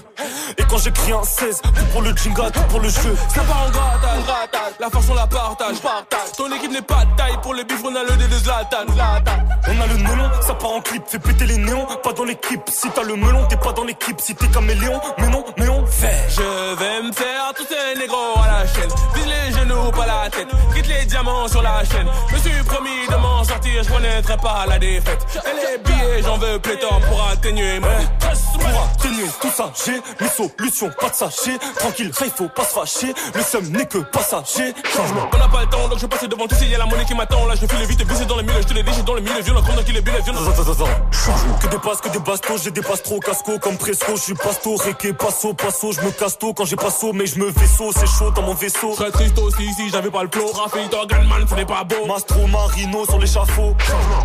Et 0.59 0.63
quand 0.65 0.79
j'écris 0.79 1.13
un 1.13 1.23
16, 1.23 1.61
tout 1.63 1.71
pour 1.93 2.03
le 2.03 2.17
jinga, 2.17 2.51
tout 2.51 2.61
pour 2.69 2.81
le 2.81 2.89
jeu. 2.89 3.17
Ça 3.35 3.43
part 3.43 3.67
en 3.67 3.71
grattage, 3.71 4.25
grattage. 4.25 4.73
La 4.81 4.91
force 4.91 5.07
on 5.11 5.15
la 5.15 5.27
partage, 5.27 5.79
partage. 5.81 6.33
Ton 6.37 6.51
équipe 6.53 6.73
n'est 6.73 6.83
pas 6.83 7.05
de 7.05 7.17
taille 7.17 7.39
pour 7.43 7.55
le 7.55 7.65
bif, 7.65 7.81
on 7.85 7.95
a 7.95 8.03
le 8.03 8.17
dé 8.17 8.27
de 8.27 8.39
Zlatan, 8.39 8.93
Zlatan. 8.93 9.39
On 9.69 9.81
a 9.81 9.87
le 9.87 9.97
melon, 9.97 10.31
ça 10.41 10.55
part 10.55 10.73
en 10.73 10.81
clip, 10.81 11.03
fais 11.07 11.19
péter 11.19 11.47
les 11.47 11.59
néons, 11.59 11.87
pas 12.03 12.13
dans 12.13 12.25
l'équipe. 12.25 12.63
Si 12.69 12.89
t'as 12.91 13.03
le 13.03 13.17
melon, 13.17 13.45
t'es 13.49 13.57
pas 13.57 13.73
dans 13.73 13.85
l'équipe. 13.85 14.21
Si 14.21 14.35
t'es 14.35 14.49
caméléon, 14.49 15.01
mais 15.19 15.29
non, 15.29 15.45
mais 15.59 15.69
on 15.69 15.86
Je 15.89 16.75
vais 16.75 17.03
me 17.03 17.13
faire 17.13 17.53
tous 17.57 17.67
ces 17.67 17.99
négros 17.99 18.39
à 18.43 18.47
la 18.47 18.67
chaîne. 18.67 18.91
Vise 19.15 19.27
les 19.27 19.59
genoux, 19.59 19.91
pas 19.91 20.07
la 20.07 20.31
tête. 20.31 20.49
Quitte 20.75 20.89
les 20.89 21.05
diamants 21.07 21.49
sur 21.49 21.63
la 21.63 21.85
chaîne. 21.85 22.07
Je 22.29 22.35
me 22.35 22.41
suis 22.41 22.63
promis 22.65 23.07
de 23.09 23.17
m'en 23.17 23.36
je 23.65 23.89
connaîtrai 23.89 24.37
pas 24.37 24.67
la 24.69 24.79
défaite. 24.79 25.27
Et 25.45 25.55
les 25.55 25.79
billets, 25.79 26.23
j'en 26.23 26.39
veux 26.39 26.59
pléthore 26.59 27.01
pour 27.09 27.29
atténuer 27.29 27.81
ma 27.81 27.89
détresse. 27.97 28.45
Pour 28.53 28.83
atténuer 28.83 29.29
tout 29.41 29.51
ça, 29.55 29.71
j'ai 29.85 30.01
mes 30.21 30.29
solutions, 30.29 30.91
pas 30.99 31.09
de 31.09 31.15
sachet. 31.15 31.59
Tranquille, 31.79 32.11
ça, 32.15 32.25
il 32.27 32.33
faut 32.33 32.49
pas 32.49 32.65
se 32.65 32.75
fâcher. 32.75 33.15
Le 33.35 33.43
seum 33.43 33.65
n'est 33.69 33.87
que 33.87 33.99
passager. 33.99 34.75
Changement. 34.95 35.29
On 35.33 35.39
n'a 35.39 35.49
pas 35.49 35.63
le 35.63 35.69
temps, 35.69 35.89
donc 35.89 35.99
je 35.99 36.07
passe 36.07 36.29
devant 36.29 36.47
tout 36.47 36.57
il 36.61 36.71
y 36.71 36.75
a 36.75 36.79
la 36.79 36.87
monnaie 36.87 37.05
qui 37.05 37.15
m'attend. 37.15 37.47
Là, 37.47 37.55
je 37.55 37.67
file 37.67 37.87
vite, 37.87 38.03
visé 38.09 38.25
dans 38.25 38.37
le 38.37 38.43
milieu, 38.43 38.61
je 38.61 38.67
te 38.67 38.75
je 38.75 38.93
suis 38.93 39.03
dans 39.03 39.15
le 39.15 39.21
milieu, 39.21 39.41
violent, 39.41 39.63
comme 39.63 39.85
qu'il 39.85 39.97
est 39.97 40.01
billet, 40.01 40.21
violent. 40.23 40.41
Changement. 40.41 41.59
Que 41.61 41.67
des 41.69 41.79
passes, 41.79 42.01
que 42.01 42.09
des 42.09 42.19
bastos, 42.19 42.63
j'ai 42.65 42.71
des 42.71 42.83
pastros, 42.83 43.21
casco 43.21 43.59
comme 43.59 43.77
Presco. 43.77 44.17
Je 44.17 44.21
suis 44.21 44.35
pasto, 44.35 44.77
réqué, 44.77 45.13
passo, 45.13 45.55
passo. 45.55 45.93
Je 45.93 46.01
me 46.01 46.11
casto 46.11 46.53
quand 46.55 46.65
j'ai 46.65 46.77
passo, 46.77 47.13
mais 47.13 47.27
je 47.27 47.39
me 47.39 47.51
vaisseau, 47.51 47.91
c'est 47.93 48.07
chaud 48.07 48.31
dans 48.31 48.43
mon 48.43 48.55
vaisseau. 48.55 48.95
Serais 48.95 49.11
triste 49.11 49.39
aussi 49.39 49.73
si 49.75 49.91
j'avais 49.91 50.11
pas 50.11 50.23
le 50.23 50.31
flow. 50.33 50.51
Raphaël 50.53 50.89
Gunman, 51.09 51.47
ce 51.49 51.55
n'est 51.55 51.67
pas 51.67 51.85
beau. 51.85 52.07
Mastro, 52.07 52.47
Marino 52.47 53.05
sur 53.05 53.19
l'échafaud. 53.47 53.75
Changement. 53.79 54.25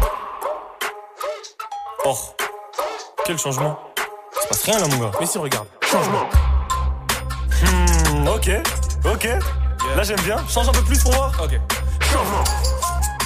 Oh. 2.06 2.18
Quel 3.26 3.38
changement? 3.38 3.80
Se 4.42 4.48
passe 4.48 4.64
rien 4.64 4.80
là, 4.80 4.88
mon 4.88 4.98
gars. 4.98 5.12
Mais 5.20 5.26
si, 5.26 5.38
regarde. 5.38 5.68
Changement. 5.90 6.30
Hmm, 7.62 8.28
ok, 8.28 8.50
ok. 9.06 9.28
Là, 9.96 10.04
j'aime 10.04 10.20
bien. 10.22 10.38
Change 10.48 10.70
un 10.70 10.72
peu 10.72 10.84
plus 10.84 11.02
pour 11.04 11.14
voir. 11.14 11.32
Ok. 11.44 11.60
Changement. 12.12 12.44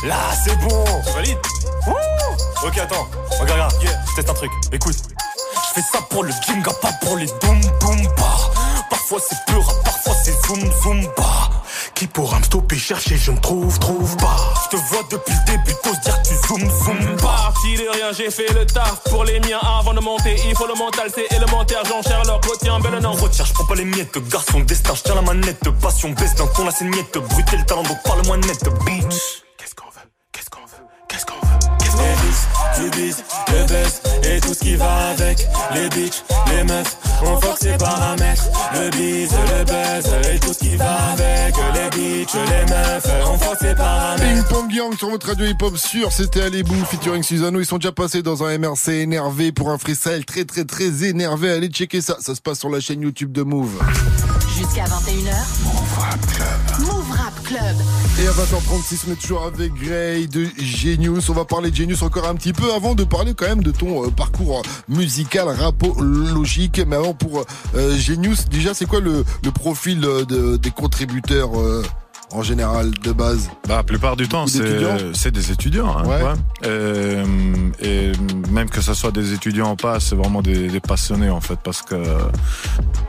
Là, 0.03 0.17
c'est 0.43 0.55
bon. 0.59 0.83
Valide. 1.13 1.37
Ouh. 1.87 2.67
Ok, 2.67 2.77
attends. 2.77 3.07
Regarde, 3.39 3.73
regarde. 3.73 3.99
Je 4.09 4.15
teste 4.15 4.29
un 4.29 4.33
truc. 4.33 4.51
Écoute. 4.71 4.97
Je 5.67 5.81
fais 5.81 5.87
ça 5.91 6.01
pour 6.09 6.23
le 6.23 6.31
ginga, 6.45 6.71
pas 6.81 6.91
pour 7.01 7.17
les 7.17 7.25
doom 7.25 7.59
boom 7.81 8.01
ba. 8.15 8.51
Parfois 8.89 9.19
c'est 9.19 9.37
peur, 9.45 9.65
parfois 9.83 10.13
c'est 10.23 10.31
zoom 10.47 10.71
zoom 10.83 11.01
ba. 11.17 11.49
Qui 11.93 12.07
pourra 12.07 12.39
me 12.39 12.43
stopper, 12.43 12.77
chercher, 12.77 13.17
je 13.17 13.31
ne 13.31 13.39
trouve, 13.39 13.77
trouve 13.79 14.15
pas. 14.15 14.53
Je 14.65 14.77
te 14.77 14.83
vois 14.87 15.03
depuis 15.11 15.33
le 15.33 15.51
début, 15.51 15.75
t'oses 15.83 15.99
dire 15.99 16.19
tu 16.23 16.33
zoom 16.47 16.59
zoom 16.59 17.15
ba. 17.17 17.21
Parti 17.21 17.75
de 17.75 17.87
rien, 17.87 18.11
j'ai 18.17 18.31
fait 18.31 18.51
le 18.53 18.65
taf 18.65 19.01
pour 19.11 19.23
les 19.23 19.39
miens 19.41 19.59
avant 19.61 19.93
de 19.93 19.99
monter. 19.99 20.35
Il 20.49 20.55
faut 20.55 20.65
le 20.67 20.73
mental, 20.73 21.09
c'est 21.13 21.31
élémentaire. 21.35 21.83
Jean 21.85 22.01
Sherlock, 22.01 22.43
retiens 22.45 22.79
belle 22.79 22.99
non. 22.99 23.11
Retiens, 23.11 23.45
je 23.45 23.53
prends 23.53 23.65
pas 23.65 23.75
les 23.75 23.85
miettes, 23.85 24.17
garçon 24.29 24.61
destin, 24.61 24.95
je 24.95 25.03
tiens 25.03 25.15
la 25.15 25.21
manette, 25.21 25.69
passion 25.81 26.09
baisse 26.09 26.33
d'un 26.33 26.47
ton 26.47 26.65
la 26.65 26.71
saignette, 26.71 27.17
bruter 27.29 27.57
le 27.57 27.65
talent, 27.65 27.83
donc 27.83 28.01
parle-moi 28.03 28.37
net, 28.37 28.63
bitch. 28.85 29.44
Du 32.77 32.89
bis, 32.89 33.23
le 33.47 33.65
buzz 33.67 34.01
et 34.23 34.41
tout 34.41 34.53
ce 34.53 34.59
qui 34.59 34.75
va 34.75 35.09
avec. 35.09 35.47
Les 35.73 35.89
bitches, 35.89 36.23
les 36.51 36.63
meufs, 36.63 36.97
on 37.23 37.39
fuck 37.39 37.57
ses 37.59 37.77
paramètres. 37.77 38.43
Le 38.73 38.89
bise, 38.89 39.31
le 39.31 39.63
buzz 39.63 40.11
et 40.33 40.39
tout 40.39 40.53
ce 40.53 40.59
qui 40.59 40.75
va 40.75 41.11
avec. 41.13 41.55
Les 41.73 41.89
bitches, 41.97 42.33
les 42.33 42.73
meufs, 42.73 43.07
on 43.27 43.37
fuck 43.37 43.57
ses 43.59 43.75
paramètres. 43.75 44.23
Ping 44.23 44.43
Pong 44.49 44.73
Yang 44.73 44.97
sur 44.97 45.09
votre 45.09 45.27
radio 45.27 45.45
hip-hop 45.45 45.77
sûr, 45.77 46.11
c'était 46.11 46.41
Alébou 46.41 46.75
featuring 46.85 47.23
Susano. 47.23 47.59
Ils 47.59 47.65
sont 47.65 47.77
déjà 47.77 47.91
passés 47.91 48.21
dans 48.21 48.43
un 48.43 48.57
MRC 48.57 48.89
énervé 48.89 49.51
pour 49.51 49.69
un 49.69 49.77
freestyle 49.77 50.25
très 50.25 50.43
très 50.43 50.65
très 50.65 51.05
énervé. 51.05 51.51
Allez 51.51 51.69
checker 51.69 52.01
ça, 52.01 52.17
ça 52.19 52.35
se 52.35 52.41
passe 52.41 52.59
sur 52.59 52.69
la 52.69 52.79
chaîne 52.79 53.01
YouTube 53.01 53.31
de 53.31 53.43
Move. 53.43 53.79
Jusqu'à 54.57 54.83
21h. 54.85 55.33
Move 55.63 55.99
Rap 55.99 56.19
Club. 56.33 56.94
Et 58.21 58.27
à 58.27 58.31
20h36, 58.31 59.01
on 59.07 59.11
est 59.11 59.15
toujours 59.15 59.43
avec 59.43 59.73
Gray 59.73 60.27
de 60.27 60.47
Genius. 60.57 61.29
On 61.29 61.33
va 61.33 61.45
parler 61.45 61.69
de 61.69 61.75
Genius 61.75 62.01
encore 62.01 62.27
un 62.27 62.35
petit 62.35 62.53
peu 62.53 62.73
avant 62.73 62.95
de 62.95 63.03
parler 63.03 63.33
quand 63.35 63.45
même 63.47 63.61
de 63.63 63.71
ton 63.71 64.05
euh, 64.05 64.09
parcours 64.09 64.61
musical, 64.89 65.47
rapologique. 65.49 66.81
Mais 66.87 66.95
avant 66.95 67.13
pour 67.13 67.45
euh, 67.75 67.95
Genius, 67.97 68.45
déjà 68.49 68.73
c'est 68.73 68.85
quoi 68.85 68.99
le, 68.99 69.23
profil 69.53 70.03
euh, 70.05 70.25
de- 70.25 70.57
des 70.57 70.71
contributeurs 70.71 71.59
euh, 71.59 71.83
en 72.31 72.41
général 72.43 72.91
de 72.91 73.11
base 73.11 73.49
Bah, 73.67 73.77
la 73.77 73.83
plupart 73.83 74.15
du 74.15 74.27
temps, 74.27 74.45
c'est 74.47 75.31
des 75.31 75.51
étudiants. 75.51 75.95
Hein, 75.97 76.05
Ouais. 76.05 76.21
ouais. 76.23 76.33
Euh, 76.65 77.25
et 77.81 78.11
même 78.51 78.69
que 78.69 78.81
ce 78.81 78.93
soit 78.93 79.11
des 79.11 79.33
étudiants 79.33 79.73
ou 79.73 79.75
pas, 79.75 79.99
c'est 79.99 80.15
vraiment 80.15 80.41
des, 80.41 80.67
des 80.67 80.79
passionnés 80.79 81.29
en 81.29 81.41
fait, 81.41 81.59
parce 81.63 81.81
que 81.81 81.95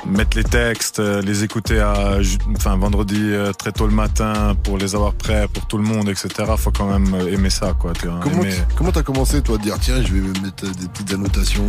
mettre 0.07 0.37
les 0.37 0.45
textes, 0.45 1.01
euh, 1.01 1.21
les 1.23 1.45
écouter 1.45 1.81
à, 1.81 2.19
enfin 2.57 2.77
vendredi 2.77 3.19
euh, 3.21 3.53
très 3.53 3.73
tôt 3.73 3.87
le 3.87 3.93
matin 3.95 4.55
pour 4.63 4.79
les 4.79 4.95
avoir 4.95 5.13
prêts 5.15 5.49
pour 5.53 5.67
tout 5.67 5.79
le 5.79 5.85
monde, 5.85 6.09
etc. 6.09 6.29
Faut 6.57 6.71
quand 6.71 6.87
même 6.99 7.15
aimer 7.29 7.51
ça, 7.51 7.73
quoi. 7.79 7.93
Comment 8.21 8.43
aimer- 8.43 8.93
t'as 8.93 9.03
commencé 9.03 9.43
toi 9.43 9.57
à 9.57 9.59
dire 9.59 9.77
tiens 9.81 10.03
je 10.03 10.13
vais 10.15 10.21
mettre 10.41 10.65
des 10.65 10.89
petites 10.89 11.13
annotations. 11.13 11.67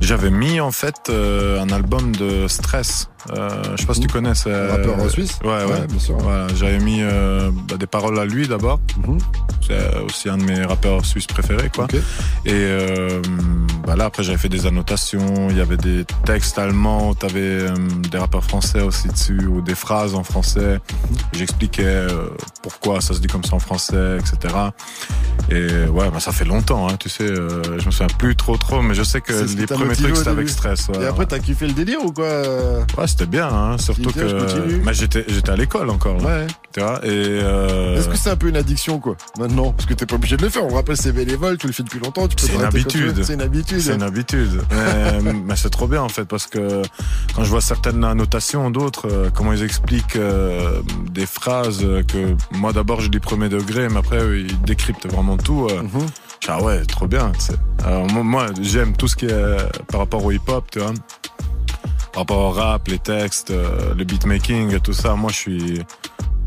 J'avais 0.00 0.30
mis 0.30 0.60
en 0.60 0.70
fait 0.72 0.96
euh, 1.08 1.60
un 1.62 1.70
album 1.70 2.14
de 2.16 2.46
Stress. 2.48 3.08
Euh, 3.36 3.62
je 3.76 3.80
sais 3.82 3.86
pas 3.86 3.94
si 3.94 4.00
tu 4.00 4.08
connais. 4.08 4.30
Un 4.30 4.68
rappeur, 4.70 4.98
euh, 4.98 5.08
suisse 5.08 5.38
Ouais, 5.44 5.50
ouais. 5.50 5.64
Ouais, 5.64 5.86
bien 5.86 5.98
sûr. 5.98 6.16
Voilà, 6.18 6.46
j'avais 6.54 6.78
mis 6.80 6.98
euh, 7.02 7.50
bah, 7.68 7.76
des 7.76 7.86
paroles 7.86 8.18
à 8.18 8.24
lui 8.24 8.48
d'abord. 8.48 8.80
Mhm. 9.06 9.18
C'est 9.66 9.98
aussi 10.00 10.28
un 10.28 10.38
de 10.38 10.42
mes 10.44 10.62
rappeurs 10.64 11.04
suisses 11.04 11.26
préférés, 11.26 11.70
quoi. 11.72 11.86
Et 12.44 12.50
euh, 12.52 13.20
bah 13.86 13.94
là, 13.94 14.06
après, 14.06 14.22
j'avais 14.24 14.38
fait 14.38 14.48
des 14.48 14.66
annotations. 14.66 15.48
Il 15.50 15.56
y 15.56 15.60
avait 15.60 15.76
des 15.76 16.04
textes 16.24 16.58
allemands. 16.58 17.14
T'avais 17.14 17.40
euh, 17.40 17.74
des 18.10 18.18
rappeurs 18.18 18.42
français 18.42 18.80
aussi 18.80 19.08
dessus 19.08 19.46
ou 19.46 19.60
des 19.60 19.74
phrases 19.76 20.14
en 20.14 20.24
français. 20.24 20.80
J'expliquais 21.32 21.84
euh, 21.84 22.08
pourquoi 22.62 23.00
ça 23.00 23.14
se 23.14 23.20
dit 23.20 23.28
comme 23.28 23.44
ça 23.44 23.54
en 23.54 23.60
français, 23.60 24.18
etc. 24.18 24.54
Et 25.50 25.86
ouais, 25.88 26.10
bah, 26.10 26.20
ça 26.20 26.32
fait 26.32 26.44
longtemps, 26.44 26.88
hein, 26.88 26.96
tu 26.98 27.08
sais. 27.08 27.24
euh, 27.24 27.62
je 27.78 27.86
me 27.86 27.90
souviens 27.90 28.06
plus 28.18 28.36
trop, 28.36 28.56
trop, 28.56 28.82
mais 28.82 28.94
je 28.94 29.02
sais 29.02 29.20
que 29.20 29.32
les 29.32 29.66
premiers 29.66 29.94
trucs 29.96 30.16
c'était 30.16 30.30
avec 30.30 30.48
stress. 30.48 30.88
ouais, 30.88 31.02
Et 31.02 31.06
après 31.06 31.26
t'as 31.26 31.38
kiffé 31.38 31.66
le 31.66 31.72
délire 31.72 32.04
ou 32.04 32.12
quoi? 32.12 32.24
Euh 32.24 32.80
Ouais, 32.98 33.06
c'était 33.06 33.26
bien, 33.26 33.46
hein, 33.48 33.78
surtout 33.78 34.10
que 34.12 34.78
bah, 34.84 34.92
j'étais 34.92 35.24
j'étais 35.28 35.50
à 35.50 35.56
l'école 35.56 35.90
encore. 35.90 36.18
Là. 36.18 36.24
Ouais. 36.24 36.46
Tu 36.72 36.78
vois, 36.78 37.00
et 37.04 37.08
euh, 37.08 37.98
Est-ce 37.98 38.08
que 38.08 38.16
c'est 38.16 38.30
un 38.30 38.36
peu 38.36 38.48
une 38.48 38.56
addiction, 38.56 39.00
quoi, 39.00 39.16
maintenant? 39.38 39.72
Parce 39.72 39.86
que 39.86 39.94
t'es 39.94 40.06
pas 40.06 40.14
obligé 40.14 40.36
de 40.36 40.42
le 40.42 40.50
faire. 40.50 40.64
On 40.64 40.72
rappelle, 40.72 40.96
c'est 40.96 41.10
bénévole, 41.10 41.58
tu 41.58 41.66
le 41.66 41.72
fais 41.72 41.82
depuis 41.82 41.98
longtemps, 41.98 42.28
tu 42.28 42.36
peux 42.36 42.46
c'est 42.46 42.54
une 42.54 42.62
habitude. 42.62 43.24
C'est 43.24 43.34
une 43.34 43.42
habitude. 43.42 43.80
C'est 43.80 43.94
une 43.94 44.02
habitude. 44.04 44.62
mais 44.70 45.32
mais 45.46 45.56
c'est 45.56 45.70
trop 45.70 45.88
bien 45.88 46.02
en 46.02 46.08
fait 46.08 46.24
parce 46.24 46.46
que 46.46 46.82
quand 47.34 47.42
je 47.42 47.50
vois 47.50 47.60
certaines 47.60 48.04
annotations 48.04 48.70
d'autres, 48.70 49.08
euh, 49.10 49.30
comment 49.34 49.52
ils 49.52 49.64
expliquent 49.64 50.14
euh, 50.14 50.80
des 51.10 51.26
phrases 51.26 51.84
que 52.06 52.36
moi 52.52 52.72
d'abord 52.72 53.00
je 53.00 53.08
dis 53.08 53.18
premier 53.18 53.48
degré, 53.48 53.88
mais 53.88 53.98
après 53.98 54.40
ils 54.40 54.60
décryptent 54.62 55.08
vraiment 55.08 55.36
tout. 55.36 55.68
Mhm. 55.68 56.06
ah 56.46 56.62
ouais, 56.62 56.84
trop 56.84 57.08
bien. 57.08 57.32
Alors, 57.84 58.06
moi, 58.06 58.46
j'aime 58.60 58.96
tout 58.96 59.08
ce 59.08 59.16
qui 59.16 59.26
est 59.26 59.56
par 59.88 60.00
rapport 60.00 60.24
au 60.24 60.30
hip-hop, 60.30 60.64
tu 60.70 60.78
vois. 60.78 60.92
Par 62.12 62.22
rapport 62.22 62.38
au 62.38 62.50
rap, 62.50 62.86
les 62.88 62.98
textes, 62.98 63.50
le 63.50 64.04
beatmaking 64.04 64.74
et 64.74 64.80
tout 64.80 64.92
ça. 64.92 65.14
Moi, 65.14 65.30
je 65.32 65.36
suis, 65.36 65.82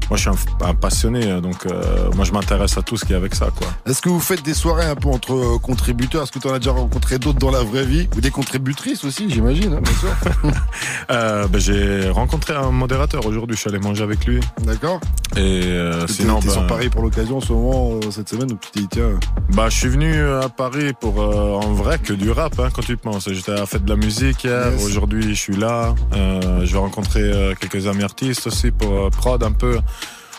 moi, 0.10 0.18
je 0.18 0.22
suis 0.22 0.30
un, 0.30 0.66
un 0.68 0.74
passionné, 0.74 1.41
donc 1.41 1.66
euh, 1.66 2.10
moi, 2.16 2.26
je 2.26 2.32
m'intéresse 2.32 2.78
à 2.78 2.82
tout 2.82 2.97
ce 2.97 3.06
qui 3.06 3.14
est 3.14 3.16
avec 3.16 3.36
ça, 3.36 3.47
quoi. 3.56 3.68
Est-ce 3.86 4.01
que 4.01 4.10
vous 4.10 4.20
faites 4.20 4.43
des 4.43 4.54
soirées 4.54 4.86
un 4.86 4.95
peu 4.95 5.10
entre 5.10 5.34
euh, 5.34 5.58
contributeurs? 5.60 6.24
Est-ce 6.24 6.32
que 6.32 6.39
tu 6.39 6.47
en 6.47 6.54
as 6.54 6.60
déjà 6.60 6.72
rencontré 6.72 7.20
d'autres 7.20 7.39
dans 7.39 7.51
la 7.51 7.64
vraie 7.64 7.86
vie? 7.86 8.08
Ou 8.16 8.22
des 8.22 8.32
contributrices 8.32 9.04
aussi, 9.04 9.30
j'imagine, 9.30 9.74
hein, 9.74 9.82
bien 9.82 9.93
sûr. 9.93 10.14
Euh, 11.12 11.47
ben, 11.47 11.60
j'ai 11.60 12.10
rencontré 12.10 12.54
un 12.54 12.72
modérateur 12.72 13.26
aujourd'hui, 13.26 13.56
je 13.56 13.62
suis 13.62 13.70
allé 13.70 13.80
manger 13.80 14.04
avec 14.04 14.26
lui. 14.26 14.39
D'accord. 14.64 14.99
Et 15.36 15.64
euh, 15.66 16.08
sinon, 16.08 16.39
t'es 16.39 16.49
sur 16.49 16.62
ben, 16.62 16.68
Paris 16.68 16.89
pour 16.89 17.01
l'occasion 17.01 17.38
en 17.38 17.41
ce 17.41 17.51
moment, 17.51 17.95
euh, 17.95 18.12
cette 18.12 18.30
semaine, 18.30 18.47
donc 18.47 18.62
tu 18.62 18.72
t'es 18.72 18.80
dit, 18.82 18.88
tiens? 18.89 19.20
bah, 19.49 19.68
je 19.70 19.78
suis 19.78 19.89
venu 19.89 20.24
à 20.26 20.47
Paris 20.49 20.93
pour 20.99 21.22
euh, 21.22 21.56
en 21.56 21.74
vrai 21.74 21.99
que 21.99 22.14
du 22.14 22.32
rap, 22.32 22.58
hein, 22.60 22.70
quand 22.74 22.82
tu 22.84 22.95
penses. 22.97 23.28
J'étais 23.32 23.51
à 23.51 23.56
la 23.56 23.66
fête 23.66 23.84
de 23.84 23.89
la 23.89 23.95
musique 23.97 24.43
hier, 24.43 24.72
Yes. 24.72 24.86
aujourd'hui 24.86 25.30
je 25.36 25.39
suis 25.39 25.56
là. 25.58 25.93
Euh, 26.14 26.66
je 26.66 26.72
vais 26.74 26.80
rencontrer 26.80 27.54
quelques 27.60 27.88
amis 27.88 28.04
artistes 28.04 28.47
aussi 28.47 28.72
pour 28.72 29.10
prod 29.12 29.43
un 29.43 29.51
peu. 29.51 29.80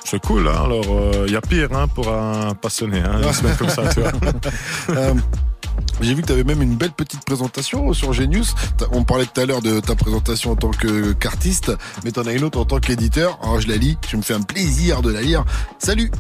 C'est 0.05 0.21
cool, 0.21 0.47
hein, 0.49 0.65
alors 0.65 0.85
il 1.27 1.33
y 1.33 1.37
a 1.37 1.41
pire 1.41 1.69
hein, 1.73 1.89
pour 1.89 2.09
un 2.13 2.55
passionné, 2.55 3.01
hein, 3.01 3.21
une 3.23 3.33
semaine 3.33 3.57
comme 3.57 3.69
ça, 3.71 3.89
tu 3.89 4.01
vois. 4.01 4.13
Euh, 4.91 5.15
J'ai 6.01 6.15
vu 6.15 6.23
que 6.23 6.27
tu 6.27 6.33
avais 6.33 6.45
même 6.45 6.61
une 6.63 6.77
belle 6.77 6.93
petite 6.93 7.25
présentation 7.25 7.93
sur 7.95 8.13
Genius. 8.13 8.55
On 8.93 9.03
parlait 9.05 9.25
tout 9.27 9.41
à 9.41 9.47
l'heure 9.47 9.63
de 9.63 9.81
ta 9.81 9.95
présentation 9.95 10.53
en 10.53 10.57
tant 10.57 10.71
qu'artiste, 11.19 11.73
mais 12.05 12.13
t'en 12.13 12.23
as 12.27 12.33
une 12.33 12.45
autre 12.45 12.59
en 12.59 12.65
tant 12.65 12.79
qu'éditeur. 12.81 13.39
Alors 13.43 13.61
je 13.61 13.69
la 13.69 13.77
lis, 13.77 13.97
je 14.09 14.17
me 14.17 14.23
fais 14.23 14.35
un 14.35 14.43
plaisir 14.43 15.03
de 15.03 15.11
la 15.11 15.23
lire. 15.23 15.45
Salut 15.79 16.11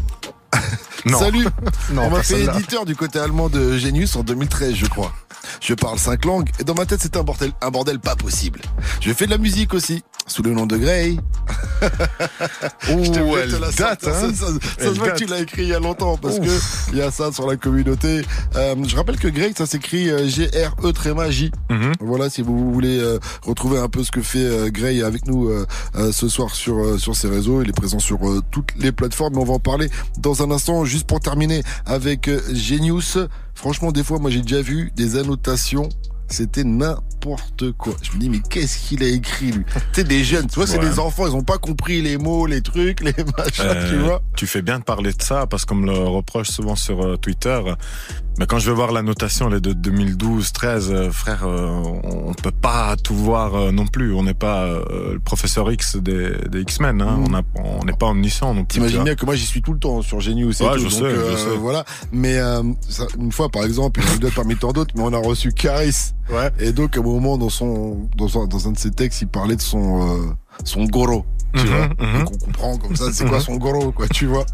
Non. 1.04 1.18
Salut 1.18 1.44
Non, 1.92 2.02
On 2.06 2.10
m'a 2.10 2.22
fait 2.22 2.44
éditeur 2.44 2.86
du 2.86 2.96
côté 2.96 3.18
allemand 3.18 3.48
de 3.50 3.76
Genius 3.76 4.16
en 4.16 4.22
2013, 4.22 4.74
je 4.74 4.86
crois. 4.86 5.12
Je 5.60 5.74
parle 5.74 5.98
cinq 5.98 6.24
langues 6.24 6.50
et 6.58 6.64
dans 6.64 6.74
ma 6.74 6.86
tête 6.86 7.00
c'est 7.02 7.16
un 7.16 7.22
bordel, 7.22 7.52
un 7.60 7.70
bordel 7.70 8.00
pas 8.00 8.16
possible. 8.16 8.60
Je 9.00 9.12
fais 9.12 9.26
de 9.26 9.30
la 9.30 9.38
musique 9.38 9.74
aussi, 9.74 10.02
sous 10.26 10.42
le 10.42 10.52
nom 10.52 10.66
de 10.66 10.76
Grey. 10.76 11.16
Ouh, 12.90 13.36
elle 13.36 13.50
date, 13.76 14.06
hein. 14.06 14.12
Ça, 14.12 14.12
ça- 14.20 14.32
ça 14.34 14.46
Elle 14.78 14.88
se 14.94 14.98
voit 14.98 15.10
que 15.10 15.18
tu 15.18 15.26
l'as 15.26 15.40
écrit 15.40 15.62
il 15.62 15.68
y 15.68 15.74
a 15.74 15.80
longtemps 15.80 16.16
parce 16.16 16.38
Ouf. 16.38 16.46
que 16.46 16.92
il 16.92 16.98
y 16.98 17.02
a 17.02 17.10
ça 17.10 17.30
sur 17.32 17.46
la 17.46 17.56
communauté. 17.56 18.22
Euh, 18.56 18.74
je 18.86 18.96
rappelle 18.96 19.18
que 19.18 19.28
Grey, 19.28 19.52
ça 19.56 19.66
s'écrit 19.66 20.08
euh, 20.10 20.26
G-R-E 20.28 20.92
tréma 20.92 21.30
J. 21.30 21.50
Mhm. 21.70 21.92
Voilà, 22.00 22.30
si 22.30 22.42
vous 22.42 22.72
voulez 22.72 22.98
euh, 22.98 23.18
retrouver 23.42 23.78
un 23.78 23.88
peu 23.88 24.02
ce 24.04 24.10
que 24.10 24.22
fait 24.22 24.38
euh, 24.44 24.70
Grey 24.70 25.02
avec 25.02 25.26
nous 25.26 25.50
ce 26.12 26.28
soir 26.28 26.54
sur 26.54 26.98
sur 26.98 27.14
ses 27.16 27.28
réseaux, 27.28 27.62
il 27.62 27.68
est 27.68 27.72
présent 27.72 27.98
sur 27.98 28.18
toutes 28.50 28.70
les 28.78 28.92
plateformes. 28.92 29.34
Mais 29.34 29.40
on 29.40 29.44
va 29.44 29.54
en 29.54 29.58
parler 29.58 29.88
dans 30.18 30.42
un 30.42 30.50
instant. 30.50 30.84
Juste 30.84 31.06
pour 31.06 31.20
terminer 31.20 31.62
avec 31.86 32.30
Genius. 32.52 33.18
Franchement, 33.54 33.92
des 33.92 34.02
fois, 34.02 34.18
moi, 34.18 34.30
j'ai 34.30 34.42
déjà 34.42 34.60
vu 34.62 34.92
des 34.96 35.16
annotations. 35.16 35.88
C'était 36.28 36.64
n'importe 36.64 37.13
quoi. 37.78 37.94
Je 38.02 38.12
me 38.12 38.18
dis, 38.18 38.28
mais 38.28 38.40
qu'est-ce 38.50 38.78
qu'il 38.88 39.02
a 39.02 39.06
écrit, 39.08 39.52
lui? 39.52 39.64
Tu 39.64 39.80
sais, 40.00 40.04
des 40.04 40.24
jeunes, 40.24 40.46
tu 40.46 40.56
vois, 40.56 40.66
c'est 40.66 40.78
Ouais. 40.78 40.88
des 40.88 40.98
enfants, 40.98 41.26
ils 41.26 41.34
ont 41.34 41.42
pas 41.42 41.58
compris 41.58 42.02
les 42.02 42.18
mots, 42.18 42.46
les 42.46 42.60
trucs, 42.60 43.00
les 43.00 43.12
machins, 43.38 43.52
tu 43.88 43.94
Euh, 43.96 44.02
vois. 44.04 44.22
tu 44.36 44.46
fais 44.46 44.62
bien 44.62 44.78
de 44.78 44.84
parler 44.84 45.12
de 45.12 45.22
ça 45.22 45.46
parce 45.46 45.64
qu'on 45.64 45.74
me 45.76 45.86
le 45.86 45.98
reproche 45.98 46.48
souvent 46.48 46.76
sur 46.76 47.02
euh, 47.04 47.16
Twitter. 47.16 47.60
Mais 48.38 48.46
quand 48.46 48.58
je 48.58 48.68
vais 48.68 48.74
voir 48.76 48.90
la 48.92 49.02
notation, 49.02 49.48
les 49.48 49.60
de 49.60 49.72
2012, 49.72 50.52
13, 50.52 50.90
euh, 50.90 51.10
frère, 51.12 51.44
on, 51.46 52.32
peut 52.34 52.50
pas 52.50 52.96
tout 52.96 53.14
voir 53.14 53.72
non 53.72 53.86
plus. 53.86 54.12
On 54.12 54.24
n'est 54.24 54.34
pas 54.34 54.66
le 55.12 55.20
professeur 55.20 55.70
X 55.70 55.96
des, 55.96 56.32
des 56.50 56.60
X-Men. 56.62 57.00
Hein. 57.00 57.18
Mm. 57.28 57.42
On 57.64 57.84
n'est 57.84 57.92
pas 57.92 58.06
omniscient 58.06 58.52
non 58.52 58.64
plus. 58.64 58.74
T'imagines 58.74 59.04
bien 59.04 59.14
que 59.14 59.24
moi 59.24 59.36
j'y 59.36 59.46
suis 59.46 59.62
tout 59.62 59.72
le 59.72 59.78
temps 59.78 60.02
sur 60.02 60.20
Genius 60.20 60.60
et 60.60 60.64
Ouais, 60.64 60.72
tout, 60.74 60.78
je 60.80 60.82
donc, 60.84 60.92
sais, 60.92 60.98
je 60.98 61.04
euh, 61.20 61.36
sais. 61.36 61.56
voilà. 61.58 61.84
Mais 62.12 62.36
euh, 62.38 62.62
ça, 62.88 63.06
une 63.18 63.30
fois 63.32 63.48
par 63.48 63.64
exemple, 63.64 64.00
une 64.00 64.06
anecdote 64.08 64.32
parmi 64.34 64.56
tant 64.56 64.72
d'autres, 64.72 64.92
mais 64.96 65.02
on 65.04 65.12
a 65.12 65.18
reçu 65.18 65.52
Caris. 65.52 65.94
Ouais. 66.30 66.50
Et 66.58 66.72
donc 66.72 66.96
à 66.96 67.00
un 67.00 67.02
moment 67.02 67.36
dans 67.38 67.50
son 67.50 68.08
dans 68.16 68.42
un, 68.42 68.46
dans 68.46 68.68
un 68.68 68.72
de 68.72 68.78
ses 68.78 68.90
textes, 68.90 69.22
il 69.22 69.28
parlait 69.28 69.56
de 69.56 69.60
son 69.60 70.08
euh, 70.08 70.26
son 70.64 70.84
goro, 70.84 71.24
tu 71.54 71.60
Mhm, 71.64 71.68
vois. 71.68 71.86
mhm. 72.06 72.18
Donc 72.24 72.32
on 72.34 72.44
comprend 72.46 72.76
comme 72.78 72.96
ça, 72.96 73.12
c'est 73.12 73.26
quoi 73.26 73.40
son 73.40 73.56
goro, 73.56 73.92
quoi, 73.92 74.08
tu 74.08 74.26
vois. 74.26 74.46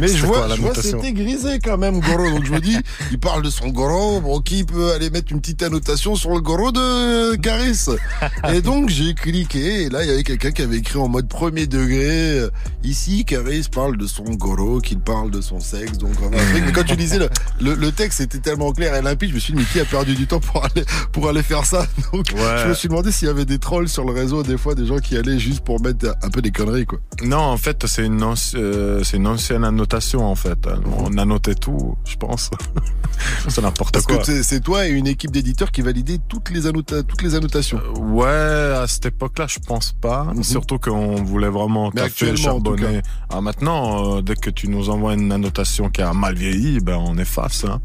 Mais 0.00 0.08
je 0.08 0.24
vois, 0.26 0.38
quoi, 0.38 0.48
la 0.48 0.56
je 0.56 0.60
vois, 0.60 0.68
notation 0.70 1.00
c'était 1.02 1.12
grisé 1.12 1.58
quand 1.62 1.78
même, 1.78 2.00
Goro. 2.00 2.28
Donc 2.30 2.44
je 2.44 2.52
me 2.52 2.60
dis, 2.60 2.76
il 3.10 3.18
parle 3.18 3.42
de 3.42 3.50
son 3.50 3.68
Goro. 3.68 4.20
Bon, 4.20 4.40
qui 4.40 4.64
peut 4.64 4.92
aller 4.92 5.10
mettre 5.10 5.32
une 5.32 5.40
petite 5.40 5.62
annotation 5.62 6.16
sur 6.16 6.30
le 6.30 6.40
Goro 6.40 6.70
de 6.72 7.34
Caris? 7.36 7.86
Et 8.52 8.62
donc 8.62 8.88
j'ai 8.90 9.14
cliqué, 9.14 9.84
et 9.84 9.88
là 9.88 10.02
il 10.04 10.08
y 10.10 10.12
avait 10.12 10.22
quelqu'un 10.22 10.50
qui 10.50 10.62
avait 10.62 10.76
écrit 10.78 10.98
en 10.98 11.08
mode 11.08 11.28
premier 11.28 11.66
degré. 11.66 12.38
euh, 12.38 12.50
Ici, 12.84 13.24
Caris 13.24 13.66
parle 13.72 13.96
de 13.96 14.06
son 14.06 14.24
Goro, 14.24 14.80
qu'il 14.80 14.98
parle 15.00 15.30
de 15.30 15.40
son 15.40 15.60
sexe. 15.60 15.98
Donc 15.98 16.12
mais 16.54 16.72
quand 16.72 16.84
tu 16.84 16.94
lisais 16.96 17.18
le, 17.18 17.28
le, 17.60 17.74
le 17.74 17.92
texte, 17.92 18.18
c'était 18.18 18.38
tellement 18.38 18.72
clair 18.72 18.94
et 18.94 19.02
limpide. 19.02 19.30
Je 19.30 19.34
me 19.34 19.40
suis 19.40 19.52
dit, 19.52 19.58
mais 19.60 19.64
qui 19.72 19.80
a 19.80 19.84
perdu 19.84 20.14
du 20.14 20.26
temps 20.26 20.40
pour 20.40 20.64
aller 20.64 20.84
pour 21.12 21.28
aller 21.28 21.42
faire 21.42 21.64
ça? 21.64 21.86
Donc 22.12 22.26
Ouais. 22.36 22.62
je 22.64 22.68
me 22.68 22.74
suis 22.74 22.88
demandé 22.88 23.10
s'il 23.12 23.28
y 23.28 23.30
avait 23.30 23.44
des 23.44 23.58
trolls 23.58 23.88
sur 23.88 24.04
le 24.04 24.12
réseau, 24.12 24.42
des 24.42 24.58
fois 24.58 24.74
des 24.74 24.86
gens 24.86 24.98
qui 24.98 25.16
allaient 25.16 25.38
juste 25.38 25.60
pour 25.60 25.80
mettre 25.80 26.14
un 26.22 26.28
peu 26.30 26.42
des 26.42 26.50
conneries, 26.50 26.86
quoi. 26.86 26.98
Non, 27.22 27.38
en 27.38 27.56
fait, 27.56 27.86
c'est 27.86 28.04
une, 28.04 28.22
euh, 28.54 29.02
c'est 29.04 29.16
une 29.16 29.26
ancienne 29.26 29.64
annotation, 29.66 30.24
en 30.24 30.34
fait. 30.34 30.58
On 30.98 31.16
annotait 31.18 31.54
tout, 31.54 31.96
je 32.04 32.16
pense. 32.16 32.50
c'est 33.48 33.62
n'importe 33.62 33.92
Parce 33.94 34.06
quoi. 34.06 34.18
que 34.18 34.42
c'est- 34.42 34.60
toi 34.60 34.86
et 34.86 34.90
une 34.90 35.06
équipe 35.06 35.30
d'éditeurs 35.30 35.70
qui 35.70 35.82
validait 35.82 36.18
toutes 36.28 36.50
les, 36.50 36.66
annota- 36.66 37.02
toutes 37.02 37.22
les 37.22 37.34
annotations. 37.34 37.80
Ouais, 37.98 38.26
à 38.26 38.86
cette 38.86 39.06
époque-là, 39.06 39.46
je 39.48 39.58
pense 39.58 39.92
pas. 39.92 40.26
Surtout 40.42 40.78
qu'on 40.78 41.22
voulait 41.22 41.48
vraiment 41.48 41.86
Mhm. 41.88 41.92
Mais 41.94 42.10
tout 42.10 42.36
charbonner. 42.36 43.02
Ah, 43.30 43.40
maintenant, 43.40 44.16
euh, 44.16 44.22
dès 44.22 44.34
que 44.36 44.50
tu 44.50 44.68
nous 44.68 44.88
envoies 44.90 45.14
une 45.14 45.30
annotation 45.32 45.88
qui 45.90 46.02
a 46.02 46.12
mal 46.12 46.34
vieilli, 46.34 46.80
ben 46.80 46.96
on 46.96 47.16
efface. 47.18 47.64
Hein. 47.64 47.80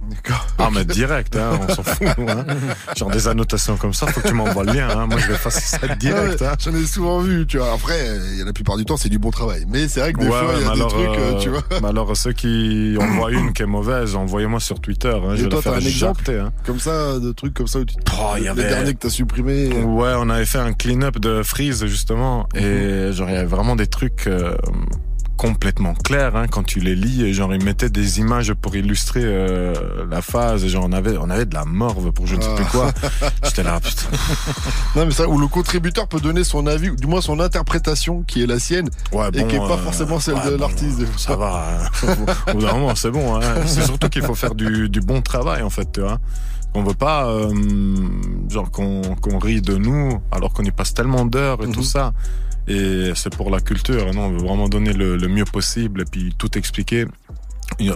Ah, 0.57 0.69
mais 0.73 0.85
direct, 0.85 1.35
hein, 1.35 1.59
on 1.67 1.73
s'en 1.73 1.83
fout. 1.83 2.07
Hein. 2.07 2.45
Genre 2.95 3.09
des 3.11 3.27
annotations 3.27 3.77
comme 3.77 3.93
ça, 3.93 4.07
faut 4.07 4.21
que 4.21 4.27
tu 4.27 4.33
m'envoies 4.33 4.63
le 4.63 4.73
lien. 4.73 4.89
Hein. 4.89 5.07
Moi, 5.07 5.19
je 5.19 5.27
vais 5.27 5.33
effacer 5.35 5.77
ça 5.77 5.95
direct. 5.95 6.43
J'en 6.63 6.73
ai 6.75 6.85
souvent 6.85 7.19
vu, 7.19 7.45
tu 7.47 7.57
vois. 7.57 7.73
Après, 7.73 7.99
euh, 7.99 8.45
la 8.45 8.53
plupart 8.53 8.77
du 8.77 8.85
temps, 8.85 8.97
c'est 8.97 9.09
du 9.09 9.19
bon 9.19 9.31
travail. 9.31 9.65
Mais 9.69 9.87
c'est 9.87 9.99
vrai 10.01 10.13
que 10.13 10.19
des 10.19 10.25
Ouais, 10.27 10.31
fois, 10.31 10.53
il 10.55 10.61
y 10.61 10.65
a 10.65 10.73
des 10.73 10.79
alors, 10.81 10.87
trucs, 10.93 11.07
euh, 11.07 11.33
euh, 11.35 11.39
tu 11.39 11.49
vois. 11.49 11.63
Mais 11.81 11.87
alors, 11.87 12.15
ceux 12.17 12.33
qui 12.33 12.95
envoient 12.99 13.31
une 13.31 13.53
qui 13.53 13.63
est 13.63 13.65
mauvaise, 13.67 14.15
envoyez-moi 14.15 14.59
sur 14.59 14.79
Twitter. 14.79 15.09
Hein, 15.13 15.35
je 15.35 15.41
Et 15.41 15.43
vais 15.43 15.49
toi, 15.49 15.59
la 15.59 15.63
t'as 15.63 15.69
faire 15.71 15.73
un 15.73 15.85
exemple 15.85 16.31
hein. 16.31 16.51
comme 16.65 16.79
ça, 16.79 17.19
de 17.19 17.31
trucs 17.31 17.53
comme 17.53 17.67
ça 17.67 17.79
où 17.79 17.85
tu 17.85 17.95
Oh, 18.19 18.33
il 18.35 18.41
y 18.41 18.43
les 18.43 18.49
avait- 18.49 18.67
derniers 18.69 18.93
que 18.93 18.99
t'as 18.99 19.09
supprimés. 19.09 19.69
euh, 19.73 19.83
Ouais, 19.83 20.13
on 20.17 20.29
avait 20.29 20.45
fait 20.45 20.57
un 20.59 20.73
clean-up 20.73 21.17
de 21.19 21.43
Freeze 21.43 21.85
justement, 21.85 22.47
et 22.55 23.11
genre 23.13 23.29
il 23.29 23.33
y 23.33 23.37
avait 23.37 23.45
vraiment 23.45 23.75
des 23.75 23.87
trucs 23.87 24.27
euh, 24.27 24.55
complètement 25.37 25.93
clairs 25.95 26.35
hein, 26.35 26.47
quand 26.47 26.63
tu 26.63 26.79
les 26.79 26.95
lis, 26.95 27.23
et 27.23 27.33
genre 27.33 27.53
ils 27.53 27.63
mettaient 27.63 27.89
des 27.89 28.19
images 28.19 28.53
pour 28.53 28.75
illustrer 28.75 29.21
euh, 29.23 29.73
la 30.09 30.21
phase, 30.21 30.63
et 30.63 30.69
genre 30.69 30.85
on 30.87 30.91
avait 30.91 31.17
on 31.17 31.29
avait 31.29 31.45
de 31.45 31.53
la 31.55 31.65
morve 31.65 32.11
pour 32.11 32.27
je 32.27 32.35
ne 32.35 32.41
sais 32.41 32.53
plus 32.55 32.65
quoi. 32.65 32.91
J'étais 33.43 33.63
là, 33.63 33.79
putain. 33.79 34.05
Non, 34.95 35.05
mais 35.05 35.11
ça, 35.11 35.27
où 35.27 35.39
le 35.39 35.47
contributeur 35.47 36.07
peut 36.07 36.19
donner 36.19 36.43
son 36.43 36.67
avis, 36.67 36.89
ou 36.89 36.95
du 36.95 37.07
moins 37.07 37.21
son 37.21 37.39
interprétation, 37.39 38.23
qui 38.23 38.43
est 38.43 38.47
la 38.47 38.59
sienne, 38.59 38.89
Ouais, 39.11 39.29
et 39.33 39.41
bon, 39.41 39.47
qui 39.47 39.55
est 39.55 39.59
pas 39.59 39.71
euh, 39.73 39.77
forcément 39.77 40.19
celle 40.19 40.35
ouais, 40.35 40.51
de 40.51 40.55
l'artiste. 40.57 40.99
des 40.99 41.07
Ça 41.17 41.35
va. 41.35 41.65
hein. 42.03 42.05
Au 42.49 42.53
bout 42.53 42.61
d'un 42.65 42.73
moment, 42.73 42.95
c'est 42.95 43.11
bon. 43.11 43.35
Hein. 43.35 43.41
C'est 43.65 43.83
surtout 43.85 44.09
qu'il 44.09 44.21
faut 44.23 44.35
faire 44.35 44.53
du, 44.53 44.89
du 44.89 44.99
bon 45.01 45.21
travail, 45.21 45.63
en 45.63 45.69
fait, 45.69 45.91
tu 45.91 46.01
vois. 46.01 46.17
On 46.73 46.83
veut 46.83 46.93
pas, 46.93 47.25
euh, 47.27 47.51
genre, 48.49 48.69
qu'on 48.71 49.01
qu'on 49.21 49.39
rit 49.39 49.61
de 49.61 49.75
nous, 49.75 50.21
alors 50.31 50.53
qu'on 50.53 50.63
y 50.63 50.71
passe 50.71 50.93
tellement 50.93 51.25
d'heures 51.25 51.63
et 51.63 51.67
Mhm. 51.67 51.73
tout 51.73 51.83
ça. 51.83 52.13
Et 52.67 53.11
c'est 53.15 53.35
pour 53.35 53.49
la 53.49 53.59
culture. 53.59 54.13
Non, 54.13 54.25
on 54.25 54.31
veut 54.31 54.37
vraiment 54.45 54.69
donner 54.69 54.93
le, 54.93 55.17
le 55.17 55.27
mieux 55.27 55.45
possible 55.45 56.01
et 56.01 56.05
puis 56.05 56.33
tout 56.37 56.57
expliquer. 56.57 57.05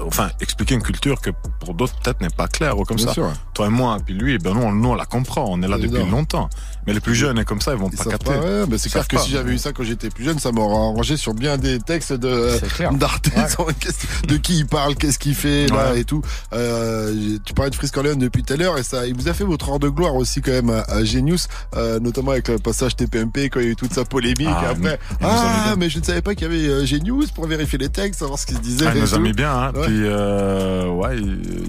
Enfin, 0.06 0.30
expliquer 0.40 0.76
une 0.76 0.82
culture 0.82 1.20
que 1.22 1.30
pour 1.60 1.74
d'autres 1.74 1.94
peut-être 2.00 2.22
n'est 2.22 2.30
pas 2.30 2.48
claire 2.48 2.80
ou 2.80 2.84
comme 2.84 2.98
Bien 2.98 3.08
ça. 3.08 3.14
sûr. 3.14 3.34
Toi 3.54 3.68
et 3.68 3.70
moi, 3.70 3.98
puis 4.04 4.14
lui, 4.16 4.38
ben 4.40 4.54
nous, 4.54 4.62
on, 4.62 4.72
nous, 4.72 4.90
on 4.90 4.96
la 4.96 5.06
comprend. 5.06 5.46
On 5.50 5.62
est 5.62 5.68
là 5.68 5.78
depuis 5.78 6.10
longtemps. 6.10 6.50
Mais 6.88 6.94
les 6.94 7.00
plus 7.00 7.16
jeunes, 7.16 7.40
et 7.40 7.46
comme 7.46 7.62
ça, 7.62 7.72
ils 7.74 7.80
vont 7.80 7.90
Ils 7.92 7.98
pas 7.98 8.12
capter. 8.12 8.30
ouais, 8.32 8.66
mais 8.70 8.78
c'est 8.78 8.90
clair 8.90 9.08
que 9.08 9.16
pas. 9.16 9.22
si 9.22 9.32
j'avais 9.32 9.54
eu 9.54 9.58
ça 9.58 9.72
quand 9.74 9.84
j'étais 9.84 10.10
plus 10.10 10.24
jeune, 10.24 10.38
ça 10.40 10.52
m'aurait 10.52 10.76
arrangé 10.76 11.18
sur 11.18 11.34
bien 11.34 11.58
des 11.58 11.80
textes 11.80 12.14
de 12.14 12.52
d'artistes, 12.98 13.58
qu'est-ce- 13.80 14.28
de 14.28 14.38
qui 14.38 14.60
il 14.60 14.68
parle, 14.68 14.96
qu'est-ce 14.96 15.18
qu'il 15.20 15.36
fait 15.36 15.68
là 15.68 15.92
Ouais. 15.94 16.02
et 16.02 16.04
tout. 16.06 16.22
Euh, 16.54 17.38
tu 17.44 17.54
parlais 17.54 17.72
de 17.72 17.76
Frisk 17.76 17.98
Orleans 17.98 18.16
depuis 18.16 18.44
tout 18.44 18.54
à 18.54 18.58
l'heure 18.58 18.78
et 18.78 18.84
ça, 18.84 19.06
il 19.08 19.16
vous 19.16 19.28
a 19.28 19.34
fait 19.34 19.44
votre 19.44 19.70
heure 19.70 19.80
de 19.80 19.90
gloire 19.90 20.16
aussi 20.16 20.42
quand 20.42 20.52
même 20.52 20.70
à, 20.70 20.82
à 20.84 21.04
Genius, 21.04 21.48
euh, 21.76 22.00
notamment 22.00 22.32
avec 22.32 22.48
le 22.48 22.60
passage 22.60 22.96
TPMP 22.96 23.50
quand 23.50 23.60
il 23.60 23.66
y 23.66 23.70
a 23.70 23.72
eu 23.72 23.76
toute 23.76 23.94
sa 23.94 24.06
polémique. 24.06 24.48
Ah, 24.50 24.70
après, 24.70 25.00
nous- 25.22 25.28
ah 25.28 25.76
mais 25.78 25.90
je 25.90 26.00
ne 26.00 26.04
savais 26.04 26.22
pas 26.22 26.36
qu'il 26.36 26.44
y 26.44 26.50
avait 26.52 26.68
euh, 26.68 26.86
Genius 26.86 27.32
pour 27.32 27.48
vérifier 27.48 27.78
les 27.80 27.90
textes, 27.90 28.20
savoir 28.20 28.40
ce 28.40 28.46
qui 28.46 28.54
se 28.54 28.60
disait. 28.60 28.86
Ah, 28.88 28.92
il 28.96 29.02
nous 29.02 29.14
a 29.16 29.20
mis 29.20 29.34
bien. 29.34 29.52
Hein. 29.52 29.72
Ouais. 29.76 29.86
Puis, 29.88 30.02
euh, 30.04 30.88
ouais, 30.90 31.18
il 31.18 31.64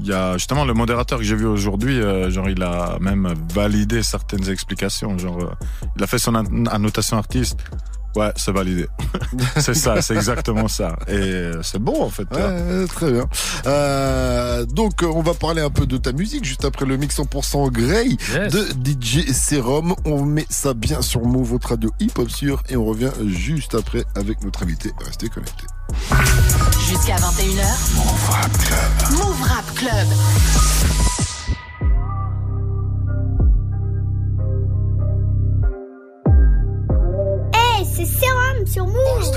il 0.00 0.06
y 0.06 0.12
a 0.12 0.34
justement 0.34 0.64
le 0.64 0.74
modérateur 0.74 1.18
que 1.18 1.24
j'ai 1.24 1.34
vu 1.34 1.44
aujourd'hui, 1.44 2.00
euh, 2.00 2.30
genre 2.30 2.48
il 2.48 2.62
a 2.62 2.98
même 3.00 3.34
validé 3.52 4.02
certaines 4.04 4.48
explications. 4.58 5.16
Genre, 5.18 5.38
euh, 5.40 5.50
il 5.96 6.02
a 6.02 6.06
fait 6.06 6.18
son 6.18 6.34
an- 6.34 6.66
annotation 6.70 7.16
artiste 7.16 7.58
Ouais, 8.16 8.32
c'est 8.36 8.52
validé. 8.52 8.88
c'est 9.58 9.74
ça, 9.74 10.00
c'est 10.02 10.14
exactement 10.16 10.66
ça. 10.66 10.96
Et 11.06 11.12
euh, 11.12 11.62
c'est 11.62 11.78
bon 11.78 12.02
en 12.02 12.08
fait. 12.08 12.26
Ouais, 12.34 12.86
très 12.88 13.12
bien. 13.12 13.26
Euh, 13.66 14.64
donc 14.64 15.02
on 15.04 15.20
va 15.22 15.34
parler 15.34 15.60
un 15.60 15.70
peu 15.70 15.86
de 15.86 15.98
ta 15.98 16.10
musique 16.12 16.44
juste 16.44 16.64
après 16.64 16.86
le 16.86 16.96
mix 16.96 17.16
100% 17.18 17.70
Grey 17.70 18.06
Yes. 18.08 18.52
de 18.52 18.66
DJ 18.84 19.30
Serum. 19.32 19.94
On 20.06 20.24
met 20.24 20.46
ça 20.48 20.72
bien 20.74 21.00
sur 21.02 21.20
Move, 21.22 21.48
votre 21.50 21.68
radio 21.68 21.90
hip-hop 22.00 22.28
sûr 22.30 22.62
et 22.70 22.76
on 22.76 22.86
revient 22.86 23.10
juste 23.26 23.74
après 23.74 24.04
avec 24.16 24.42
notre 24.42 24.62
invité. 24.64 24.90
Restez 25.04 25.28
connectés. 25.28 25.66
Jusqu'à 26.88 27.16
21h. 27.16 27.94
Move 27.94 28.30
Rap 28.30 28.58
Club. 28.58 29.18
Move 29.20 29.42
Rap 29.42 29.74
Club. 29.74 31.37
C'est 37.98 38.06
Serum 38.06 38.66
sur 38.66 38.86
Move. 38.86 39.32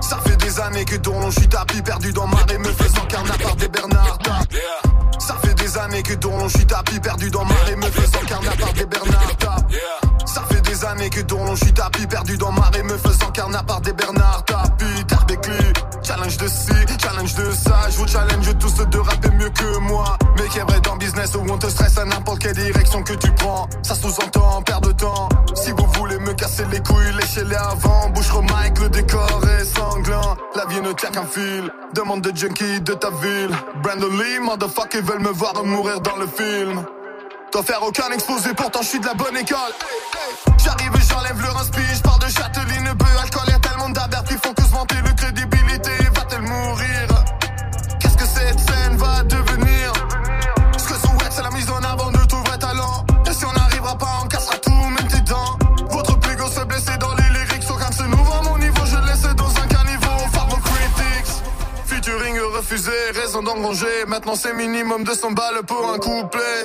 Ça 0.00 0.18
fait 0.24 0.36
des 0.36 0.60
années 0.60 0.84
que 0.84 0.96
dans 0.96 1.20
l'on 1.20 1.30
je 1.30 1.38
suis 1.38 1.48
tapis 1.48 1.82
perdu 1.82 2.12
dans 2.12 2.26
marée 2.26 2.58
me 2.58 2.64
faisant 2.64 3.06
carnat 3.08 3.38
par 3.40 3.54
des 3.56 3.68
Bernard 3.68 4.18
Tapie. 4.18 4.56
Yeah. 4.56 5.20
Ça 5.20 5.36
fait 5.42 5.54
des 5.54 5.78
années 5.78 6.02
que 6.02 6.14
dans 6.14 6.36
l'on 6.36 6.48
je 6.48 6.56
suis 6.56 6.66
tapis 6.66 6.98
perdu 6.98 7.30
dans 7.30 7.44
marée 7.44 7.76
me 7.76 7.90
faisant 7.90 8.24
carnat 8.26 8.56
par 8.58 8.72
des 8.72 8.86
Bernard 8.86 9.36
Tapie. 9.36 9.74
Yeah. 9.74 10.26
Ça 10.26 10.42
fait 10.50 10.60
des 10.62 10.84
années 10.84 11.10
que 11.10 11.20
dans 11.20 11.44
l'on 11.44 11.54
je 11.54 11.64
suis 11.64 11.74
tapis 11.74 12.06
perdu 12.06 12.36
dans 12.38 12.52
marée 12.52 12.82
me 12.82 12.96
faisant 12.98 13.30
carnat 13.30 13.62
par 13.62 13.80
des 13.80 13.92
Bernard 13.92 14.44
Tapie. 14.46 15.04
Tarbéclu, 15.06 15.72
challenge 16.02 16.38
de 16.38 16.48
ci, 16.48 16.72
challenge 17.00 17.34
de 17.34 17.50
ça. 17.52 17.88
Je 17.90 17.98
vous 17.98 18.08
challenge 18.08 18.58
tous 18.58 18.84
de 18.84 18.98
rapper 18.98 19.30
mieux 19.30 19.50
que 19.50 19.78
moi. 19.78 20.17
Vrai 20.38 20.80
dans 20.80 20.96
business 20.96 21.34
où 21.34 21.44
on 21.50 21.58
te 21.58 21.66
stresse 21.66 21.98
à 21.98 22.04
n'importe 22.04 22.38
quelle 22.38 22.54
direction 22.54 23.02
que 23.02 23.12
tu 23.14 23.28
prends. 23.32 23.68
Ça 23.82 23.96
sous-entend 23.96 24.62
perdre 24.62 24.88
de 24.88 24.92
temps. 24.92 25.28
Si 25.54 25.72
vous 25.72 25.86
voulez 25.98 26.16
me 26.20 26.32
casser 26.32 26.64
les 26.70 26.78
couilles, 26.78 27.12
léchez-les 27.20 27.56
avant. 27.56 28.08
Bouche 28.10 28.30
Mike, 28.32 28.78
le 28.78 28.88
décor 28.88 29.40
est 29.58 29.64
sanglant. 29.64 30.36
La 30.54 30.64
vie 30.66 30.80
ne 30.80 30.92
tient 30.92 31.10
qu'un 31.10 31.26
fil. 31.26 31.68
Demande 31.92 32.20
de 32.20 32.36
junkie 32.36 32.80
de 32.80 32.94
ta 32.94 33.10
ville. 33.10 33.50
Brandon 33.82 34.10
Lee, 34.16 34.38
motherfucker, 34.40 35.00
veulent 35.02 35.22
me 35.22 35.30
voir 35.30 35.64
mourir 35.64 36.00
dans 36.00 36.16
le 36.16 36.28
film. 36.28 36.84
T'en 37.50 37.62
faire 37.62 37.82
aucun 37.82 38.08
exposé, 38.12 38.54
pourtant 38.54 38.82
je 38.82 38.88
suis 38.88 39.00
de 39.00 39.06
la 39.06 39.14
bonne 39.14 39.36
école. 39.36 39.72
J'arrive 40.62 40.92
et 40.94 41.12
j'enlève 41.12 41.40
le 41.40 41.48
rince 41.48 41.70
je 41.74 42.02
pars 42.02 42.18
de 42.18 42.26
Châteline, 42.26 42.92
bœuf, 42.94 43.22
alcool, 43.22 43.48
y'a 43.48 43.58
tellement 43.58 43.88
d'abertes 43.88 44.28
qui 44.28 44.34
font 44.34 44.52
que 44.52 44.62
se 44.62 44.70
vanter 44.70 44.96
le 45.04 45.12
crédibilité, 45.14 45.57
refusé, 62.68 62.92
raison 63.14 63.42
d'engranger. 63.42 64.04
Maintenant 64.06 64.34
c'est 64.34 64.52
minimum 64.52 65.02
200 65.04 65.30
balles 65.32 65.62
pour 65.66 65.90
un 65.90 65.98
couplet. 65.98 66.64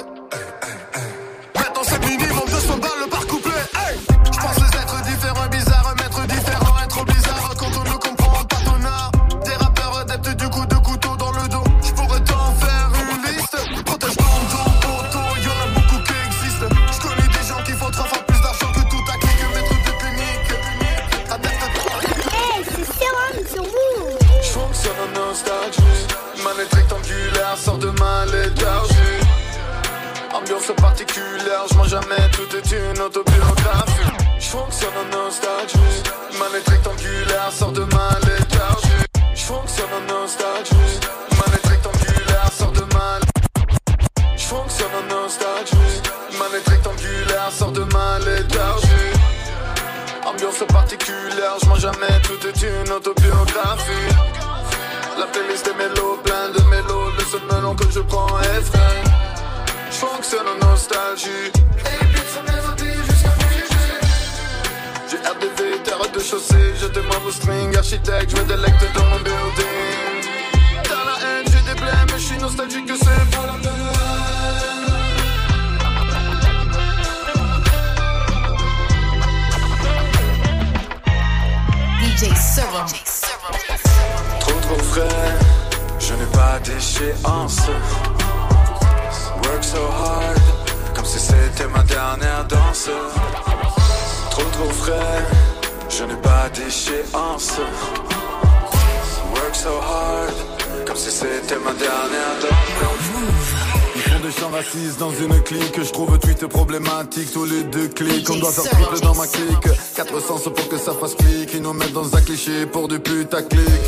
Putaclic 113.03 113.85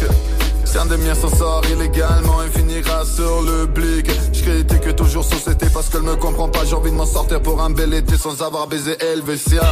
Si 0.66 0.78
un 0.78 0.86
des 0.86 0.97
miens 0.97 1.16
s'en 1.16 1.30
sort 1.30 1.61
illégalement 1.72 2.43
Il 2.43 2.51
finira 2.51 3.05
sur 3.05 3.41
le 3.41 3.66
blic 3.66 4.09
Je 4.34 4.41
critique 4.41 4.95
toujours 4.95 5.24
société 5.24 5.68
parce 5.74 5.89
qu'elle 5.89 6.03
me 6.03 6.16
comprend 6.16 6.49
pas 6.49 6.66
J'ai 6.66 6.76
envie 6.76 6.91
de 6.91 6.95
m'en 6.95 7.05
sortir 7.05 7.41
pour 7.41 7.61
un 7.61 7.70
bel 7.70 7.93
été 7.93 8.18
Sans 8.18 8.41
avoir 8.41 8.68
baisé 8.68 8.95
Helvetia 8.99 9.63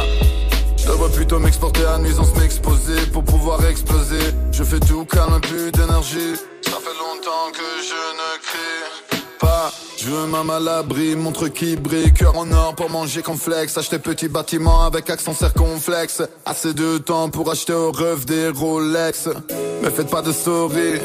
je 0.84 0.90
devrais 0.90 1.10
plutôt 1.12 1.38
m'exporter 1.38 1.82
à 1.86 1.96
nuisance, 1.96 2.36
m'exposer 2.36 3.06
pour 3.10 3.24
pouvoir 3.24 3.64
exploser. 3.64 4.20
Je 4.52 4.62
fais 4.62 4.80
tout 4.80 5.06
calme, 5.06 5.40
plus 5.40 5.72
d'énergie. 5.72 6.36
Ça 6.60 6.72
fait 6.72 6.98
longtemps 6.98 7.50
que 7.54 7.62
je 7.88 8.18
ne. 8.18 8.23
Je 10.04 10.10
veux 10.10 10.26
même 10.26 10.50
à 10.50 10.60
l'abri, 10.60 11.16
montre 11.16 11.48
qui 11.48 11.76
brille, 11.76 12.12
cœur 12.12 12.36
en 12.36 12.50
or 12.52 12.74
pour 12.74 12.90
manger 12.90 13.22
complexe. 13.22 13.78
Acheter 13.78 13.98
petit 13.98 14.28
bâtiment 14.28 14.82
avec 14.82 15.08
accent 15.08 15.32
circonflexe. 15.32 16.22
Assez 16.44 16.74
de 16.74 16.98
temps 16.98 17.30
pour 17.30 17.50
acheter 17.50 17.72
au 17.72 17.90
rêve 17.90 18.26
des 18.26 18.50
Rolex. 18.50 19.30
Mais 19.82 19.88
faites 19.90 20.10
pas 20.10 20.20
de 20.20 20.30
story. 20.30 21.00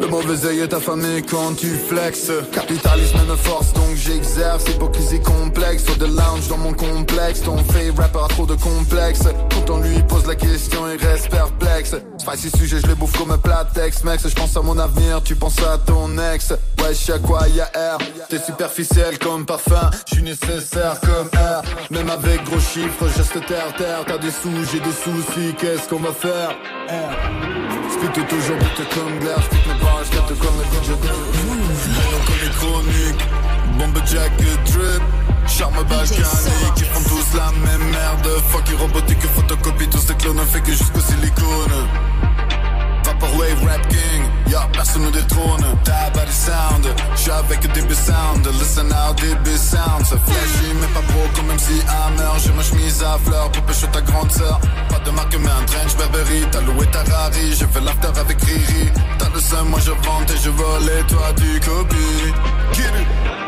Le 0.00 0.06
mauvais 0.08 0.46
œil 0.46 0.60
est 0.60 0.74
affamé 0.74 1.22
quand 1.22 1.56
tu 1.56 1.68
flexes. 1.68 2.30
Capitalisme 2.52 3.18
me 3.28 3.36
force 3.36 3.72
donc 3.72 3.94
j'exerce. 3.96 4.64
Hypocrisie 4.68 5.20
complexe. 5.20 5.84
Sur 5.84 5.96
de 5.96 6.06
lounge 6.06 6.48
dans 6.48 6.58
mon 6.58 6.72
complexe. 6.72 7.42
Ton 7.42 7.58
fait 7.64 7.90
rapper 7.96 8.20
a 8.24 8.28
trop 8.28 8.46
de 8.46 8.54
complexe. 8.54 9.22
Quand 9.50 9.70
on 9.70 9.80
lui 9.80 10.02
pose 10.02 10.26
la 10.26 10.34
question, 10.34 10.80
il 10.88 11.04
reste 11.04 11.30
perplexe. 11.30 11.94
Spicy 12.18 12.50
sujet, 12.56 12.80
je 12.80 12.86
les 12.86 12.94
bouffe 12.94 13.16
comme 13.16 13.30
un 13.30 13.38
plat 13.38 13.66
texte, 13.72 14.04
mec. 14.04 14.20
Je 14.24 14.34
pense 14.34 14.56
à 14.56 14.62
mon 14.62 14.78
avenir, 14.78 15.22
tu 15.22 15.36
penses 15.36 15.58
à 15.62 15.78
ton 15.78 16.18
ex. 16.32 16.50
Ouais, 16.50 16.90
je 16.90 16.94
sais 16.94 17.12
à 17.12 17.18
quoi 17.18 17.48
y'a 17.48 17.64
R? 17.64 17.98
T'es 18.28 18.38
superficiel 18.38 19.18
comme 19.18 19.46
parfum. 19.46 19.90
Je 20.08 20.14
suis 20.16 20.24
nécessaire 20.24 21.00
comme 21.00 21.28
air. 21.40 21.62
Même 21.90 22.10
avec 22.10 22.44
gros 22.44 22.58
chiffres, 22.58 23.06
je 23.12 23.18
reste 23.18 23.46
terre 23.46 23.74
terre. 23.76 24.04
T'as 24.06 24.18
des 24.18 24.30
sous, 24.30 24.50
j'ai 24.70 24.80
des 24.80 24.92
soucis. 24.92 25.54
Qu'est-ce 25.58 25.88
qu'on 25.88 26.00
va 26.00 26.12
faire? 26.12 26.50
R. 28.04 28.12
Spit 28.12 28.26
toujours 28.26 28.56
vite 28.58 28.88
comme 28.94 29.18
glaire. 29.18 29.42
Spit 29.42 29.68
mes 29.68 29.80
barres, 29.80 30.04
je 30.04 30.34
comme 30.34 30.56
le 30.58 30.64
DJ 30.64 30.90
Maintenant 30.90 32.24
que 32.26 32.44
les 32.44 32.50
chroniques. 32.50 33.28
Bombe 33.78 34.02
jack 34.06 34.36
drip. 34.36 35.02
Charme 35.46 35.84
balkanique, 35.88 36.78
ils 36.78 36.84
font 36.84 37.08
tous 37.08 37.36
la 37.36 37.52
même 37.52 37.90
merde. 37.90 38.28
Fuck, 38.48 38.68
robotique, 38.78 39.20
photocopie, 39.20 39.88
tous 39.88 39.98
ces 39.98 40.14
clones, 40.14 40.40
on 40.40 40.46
fait 40.46 40.60
que 40.60 40.72
jusqu'au 40.72 41.00
silicone. 41.00 41.88
Va 43.24 43.30
Rapper 43.30 43.38
wave 43.38 43.64
rap 43.64 43.88
king, 43.88 44.22
y'a 44.50 44.68
personne 44.72 45.02
nous 45.02 45.10
détrône. 45.10 45.64
Ta 45.84 46.10
body 46.10 46.32
sound, 46.32 46.86
j'suis 47.16 47.30
avec 47.30 47.60
DB 47.72 47.94
sound. 47.94 48.46
Listen 48.58 48.88
now, 48.88 49.14
DB 49.14 49.56
sound. 49.56 50.04
C'est 50.04 50.18
flashy, 50.18 50.74
mais 50.80 50.86
pas 50.88 51.00
pro 51.00 51.20
comme 51.34 51.46
même 51.46 51.58
si 51.58 51.80
Hammer. 51.88 52.38
J'ai 52.38 52.52
ma 52.52 52.62
chemise 52.62 53.02
à 53.02 53.18
fleurs 53.18 53.50
pour 53.50 53.62
pêcher 53.64 53.86
ta 53.88 54.00
grande 54.02 54.30
sœur. 54.30 54.60
Pas 54.88 54.98
de 54.98 55.10
marque, 55.10 55.36
mais 55.36 55.50
un 55.50 55.64
trench 55.64 55.96
Burberry. 55.96 56.44
T'as 56.50 56.60
loué 56.60 56.86
ta 56.86 57.02
Rari, 57.02 57.54
j'ai 57.54 57.66
fait 57.66 57.80
l'after 57.80 58.18
avec 58.18 58.42
Riri. 58.42 58.90
T'as 59.18 59.30
le 59.30 59.40
seum, 59.40 59.68
moi 59.68 59.80
je 59.80 59.90
vante 59.90 60.30
et 60.30 60.38
je 60.42 60.50
vole 60.50 60.90
et 60.98 61.02
toi 61.06 61.32
tu 61.36 61.60
copies. 61.60 63.43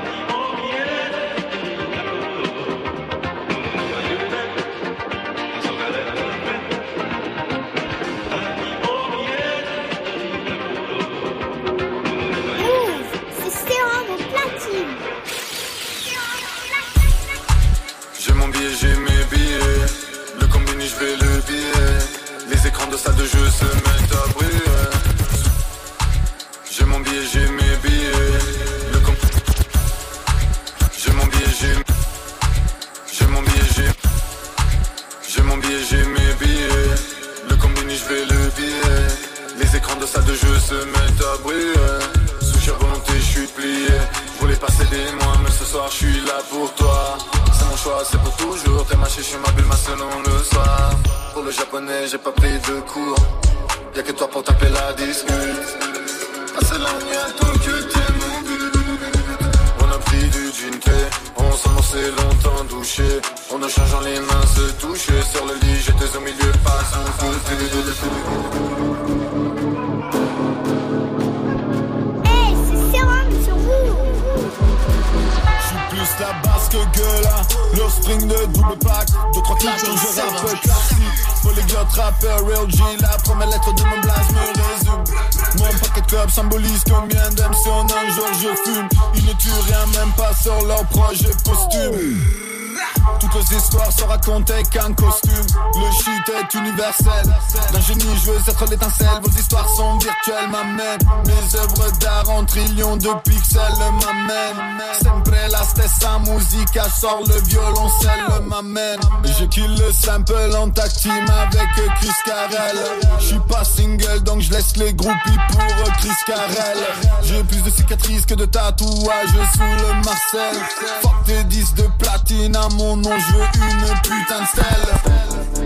Universel. 96.76 97.34
D'un 97.72 97.80
génie, 97.80 98.16
je 98.24 98.30
veux 98.30 98.38
être 98.48 98.70
l'étincelle. 98.70 99.20
Vos 99.22 99.30
histoires 99.30 99.68
sont 99.76 99.98
virtuelles, 99.98 100.50
m'amène. 100.50 100.98
Mes 101.26 101.58
œuvres 101.58 101.90
d'art 101.98 102.28
en 102.30 102.44
trillions 102.44 102.96
de 102.96 103.08
pixels 103.24 103.60
m'amènent. 103.78 104.82
Sempre 105.02 105.36
la 105.50 105.62
stessa 105.62 106.18
musica, 106.18 106.84
sort 106.88 107.22
le 107.26 107.40
violoncelle 107.48 108.44
m'amène. 108.46 109.00
Je 109.24 109.44
kill 109.44 109.74
le 109.74 109.92
sample 109.92 110.54
en 110.56 110.70
team 110.70 111.12
avec 111.12 111.68
Chris 111.96 112.10
Carell. 112.24 112.78
Je 113.18 113.24
suis 113.24 113.40
pas 113.48 113.64
single, 113.64 114.22
donc 114.22 114.40
je 114.40 114.52
laisse 114.52 114.76
les 114.76 114.92
groupies 114.92 115.40
pour 115.50 115.92
Chris 115.98 116.10
Carell. 116.26 116.78
J'ai 117.22 117.42
plus 117.44 117.62
de 117.62 117.70
cicatrices 117.70 118.26
que 118.26 118.34
de 118.34 118.44
tatouages 118.44 119.28
sous 119.54 119.62
le 119.62 119.94
Marcel. 120.04 120.56
Fuck 121.02 121.24
tes 121.24 121.44
10 121.44 121.74
de 121.74 121.84
platine 121.98 122.56
à 122.56 122.68
mon 122.70 122.96
nom, 122.96 123.10
je 123.18 123.34
veux 123.34 123.68
une 123.68 124.00
putain 124.02 124.40
de 124.40 124.46
stèle. 124.46 125.65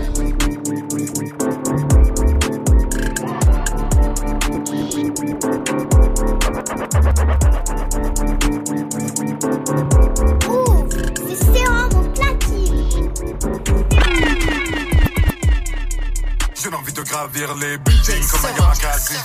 Les 17.33 17.77
buildings 17.77 18.27
comme 18.27 18.45
un 18.45 18.53
Yamakasi. 18.57 19.15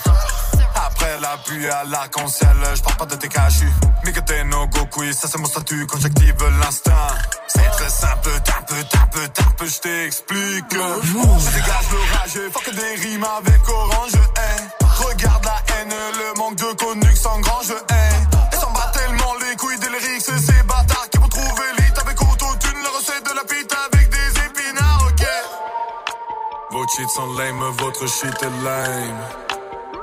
Après 0.74 1.18
la 1.20 1.36
pluie 1.38 1.68
à 1.68 1.84
l'arc-en-ciel, 1.84 2.56
je 2.74 2.82
parle 2.82 2.96
pas 2.96 3.06
de 3.06 3.16
tes 3.16 3.28
cachus. 3.28 3.72
Mais 4.04 4.12
que 4.12 4.20
t'es 4.20 4.44
no 4.44 4.66
go 4.68 4.86
quiz, 4.90 5.16
ça 5.18 5.28
c'est 5.28 5.38
mon 5.38 5.46
statut 5.46 5.86
quand 5.86 5.98
j'active 6.00 6.36
l'instinct. 6.60 7.08
C'est 7.48 7.70
très 7.70 7.88
simple, 7.88 8.30
tape, 8.44 8.72
tape, 8.90 9.32
tape, 9.32 9.64
je 9.64 9.78
t'explique. 9.78 10.64
Je 10.70 11.50
dégage 11.54 11.90
le 11.90 12.18
rage, 12.18 12.36
et 12.36 12.50
fuck 12.50 12.74
des 12.74 13.02
rimes 13.02 13.26
avec 13.38 13.68
orange, 13.68 14.12
eh. 14.14 15.04
Regarde 15.04 15.44
la 15.44 15.74
haine, 15.74 15.94
le 16.18 16.38
manque 16.38 16.56
de 16.56 16.72
connu 16.74 17.16
sans 17.16 17.40
grand, 17.40 17.60
je 17.62 17.72
hais. 17.72 17.95
Vos 26.86 26.92
cheats 26.92 27.08
sont 27.08 27.32
lame, 27.34 27.64
votre 27.78 28.06
shit 28.06 28.42
est 28.42 28.62
lame. 28.62 29.18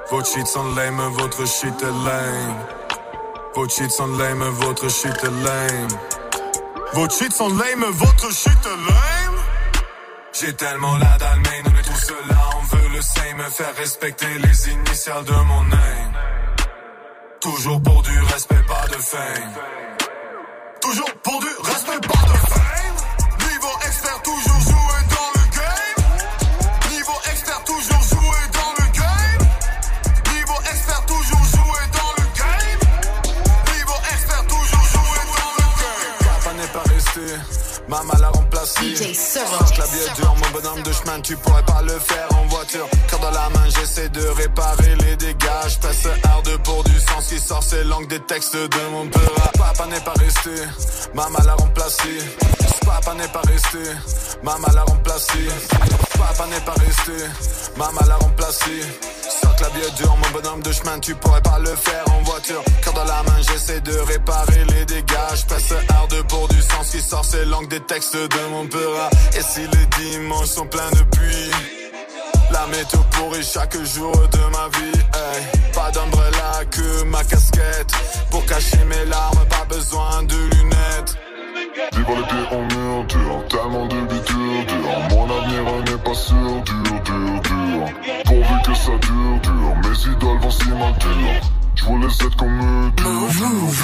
Vos 0.10 0.22
cheats 0.22 0.46
sont 0.46 0.76
lame, 0.76 1.02
votre 1.14 1.48
shit 1.48 1.82
est 1.82 2.06
lame. 2.06 2.68
Vos 3.56 3.70
cheats 3.70 3.90
sont 3.90 4.18
lame, 4.18 4.44
votre 4.60 4.90
shit 4.90 5.24
est 5.24 5.46
lame. 5.46 5.88
Vos 6.92 7.08
cheats 7.08 7.32
sont 7.32 7.56
lame, 7.56 7.86
votre 7.86 8.34
shit 8.34 8.52
est 8.66 8.92
lame. 8.92 9.40
J'ai 10.34 10.54
tellement 10.58 10.98
la 10.98 11.18
dalle, 11.20 11.40
mais 11.40 11.82
tous 11.84 12.12
là, 12.30 12.50
on 12.58 12.76
veut 12.76 12.90
le 12.90 13.02
same. 13.02 13.42
Faire 13.50 13.76
respecter 13.78 14.38
les 14.40 14.70
initiales 14.74 15.24
de 15.24 15.32
mon 15.32 15.64
name. 15.64 16.14
Toujours 17.40 17.82
pour 17.82 18.02
du 18.02 18.20
respect, 18.34 18.64
pas 18.68 18.88
de 18.88 19.02
fame. 19.02 19.54
Toujours 20.82 21.14
pour 21.24 21.40
du 21.40 21.48
respect, 21.64 22.08
pas 22.10 22.13
maman 37.94 38.14
l'a 38.20 38.30
remplacé. 38.30 39.14
Sache 39.14 39.78
la 39.78 39.86
est 39.86 40.16
dure, 40.16 40.36
mon 40.36 40.60
bonhomme 40.60 40.82
de 40.82 40.92
chemin, 40.92 41.22
tu 41.22 41.38
pourrais 41.38 41.64
pas 41.64 41.82
le 41.84 42.00
faire 42.00 42.28
en 42.36 42.46
voiture. 42.48 42.88
Car 43.10 43.20
dans 43.20 43.32
la 43.32 43.50
main, 43.50 43.68
j'essaie 43.70 44.10
de 44.10 44.26
réparer 44.42 44.96
les 45.04 45.16
dégâts. 45.16 45.68
Je 45.68 45.78
presse 45.80 46.08
hard 46.24 46.50
pour 46.64 46.84
du 46.84 47.00
sens 47.00 47.28
qui 47.28 47.40
sort, 47.40 47.62
c'est 47.62 47.84
langue 47.84 48.08
des 48.08 48.20
textes 48.22 48.56
de 48.56 48.82
mon 48.92 49.08
peur. 49.08 49.52
Papa 49.58 49.86
n'est 49.88 50.00
pas 50.02 50.14
resté, 50.18 50.56
maman 51.14 51.40
l'a 51.46 51.54
remplacé. 51.54 52.18
Papa 52.86 53.14
n'est 53.14 53.28
pas 53.28 53.42
resté, 53.48 53.84
maman 54.42 54.68
l'a 54.74 54.84
remplacé. 54.84 55.40
Papa 56.18 56.48
n'est 56.48 56.66
pas 56.66 56.76
resté, 56.86 57.26
maman 57.78 58.02
l'a 58.08 58.16
remplacé. 58.16 58.82
La 59.64 59.70
vie 59.70 59.80
est 59.88 59.96
dure, 59.96 60.14
mon 60.18 60.42
bonhomme 60.42 60.62
de 60.62 60.74
chemin, 60.74 61.00
tu 61.00 61.16
pourrais 61.16 61.42
pas 61.42 61.58
le 61.58 61.74
faire 61.74 62.04
en 62.12 62.22
voiture. 62.24 62.62
Car 62.84 62.94
dans 62.94 63.06
la 63.06 63.24
main, 63.24 63.42
j'essaie 63.48 63.80
de 63.80 63.94
réparer 63.98 64.66
les 64.76 64.84
dégâts. 64.84 65.36
Je 65.36 65.46
presse 65.46 65.72
hard 65.88 66.22
pour 66.28 66.50
du 66.50 66.62
sens 66.62 66.90
qui 66.92 67.00
sort, 67.00 67.24
c'est 67.24 67.46
langue 67.46 67.70
des 67.70 67.80
textes 67.80 68.18
de 68.18 68.50
mon 68.52 68.68
peur. 68.68 69.10
Et 69.38 69.42
si 69.42 69.62
les 69.62 69.86
dimanches 69.98 70.50
sont 70.50 70.66
pleins 70.66 70.92
de 70.92 71.04
pluie, 71.16 71.52
la 72.52 72.68
météo 72.68 73.00
pourrit 73.12 73.42
chaque 73.42 73.82
jour 73.86 74.12
de 74.12 74.40
ma 74.52 74.68
vie. 74.78 75.00
Pas 75.74 75.92
d'umbrella 75.92 76.66
que 76.70 77.04
ma 77.04 77.24
casquette. 77.24 77.92
Pour 78.32 78.46
cacher 78.46 78.84
mes 78.84 79.06
larmes, 79.06 79.46
pas 79.50 79.64
besoin 79.74 80.24
de 80.24 80.36
lunettes. 80.36 81.16
Débat 81.74 82.14
les 82.16 82.24
pieds 82.28 82.48
en 82.52 82.62
mur, 82.62 83.04
dur, 83.06 83.44
tellement 83.50 83.88
de 83.88 84.02
bitures, 84.02 84.66
dur. 84.68 84.90
Mon 85.10 85.24
avenir 85.24 85.64
n'est 85.86 86.04
pas 86.04 86.14
sûr, 86.14 86.62
dur, 86.62 87.02
dur, 87.04 87.42
dur. 87.42 87.90
Pourvu 88.26 88.62
que 88.64 88.74
ça 88.76 88.92
dure, 89.02 89.40
dur. 89.42 89.76
Mes 89.84 90.12
idoles 90.12 90.40
vont 90.40 90.52
s'y 90.52 90.70
maintenir. 90.70 91.42
Je 91.74 91.84
voulais 91.86 92.06
être 92.06 92.38
comme 92.38 92.60
eux, 92.60 92.92
dur. 92.96 93.10
Move. 93.10 93.42
Move. 93.42 93.84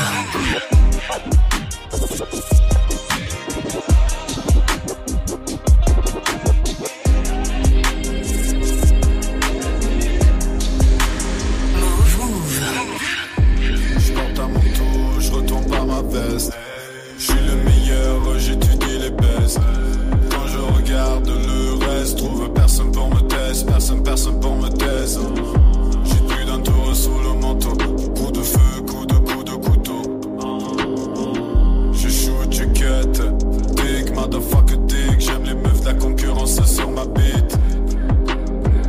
Move. 12.20 12.40
Je 13.98 14.14
porte 14.14 14.40
un 14.40 14.48
manteau, 14.48 15.20
je 15.20 15.32
retourne 15.32 15.66
pas 15.66 15.84
ma 15.86 16.02
veste. 16.04 16.54
personne, 23.64 24.04
personne 24.04 24.40
pour 24.40 24.56
me 24.56 24.70
taise. 24.70 25.20
J'ai 26.06 26.36
plus 26.36 26.46
d'un 26.46 26.60
tour 26.60 26.94
sous 26.94 27.18
le 27.24 27.40
manteau. 27.40 27.72
Coup 28.16 28.32
de 28.32 28.42
feu, 28.42 28.82
coup 28.88 29.06
de 29.06 29.16
coup 29.16 29.44
de 29.44 29.52
couteau. 29.52 30.02
Je 31.94 32.10
shoot, 32.10 32.52
je 32.52 32.64
cut. 32.66 33.22
Dick, 33.76 34.14
motherfucker, 34.16 34.78
dick. 34.88 35.20
J'aime 35.20 35.44
les 35.44 35.54
meufs, 35.54 35.84
la 35.86 35.94
concurrence 35.94 36.62
sur 36.66 36.90
ma 36.92 37.06
bite. 37.06 37.58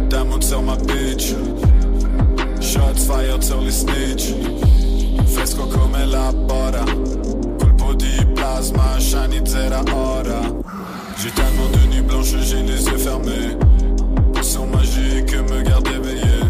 Diamond 0.08 0.40
sur 0.40 0.62
ma 0.62 0.76
bitch. 0.76 1.34
Shots 2.60 3.06
fired 3.06 3.42
sur 3.42 3.60
les 3.60 3.72
snitch. 3.72 4.34
Fresco 5.26 5.66
come 5.66 6.04
la 6.06 6.32
bora. 6.32 6.84
Colpo 7.58 7.94
di 7.94 8.24
plasma, 8.34 8.98
shiny 8.98 9.40
zera 9.44 9.82
ora. 9.94 10.42
J'ai 11.22 11.30
tellement 11.30 11.68
de 11.72 11.94
nuits 11.94 12.02
blanches, 12.02 12.36
j'ai 12.40 12.62
les 12.62 12.84
yeux 12.86 12.98
fermés 12.98 13.56
garde 15.62 15.88
éveillé. 15.88 16.40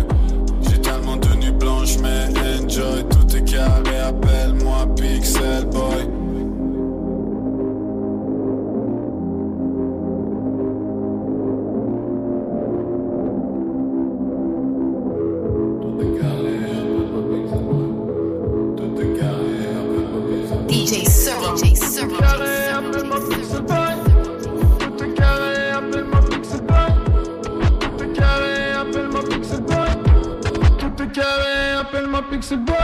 J'ai 0.62 0.80
tellement 0.80 1.16
de 1.16 1.28
nuits 1.36 1.50
blanches, 1.52 1.98
mais 2.02 2.28
enjoy. 2.38 3.04
Tout 3.08 3.36
est 3.36 3.44
carré, 3.44 3.98
appelle-moi 4.00 4.86
Pixel 4.96 5.66
Boy. 5.66 6.19
Appelle-moi 32.52 32.79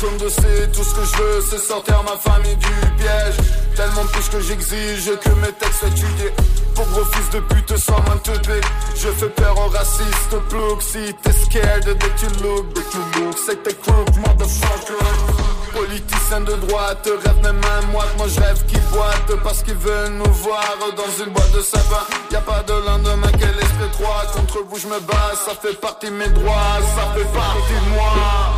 Comme 0.00 0.16
de 0.18 0.28
c'est 0.28 0.70
tout 0.72 0.84
ce 0.84 0.94
que 0.94 1.04
je 1.04 1.22
veux, 1.22 1.40
c'est 1.48 1.58
sortir 1.58 2.02
ma 2.02 2.16
famille 2.18 2.56
du 2.56 2.66
piège. 2.98 3.36
Tellement 3.74 4.04
plus 4.12 4.28
que 4.28 4.40
j'exige 4.40 5.10
que 5.22 5.28
mes 5.40 5.52
textes 5.52 5.80
soient 5.80 5.88
étudiés. 5.88 6.32
Gros 6.74 7.04
fils 7.06 7.30
de 7.30 7.40
pute, 7.40 7.76
sois 7.78 8.00
moins 8.06 8.18
teubé. 8.18 8.60
Je 8.94 9.08
fais 9.08 9.28
peur 9.30 9.56
aux 9.58 9.70
racistes, 9.70 10.36
plouc. 10.50 10.82
Si 10.82 11.14
t'es 11.22 11.32
scared 11.32 11.84
que 11.84 12.06
tu 12.18 12.26
look, 12.42 12.72
que 12.74 12.80
tu 12.90 12.98
look, 13.18 13.36
c'est 13.44 13.62
t'es 13.62 13.74
crook, 13.74 14.08
motherfucker. 14.16 15.46
Politicien 15.72 16.40
de 16.40 16.54
droite, 16.66 17.08
rêve 17.24 17.42
même 17.42 17.60
un 17.78 17.86
moite 17.92 18.08
Moi 18.16 18.26
je 18.28 18.40
rêve 18.40 18.64
qu'ils 18.66 18.80
boitent 18.92 19.42
parce 19.44 19.62
qu'ils 19.62 19.74
veulent 19.74 20.12
nous 20.12 20.32
voir 20.32 20.74
Dans 20.96 21.22
une 21.22 21.30
boîte 21.30 21.52
de 21.52 21.60
sapin 21.60 22.00
Y 22.30 22.36
a 22.36 22.40
pas 22.40 22.62
de 22.62 22.72
lendemain 22.72 23.30
quel 23.32 23.50
esprit 23.50 23.90
trois 23.92 24.24
Contre 24.34 24.64
vous 24.70 24.78
je 24.78 24.86
me 24.86 24.98
bats, 25.00 25.34
ça 25.34 25.52
fait 25.54 25.78
partie 25.78 26.06
de 26.06 26.12
mes 26.12 26.28
droits 26.28 26.80
Ça 26.96 27.12
fait 27.14 27.30
partie 27.30 27.74
de 27.74 27.94
moi 27.94 28.55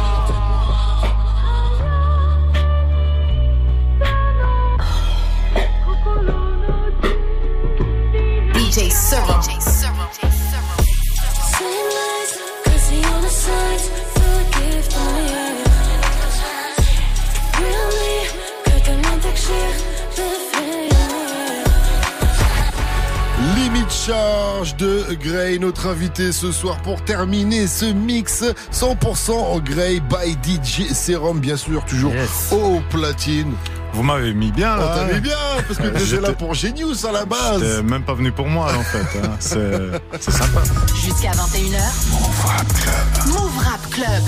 Charge 23.90 24.76
de 24.76 25.04
Grey, 25.14 25.58
notre 25.58 25.86
invité 25.86 26.30
ce 26.32 26.52
soir 26.52 26.76
pour 26.82 27.02
terminer 27.04 27.66
ce 27.66 27.86
mix 27.86 28.44
100% 28.72 29.30
en 29.32 29.58
Grey 29.60 30.00
by 30.00 30.32
DJ 30.42 30.92
Serum, 30.92 31.40
bien 31.40 31.56
sûr, 31.56 31.84
toujours 31.86 32.12
au 32.52 32.80
platine. 32.90 33.52
Vous 33.94 34.02
m'avez 34.02 34.34
mis 34.34 34.52
bien 34.52 34.76
là. 34.76 34.92
Ah, 34.92 34.98
t'as 35.08 35.14
mis 35.14 35.20
bien, 35.20 35.32
parce 35.66 35.78
que 35.78 35.82
t'étais 35.88 35.98
là 35.98 36.04
j'étais- 36.28 36.32
pour 36.34 36.54
Genius 36.54 37.04
à 37.06 37.12
la 37.12 37.24
base. 37.24 37.60
J'étais 37.62 37.82
même 37.82 38.02
pas 38.02 38.14
venu 38.14 38.30
pour 38.30 38.46
moi 38.46 38.70
en 38.78 38.82
fait. 38.82 39.18
hein. 39.24 39.30
C'est 39.40 40.00
c'est 40.20 40.30
sympa. 40.32 40.60
Jusqu'à 40.94 41.30
21h. 41.30 41.80
Move 42.10 42.44
Rap 42.46 42.66
Club. 42.74 43.26
Move 43.34 43.58
Rap 43.64 43.90
Club. 43.90 44.22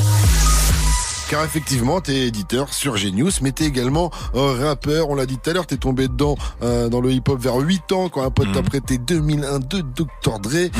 Car 1.30 1.44
effectivement, 1.44 2.00
t'es 2.00 2.26
éditeur 2.26 2.74
sur 2.74 2.96
Genius, 2.96 3.40
mais 3.40 3.52
t'es 3.52 3.64
également 3.64 4.10
un 4.34 4.52
rappeur. 4.66 5.10
On 5.10 5.14
l'a 5.14 5.26
dit 5.26 5.38
tout 5.38 5.50
à 5.50 5.52
l'heure, 5.52 5.64
t'es 5.64 5.76
tombé 5.76 6.08
dedans 6.08 6.34
euh, 6.60 6.88
dans 6.88 7.00
le 7.00 7.12
hip-hop 7.12 7.38
vers 7.40 7.54
8 7.54 7.92
ans 7.92 8.08
quand 8.08 8.22
un 8.24 8.32
pote 8.32 8.50
t'a 8.50 8.62
prêté 8.64 8.98
2001 8.98 9.60
de 9.60 9.80
Dr. 9.80 10.40
Dre. 10.40 10.70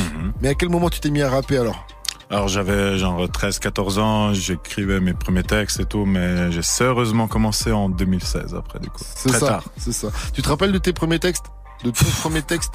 Mais 0.43 0.49
à 0.49 0.55
quel 0.57 0.69
moment 0.69 0.91
tu 0.91 0.99
t'es 0.99 1.11
mis 1.11 1.23
à 1.23 1.31
rapper 1.31 1.57
alors? 1.59 1.87
Alors 2.31 2.49
j'avais 2.49 2.99
genre 2.99 3.25
13-14 3.27 4.01
ans, 4.01 4.35
j'écrivais 4.35 4.99
mes 4.99 5.15
premiers 5.15 5.45
textes 5.45 5.79
et 5.79 5.85
tout, 5.85 6.05
mais 6.05 6.51
j'ai 6.51 6.63
sérieusement 6.63 7.29
commencé 7.29 7.71
en 7.71 7.89
2016 7.89 8.57
après 8.57 8.81
du 8.81 8.91
coup. 8.91 9.05
C'est 9.05 9.29
Très 9.29 9.39
ça, 9.39 9.47
tard. 9.47 9.65
c'est 9.77 9.93
ça. 9.93 10.09
Tu 10.33 10.43
te 10.43 10.49
rappelles 10.49 10.73
de 10.73 10.79
tes 10.79 10.93
premiers 10.93 11.21
textes? 11.21 11.45
De 11.85 11.91
ton 11.91 12.05
premier 12.23 12.43
texte? 12.43 12.73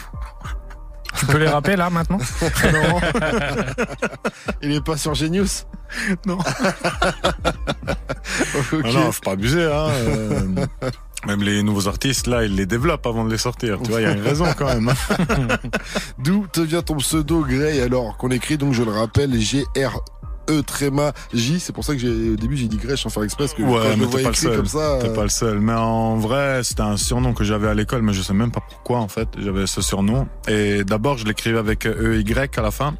Tu 1.19 1.25
peux 1.27 1.37
les 1.37 1.47
rappeler 1.47 1.75
là 1.75 1.89
maintenant 1.89 2.17
Non. 2.73 2.99
Il 4.61 4.71
est 4.73 4.83
pas 4.83 4.97
sur 4.97 5.13
Genius 5.13 5.65
Non. 6.25 6.37
Ok. 8.55 8.81
Ah 8.83 8.91
non, 8.91 9.11
faut 9.11 9.21
pas 9.21 9.31
abuser, 9.31 9.63
hein. 9.65 9.87
euh, 9.91 10.39
même 11.27 11.41
les 11.43 11.61
nouveaux 11.63 11.87
artistes, 11.87 12.27
là, 12.27 12.43
ils 12.43 12.55
les 12.55 12.65
développent 12.65 13.05
avant 13.05 13.23
de 13.23 13.31
les 13.31 13.37
sortir. 13.37 13.77
Tu 13.83 13.91
vois, 13.91 14.01
il 14.01 14.03
y 14.03 14.07
a 14.07 14.11
une 14.13 14.21
raison 14.23 14.45
quand 14.57 14.65
même. 14.67 14.89
hein. 14.89 15.57
D'où 16.17 16.47
te 16.51 16.59
vient 16.61 16.81
ton 16.81 16.95
pseudo 16.97 17.45
Grey 17.47 17.81
alors 17.81 18.17
qu'on 18.17 18.29
écrit 18.31 18.57
donc 18.57 18.73
je 18.73 18.83
le 18.83 18.91
rappelle 18.91 19.39
G 19.39 19.63
R 19.77 19.99
E 20.49 20.61
tréma 20.61 21.11
J 21.33 21.59
c'est 21.59 21.73
pour 21.73 21.83
ça 21.83 21.93
que 21.93 21.99
j'ai 21.99 22.31
au 22.31 22.35
début 22.35 22.55
j'ai 22.57 22.67
dit 22.67 22.77
Grey 22.77 22.95
sans 22.97 23.09
faire 23.09 23.23
exprès 23.23 23.45
parce 23.45 23.53
que 23.53 23.61
quand 23.63 23.69
Ouais, 23.73 23.81
je 23.83 23.89
le 23.91 23.95
mais 23.97 24.05
vois 24.05 24.17
t'es 24.19 24.23
pas 24.23 24.29
le 24.29 24.33
écrit 24.35 24.41
seul. 24.47 24.55
comme 24.57 24.65
ça 24.65 24.97
T'es 25.01 25.09
euh, 25.09 25.13
pas 25.15 25.23
le 25.23 25.29
seul. 25.29 25.59
Mais 25.59 25.73
en 25.73 26.17
vrai, 26.17 26.61
c'était 26.63 26.81
un 26.81 26.97
surnom 26.97 27.33
que 27.33 27.43
j'avais 27.43 27.67
à 27.67 27.73
l'école, 27.73 28.01
mais 28.01 28.13
je 28.13 28.21
sais 28.21 28.33
même 28.33 28.51
pas 28.51 28.61
pourquoi 28.67 28.99
en 28.99 29.07
fait. 29.07 29.27
J'avais 29.37 29.67
ce 29.67 29.81
surnom. 29.81 30.27
Et 30.47 30.83
d'abord, 30.83 31.17
je 31.17 31.25
l'écrivais 31.25 31.57
avec 31.59 31.85
E 31.85 32.19
Y 32.19 32.57
à 32.57 32.61
la 32.61 32.71
fin. 32.71 32.95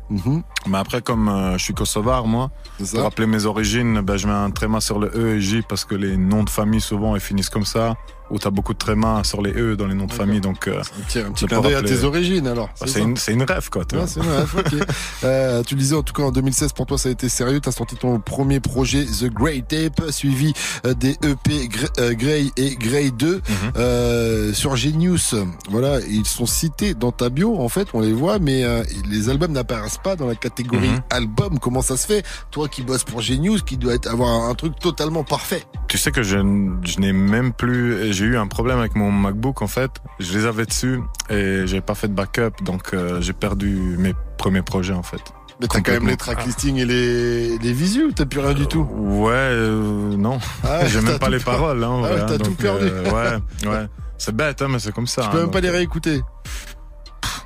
Mais 0.68 0.78
après, 0.78 1.02
comme 1.02 1.30
euh, 1.30 1.58
je 1.58 1.64
suis 1.64 1.74
kosovar, 1.74 2.26
moi, 2.26 2.50
pour 2.92 3.02
rappeler 3.02 3.28
mes 3.28 3.46
origines, 3.46 4.02
ben, 4.02 4.18
je 4.18 4.28
mets 4.28 4.34
un 4.34 4.50
tréma 4.52 4.82
sur 4.82 5.00
le 5.00 5.12
E 5.16 5.36
et 5.36 5.42
J 5.42 5.62
parce 5.68 5.86
que 5.86 5.96
les 5.96 6.18
noms 6.18 6.44
de 6.44 6.50
famille 6.50 6.82
souvent 6.82 7.16
ils 7.16 7.22
finissent 7.22 7.50
comme 7.50 7.66
ça. 7.66 7.96
Ou 8.32 8.40
t'as 8.40 8.50
beaucoup 8.50 8.74
de 8.74 8.78
trémas 8.80 9.24
sur 9.24 9.42
les 9.42 9.52
E 9.52 9.76
dans 9.76 9.86
les 9.86 9.94
noms 9.94 10.08
de 10.08 10.14
famille, 10.14 10.42
donc. 10.42 10.68
euh, 10.68 10.80
un 10.80 11.02
petit, 11.04 11.20
un 11.20 11.32
petit 11.32 11.42
c'est 11.42 11.48
clin 11.48 11.58
pour 11.58 11.66
d'œil 11.66 11.76
à 11.76 11.84
tes 11.84 12.04
origines 12.04 12.48
alors 12.48 12.70
Bah, 12.82 12.88
c'est 12.88 13.34
une, 13.34 13.44
rêve 13.44 13.70
quoi. 13.70 13.86
tu 13.86 13.96
Ouais. 13.96 14.04
Euh, 15.24 15.64
tu 15.64 15.76
le 15.76 15.80
disais 15.80 15.96
en 15.96 16.04
tout 16.04 16.14
cas 16.14 16.24
en 16.24 16.32
2016 16.32 16.74
pour 16.74 16.86
toi 16.86 16.98
ça 16.98 17.10
a 17.10 17.12
été 17.12 17.30
sérieux. 17.30 17.60
T'as 17.60 17.72
sorti 17.72 17.96
ton 17.96 18.20
premier 18.20 18.60
projet 18.60 19.06
The 19.06 19.26
Grey 19.32 19.64
Tape 19.68 20.12
suivi 20.12 20.54
euh, 20.86 20.94
des 20.94 21.12
EP 21.24 21.70
euh, 22.00 22.14
Grey 22.14 22.46
et 22.58 22.76
Grey 22.76 23.12
2 23.12 23.36
Mhm. 23.36 23.42
euh, 23.78 24.54
sur 24.54 24.76
Genius. 24.76 25.36
Voilà, 25.70 26.00
ils 26.10 26.26
sont 26.26 26.46
cités 26.46 26.94
dans 26.94 27.12
ta 27.12 27.30
bio 27.30 27.60
en 27.60 27.70
fait, 27.70 27.88
on 27.94 28.00
les 28.02 28.14
voit, 28.14 28.40
mais 28.40 28.64
les 29.10 29.30
albums 29.30 29.52
n'apparaissent 29.52 30.00
pas 30.04 30.16
dans 30.16 30.28
la 30.28 30.36
catégorie 30.36 30.90
Mhm. 30.90 31.02
album. 31.10 31.60
Comment 31.60 31.82
ça 31.82 31.98
se 31.98 32.06
fait? 32.08 32.24
Toi 32.52 32.68
qui 32.68 32.82
bosses 32.82 33.04
pour 33.04 33.22
Genius, 33.22 33.62
qui 33.62 33.78
doit 33.78 33.94
être, 33.94 34.08
avoir 34.08 34.46
un 34.50 34.56
truc 34.56 34.78
totalement 34.80 35.24
parfait. 35.24 35.64
Tu 35.96 36.02
sais 36.02 36.12
que 36.12 36.24
je, 36.24 36.38
je 36.84 37.00
n'ai 37.00 37.14
même 37.14 37.54
plus. 37.54 38.12
J'ai 38.12 38.26
eu 38.26 38.36
un 38.38 38.48
problème 38.48 38.80
avec 38.80 38.98
mon 38.98 39.12
MacBook 39.14 39.62
en 39.62 39.68
fait. 39.68 39.92
Je 40.20 40.38
les 40.38 40.46
avais 40.46 40.66
dessus 40.66 41.00
et 41.30 41.62
j'ai 41.68 41.80
pas 41.80 41.96
fait 41.96 42.10
de 42.10 42.14
backup, 42.14 42.62
donc 42.66 42.94
euh, 42.94 43.22
j'ai 43.22 43.32
perdu 43.32 43.96
mes 43.98 44.14
premiers 44.38 44.62
projets 44.62 44.92
en 44.92 45.04
fait. 45.04 45.22
Mais 45.62 45.68
t'as 45.68 45.80
quand 45.80 45.94
même 45.94 46.10
les 46.10 46.18
track 46.18 46.46
listings 46.46 46.76
et 46.76 46.86
les, 46.86 47.58
les 47.60 47.72
visus, 47.72 48.12
t'as 48.14 48.26
plus 48.26 48.42
rien 48.42 48.54
du 48.54 48.68
tout. 48.68 48.86
Ouais, 48.92 49.32
euh, 49.36 50.18
non. 50.18 50.40
Ah, 50.66 50.86
j'ai 50.86 51.00
même 51.00 51.18
pas 51.18 51.28
tout 51.28 51.32
les 51.32 51.40
paroles. 51.40 51.82
Hein, 51.82 52.02
Ah, 52.04 52.08
hein, 52.12 52.26
t'as 52.28 52.38
tout 52.40 52.50
donc, 52.50 52.58
perdu. 52.58 52.88
euh, 52.92 53.40
ouais, 53.64 53.70
ouais. 53.70 53.88
C'est 54.18 54.36
bête, 54.36 54.62
hein, 54.62 54.68
mais 54.70 54.80
c'est 54.80 54.92
comme 54.94 55.08
ça. 55.08 55.22
Tu 55.22 55.28
hein, 55.30 55.32
peux 55.32 55.42
même 55.44 55.52
pas 55.52 55.62
les 55.62 55.70
réécouter. 55.70 56.22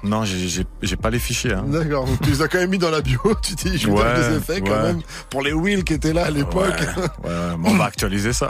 Non, 0.03 0.23
j'ai- 0.23 0.65
pas 0.95 1.09
les 1.09 1.19
fichiers. 1.19 1.53
Hein. 1.53 1.65
D'accord, 1.67 2.05
donc 2.05 2.21
tu 2.21 2.29
les 2.29 2.41
as 2.41 2.47
quand 2.47 2.57
même 2.59 2.69
mis 2.69 2.77
dans 2.77 2.89
la 2.89 3.01
bio, 3.01 3.19
tu 3.41 3.55
t'es 3.55 3.77
je 3.77 3.87
Ouais, 3.89 4.01
faire 4.01 4.29
des 4.31 4.37
effets 4.37 4.61
quand 4.61 4.81
même 4.81 5.01
pour 5.29 5.41
les 5.41 5.51
wheels 5.53 5.83
qui 5.83 5.93
étaient 5.93 6.13
là 6.13 6.25
à 6.25 6.29
l'époque. 6.29 6.79
Ouais, 7.23 7.31
on 7.63 7.75
va 7.75 7.85
actualiser 7.85 8.31
ça. 8.33 8.49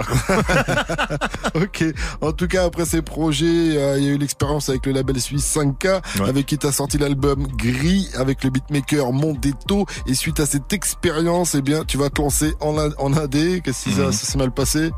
ok. 1.55 1.85
En 2.21 2.31
tout 2.31 2.47
cas, 2.47 2.65
après 2.65 2.85
ces 2.85 3.01
projets, 3.01 3.45
euh, 3.77 3.97
il 3.97 4.03
y 4.05 4.07
a 4.09 4.11
eu 4.11 4.17
l'expérience 4.17 4.69
avec 4.69 4.85
le 4.85 4.91
label 4.93 5.19
suisse 5.19 5.55
5K, 5.55 6.01
avec 6.27 6.45
qui 6.45 6.57
t'as 6.57 6.71
sorti 6.71 6.97
l'album 6.97 7.47
Gris 7.57 8.09
avec 8.15 8.43
le 8.43 8.49
beatmaker 8.49 9.11
Mondetto. 9.11 9.85
Et 10.07 10.13
suite 10.13 10.39
à 10.39 10.45
cette 10.45 10.71
expérience, 10.73 11.55
eh 11.55 11.61
bien, 11.61 11.83
tu 11.85 11.97
vas 11.97 12.09
te 12.09 12.21
lancer 12.21 12.53
en, 12.59 12.77
en 12.77 13.13
AD. 13.17 13.61
Qu'est-ce 13.63 13.83
qui 13.85 13.91
ça- 13.93 14.03
Mhm. 14.07 14.11
ça 14.11 14.25
s'est 14.25 14.37
mal 14.37 14.51
passé? 14.51 14.91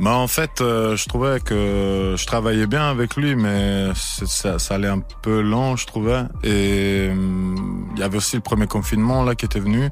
Bah 0.00 0.14
en 0.14 0.28
fait, 0.28 0.62
euh, 0.62 0.96
je 0.96 1.06
trouvais 1.06 1.40
que 1.40 2.14
je 2.16 2.26
travaillais 2.26 2.66
bien 2.66 2.88
avec 2.88 3.16
lui, 3.16 3.36
mais 3.36 3.88
ça, 3.94 4.58
ça 4.58 4.74
allait 4.76 4.88
un 4.88 5.02
peu 5.20 5.42
lent, 5.42 5.76
je 5.76 5.86
trouvais. 5.86 6.22
Et 6.42 7.10
hum, 7.10 7.86
il 7.94 8.00
y 8.00 8.02
avait 8.02 8.16
aussi 8.16 8.36
le 8.36 8.40
premier 8.40 8.66
confinement 8.66 9.22
là 9.24 9.34
qui 9.34 9.44
était 9.44 9.60
venu. 9.60 9.90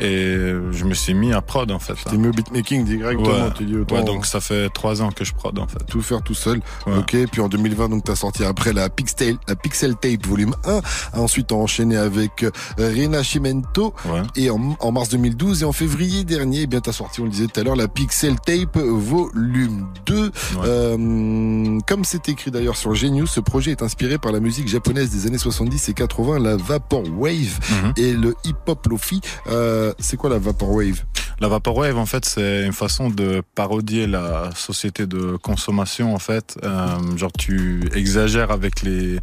Et 0.00 0.36
je 0.72 0.84
me 0.84 0.94
suis 0.94 1.14
mis 1.14 1.32
à 1.32 1.40
prod 1.40 1.70
en 1.70 1.78
fait. 1.78 1.94
T'es 2.08 2.16
mis 2.16 2.28
au 2.28 2.32
beatmaking 2.32 2.84
directement, 2.84 3.28
Ouais. 3.28 3.52
tu 3.56 3.64
dis 3.64 3.76
autant. 3.76 3.96
Ouais, 3.96 4.04
donc 4.04 4.26
ça 4.26 4.40
fait 4.40 4.68
trois 4.70 5.00
ans 5.02 5.10
que 5.10 5.24
je 5.24 5.32
prod 5.32 5.58
en 5.58 5.66
fait. 5.66 5.78
tout 5.88 6.02
faire 6.02 6.22
tout 6.22 6.34
seul. 6.34 6.60
Ok, 6.86 7.16
puis 7.32 7.40
en 7.40 7.48
2020, 7.48 7.88
donc 7.88 8.04
t'as 8.04 8.14
sorti 8.16 8.44
après 8.44 8.72
la 8.72 8.88
Pixel, 8.90 9.36
la 9.48 9.56
Pixel 9.56 9.94
Tape 9.96 10.26
volume 10.26 10.54
1. 10.64 10.80
Ensuite, 11.18 11.48
t'as 11.48 11.54
enchaîné 11.56 11.96
avec 11.96 12.42
euh, 12.42 12.50
Rinascimento. 12.78 13.94
Et 14.36 14.50
en, 14.50 14.76
en 14.80 14.92
mars 14.92 15.08
2012 15.08 15.62
et 15.62 15.64
en 15.64 15.72
février 15.72 16.24
dernier, 16.24 16.62
eh 16.62 16.66
bien 16.66 16.80
t'as 16.80 16.92
sorti, 16.92 17.20
on 17.20 17.24
le 17.24 17.30
disait 17.30 17.46
tout 17.46 17.60
à 17.60 17.62
l'heure, 17.62 17.76
la 17.76 17.88
Pixel 17.88 18.36
Tape 18.40 18.76
volume 18.78 19.86
2. 20.06 20.30
Euh, 20.64 21.78
comme 21.86 22.04
c'est 22.04 22.28
écrit 22.28 22.50
d'ailleurs 22.50 22.76
sur 22.76 22.94
Genius, 22.94 23.30
ce 23.30 23.40
projet 23.40 23.70
est 23.70 23.82
inspiré 23.82 24.18
par 24.18 24.32
la 24.32 24.40
musique 24.40 24.68
japonaise 24.68 25.10
des 25.10 25.26
années 25.26 25.38
70 25.38 25.88
et 25.88 25.94
80, 25.94 26.38
la 26.38 26.56
Vaporwave 26.56 27.58
et 27.96 28.12
le 28.12 28.34
hip-hop 28.44 28.86
lofi. 28.88 29.20
Euh, 29.48 29.85
c'est 29.98 30.16
quoi 30.16 30.30
la 30.30 30.38
Vaporwave? 30.38 31.04
La 31.38 31.48
Vaporwave, 31.48 31.98
en 31.98 32.06
fait, 32.06 32.24
c'est 32.24 32.64
une 32.64 32.72
façon 32.72 33.10
de 33.10 33.42
parodier 33.54 34.06
la 34.06 34.50
société 34.54 35.06
de 35.06 35.36
consommation, 35.36 36.14
en 36.14 36.18
fait. 36.18 36.58
Euh, 36.64 37.16
genre, 37.16 37.32
tu 37.32 37.82
exagères 37.94 38.50
avec 38.50 38.82
les 38.82 39.18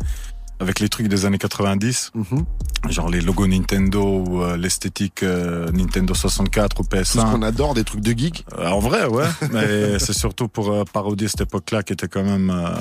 avec 0.63 0.79
les 0.79 0.87
trucs 0.87 1.07
des 1.07 1.25
années 1.25 1.37
90, 1.37 2.11
genre 2.89 3.09
les 3.09 3.21
logos 3.21 3.47
Nintendo 3.47 4.01
ou 4.01 4.43
euh, 4.43 4.55
l'esthétique 4.55 5.21
euh, 5.23 5.69
Nintendo 5.71 6.13
64 6.13 6.79
ou 6.79 6.83
PS1. 6.83 6.99
Tout 6.99 7.05
ce 7.05 7.17
qu'on 7.17 7.41
adore, 7.41 7.73
des 7.73 7.83
trucs 7.83 8.01
de 8.01 8.17
geek. 8.17 8.45
Euh, 8.57 8.69
en 8.69 8.79
vrai, 8.79 9.05
ouais. 9.05 9.25
Mais 9.51 9.99
c'est 9.99 10.13
surtout 10.13 10.47
pour 10.47 10.71
euh, 10.71 10.83
parodier 10.85 11.27
cette 11.27 11.41
époque-là 11.41 11.83
qui 11.83 11.93
était 11.93 12.07
quand 12.07 12.23
même, 12.23 12.49
euh, 12.49 12.71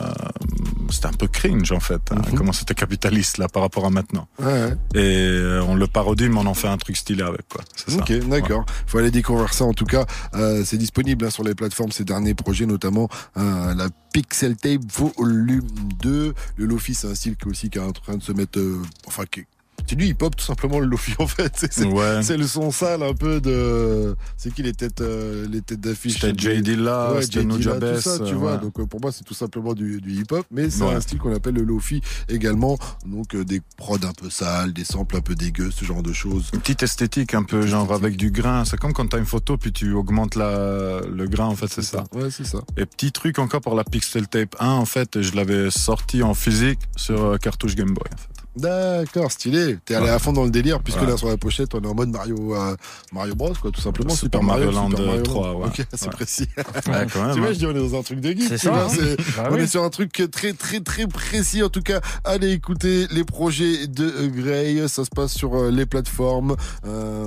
c'était 0.93 1.07
un 1.07 1.13
peu 1.13 1.27
cringe 1.29 1.73
en 1.73 1.81
fait. 1.81 2.01
hein, 2.11 2.21
Comment 2.37 2.53
c'était 2.53 2.75
capitaliste 2.75 3.39
là 3.39 3.49
par 3.49 3.63
rapport 3.63 3.85
à 3.87 3.91
maintenant. 3.91 4.29
Ouais, 4.39 4.47
ouais. 4.47 4.77
Et 4.95 4.99
euh, 5.29 5.63
on 5.67 5.75
le 5.75 5.87
parodie, 5.87 6.29
mais 6.29 6.39
on 6.39 6.47
en 6.47 6.55
fait 6.55 6.69
un 6.69 6.79
truc 6.79 6.97
stylé 6.97 7.23
avec 7.23 7.49
quoi. 7.49 7.63
Ok, 7.99 8.13
d'accord. 8.29 8.65
Faut 8.87 8.99
aller 8.99 9.11
découvrir 9.11 9.53
ça. 9.55 9.65
En 9.65 9.73
tout 9.75 9.85
cas, 9.87 10.07
euh, 10.35 10.63
c'est 10.65 10.77
disponible 10.79 11.25
hein, 11.25 11.31
sur 11.31 11.45
les 11.45 11.55
plateformes. 11.55 11.93
Ces 11.93 12.05
derniers 12.05 12.35
projets, 12.35 12.67
notamment 12.67 13.09
euh, 13.37 13.75
la 13.75 13.89
Pixel 14.13 14.57
Tape 14.57 14.83
Volume 14.93 15.67
2. 16.03 16.35
Le 16.57 16.67
Lofi, 16.67 16.95
c'est 16.95 17.09
un 17.09 17.15
style 17.15 17.37
qui 17.37 17.49
aussi 17.49 17.71
qui 17.71 17.79
est 17.79 17.83
en 17.83 17.93
train 17.93 18.17
de 18.17 18.23
se 18.23 18.33
mettre, 18.33 18.59
euh, 18.59 18.83
enfin, 19.07 19.25
qui, 19.31 19.45
c'est 19.87 19.97
du 19.97 20.07
hip-hop 20.07 20.35
tout 20.37 20.45
simplement 20.45 20.79
le 20.79 20.87
Lofi 20.87 21.15
en 21.19 21.27
fait. 21.27 21.67
C'est, 21.71 21.85
Ouais. 21.87 22.23
le 22.37 22.47
son 22.47 22.71
sale 22.71 23.03
un 23.03 23.15
peu 23.15 23.41
de. 23.41 24.15
C'est 24.37 24.53
qui 24.55 24.63
les 24.63 24.73
têtes, 24.73 25.01
euh, 25.01 25.47
les 25.51 25.61
têtes 25.61 25.81
d'affiche? 25.81 26.15
C'était 26.21 26.33
Jay 26.37 26.61
Dilla, 26.63 27.13
ouais, 27.15 27.23
Jay 27.29 27.45
Dilla, 27.45 27.75
tout 27.79 28.01
ça, 28.01 28.19
tu 28.21 28.35
vois. 28.35 28.57
Donc 28.57 28.79
euh, 28.81 28.87
pour 28.87 29.01
moi, 29.01 29.13
c'est 29.13 29.25
tout 29.25 29.35
simplement 29.35 29.75
du, 29.75 30.01
du 30.01 30.13
hip-hop, 30.13 30.47
mais 30.51 30.71
c'est 30.71 30.85
un 30.85 31.01
style 31.01 31.19
qu'on 31.19 31.35
appelle 31.35 31.55
le 31.55 31.63
Lofi 31.63 32.01
également. 32.29 32.79
Donc 33.07 33.35
euh, 33.35 33.45
des 33.45 33.61
prods 33.77 33.97
un 34.05 34.13
peu 34.13 34.31
sales, 34.31 34.73
des 34.73 34.85
samples 34.85 35.17
un 35.17 35.21
peu 35.21 35.35
dégueux, 35.35 35.71
ce 35.71 35.85
genre 35.85 36.03
de 36.03 36.13
choses. 36.13 36.51
Une 36.55 36.61
petite 36.61 36.83
esthétique 36.83 37.35
un 37.35 37.43
peu 37.43 37.67
genre 37.67 37.93
avec 37.93 38.17
du 38.17 38.31
grain. 38.31 38.65
C'est 38.65 38.79
comme 38.79 38.93
quand 38.93 39.09
t'as 39.09 39.19
une 39.19 39.27
photo 39.27 39.57
puis 39.59 39.73
tu 39.73 39.93
augmentes 39.93 40.37
la, 40.37 41.01
le 41.01 41.27
grain 41.27 41.47
en 41.47 41.57
fait, 41.57 41.69
c'est 41.69 41.83
ça. 41.83 42.05
Ouais, 42.15 42.31
c'est 42.31 42.47
ça. 42.47 42.59
Et 42.77 42.87
petit 42.87 43.13
truc 43.13 43.39
encore 43.39 43.61
pour 43.61 43.75
la 43.75 43.85
Pixel 43.85 44.27
Tape 44.29 44.57
1, 44.61 44.69
en 44.71 44.85
fait, 44.87 45.21
je 45.21 45.35
l'avais 45.35 45.71
sorti 45.71 46.23
en 46.23 46.35
physique 46.35 46.79
sur 46.97 47.23
euh, 47.25 47.37
cartouche 47.37 47.75
Game 47.75 47.93
Boy. 47.93 48.05
En 48.13 48.17
fait. 48.17 48.29
D'accord, 48.57 49.33
stylé. 49.33 49.79
T'es 49.85 49.95
allé 49.95 50.05
Ouais. 50.07 50.11
à 50.11 50.19
fond 50.19 50.33
dans 50.33 50.45
le 50.45 50.51
délire, 50.51 50.81
puisque 50.83 51.01
là 51.03 51.17
sur 51.17 51.29
la 51.29 51.37
pochette, 51.37 51.75
on 51.75 51.81
est 51.81 51.87
en 51.87 51.95
mode 51.95 52.11
Mario, 52.11 52.55
euh, 52.55 52.77
Mario 53.13 53.35
Bros, 53.35 53.53
quoi, 53.61 53.71
tout 53.71 53.81
simplement. 53.81 54.15
Super 54.15 54.43
Mario 54.43 54.71
Land 54.71 54.91
Super 54.91 55.07
Mario 55.07 55.23
3, 55.23 55.55
ouais. 55.57 55.67
Ok, 55.67 55.87
c'est 55.95 56.05
Ouais. 56.07 56.11
précis. 56.13 56.47
Ouais, 56.57 56.65
quand 56.87 56.91
même, 56.93 57.09
tu 57.35 57.41
vois, 57.41 57.49
hein. 57.49 57.53
je 57.53 57.59
dis, 57.59 57.67
on 57.67 57.71
est 57.71 57.89
dans 57.91 57.99
un 57.99 58.03
truc 58.03 58.21
de 58.21 58.31
geek. 58.31 58.43
C'est 58.49 58.59
ça, 58.59 58.87
hein. 58.87 58.89
Bah 59.37 59.49
on 59.51 59.55
oui. 59.55 59.61
est 59.63 59.67
sur 59.67 59.83
un 59.83 59.91
truc 59.91 60.13
très, 60.31 60.53
très, 60.53 60.81
très 60.81 61.07
précis. 61.07 61.63
En 61.63 61.69
tout 61.71 61.81
cas, 61.83 62.01
allez 62.25 62.51
écouter 62.53 63.07
les 63.11 63.25
projets 63.25 63.87
de 63.87 64.05
euh, 64.05 64.29
Gray. 64.29 64.89
Ça 64.89 65.05
se 65.05 65.11
passe 65.11 65.33
sur 65.33 65.55
euh, 65.55 65.71
les 65.71 65.87
plateformes. 65.87 66.57
Euh, 66.87 67.27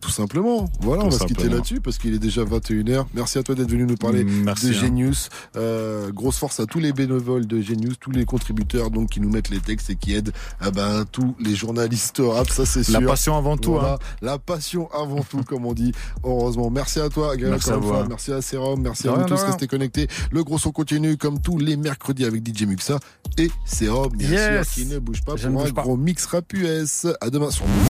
tout 0.00 0.10
simplement. 0.10 0.68
Voilà, 0.80 1.04
on 1.04 1.08
va 1.08 1.18
se 1.18 1.24
quitter 1.24 1.48
là-dessus 1.48 1.80
parce 1.80 1.98
qu'il 1.98 2.14
est 2.14 2.18
déjà 2.18 2.42
21h. 2.44 3.06
Merci 3.14 3.38
à 3.38 3.42
toi 3.42 3.54
d'être 3.54 3.70
venu 3.70 3.84
nous 3.84 3.96
parler 3.96 4.24
Merci, 4.24 4.66
de 4.70 4.74
hein. 4.74 4.80
Genius. 4.80 5.28
Euh, 5.56 6.10
grosse 6.12 6.36
force 6.38 6.60
à 6.60 6.66
tous 6.66 6.78
les 6.78 6.92
bénévoles 6.92 7.46
de 7.46 7.60
Genius, 7.60 7.94
tous 8.00 8.10
les 8.10 8.24
contributeurs 8.24 8.90
donc 8.90 9.10
qui 9.10 9.20
nous 9.20 9.30
mettent 9.30 9.50
les 9.50 9.60
textes 9.60 9.90
et 9.90 9.96
qui 9.96 10.14
aident 10.14 10.32
ah 10.60 10.70
ben, 10.70 11.04
tous 11.10 11.34
les 11.40 11.54
journalistes 11.54 12.20
rap, 12.24 12.48
ça 12.50 12.66
c'est 12.66 12.82
sûr. 12.82 13.00
La 13.00 13.06
passion 13.06 13.36
avant 13.36 13.56
tout, 13.56 13.72
Voilà. 13.74 13.94
hein. 13.94 13.98
La 14.22 14.38
passion 14.38 14.88
avant 14.92 15.22
tout, 15.22 15.42
comme 15.44 15.66
on 15.66 15.72
dit. 15.74 15.92
Heureusement. 16.24 16.70
Merci 16.70 17.00
à 17.00 17.08
toi, 17.08 17.36
Gaël, 17.36 17.50
Merci 17.50 17.70
à 17.70 17.76
vous, 17.76 17.92
hein. 17.92 18.06
Merci 18.08 18.32
à 18.32 18.42
Serum. 18.42 18.80
Merci 18.80 19.08
à 19.08 19.12
vous 19.12 19.24
tous. 19.24 19.42
Restez 19.42 19.66
connectés. 19.66 20.08
Le 20.32 20.42
gros 20.44 20.58
son 20.58 20.72
continue 20.72 21.16
comme 21.16 21.40
tous 21.40 21.58
les 21.58 21.76
mercredis 21.76 22.24
avec 22.24 22.46
DJ 22.46 22.62
Muxa 22.66 22.98
et 23.38 23.50
Serum, 23.64 24.10
bien 24.16 24.30
Yes. 24.30 24.68
sûr, 24.68 24.82
qui 24.84 24.88
ne 24.90 24.98
bouge 24.98 25.22
pas 25.22 25.36
Je 25.36 25.48
pour 25.48 25.62
un 25.62 25.70
pas. 25.70 25.82
gros 25.82 25.96
mix 25.96 26.26
rap 26.26 26.52
US. 26.52 27.06
À 27.20 27.30
demain 27.30 27.50
sur 27.50 27.64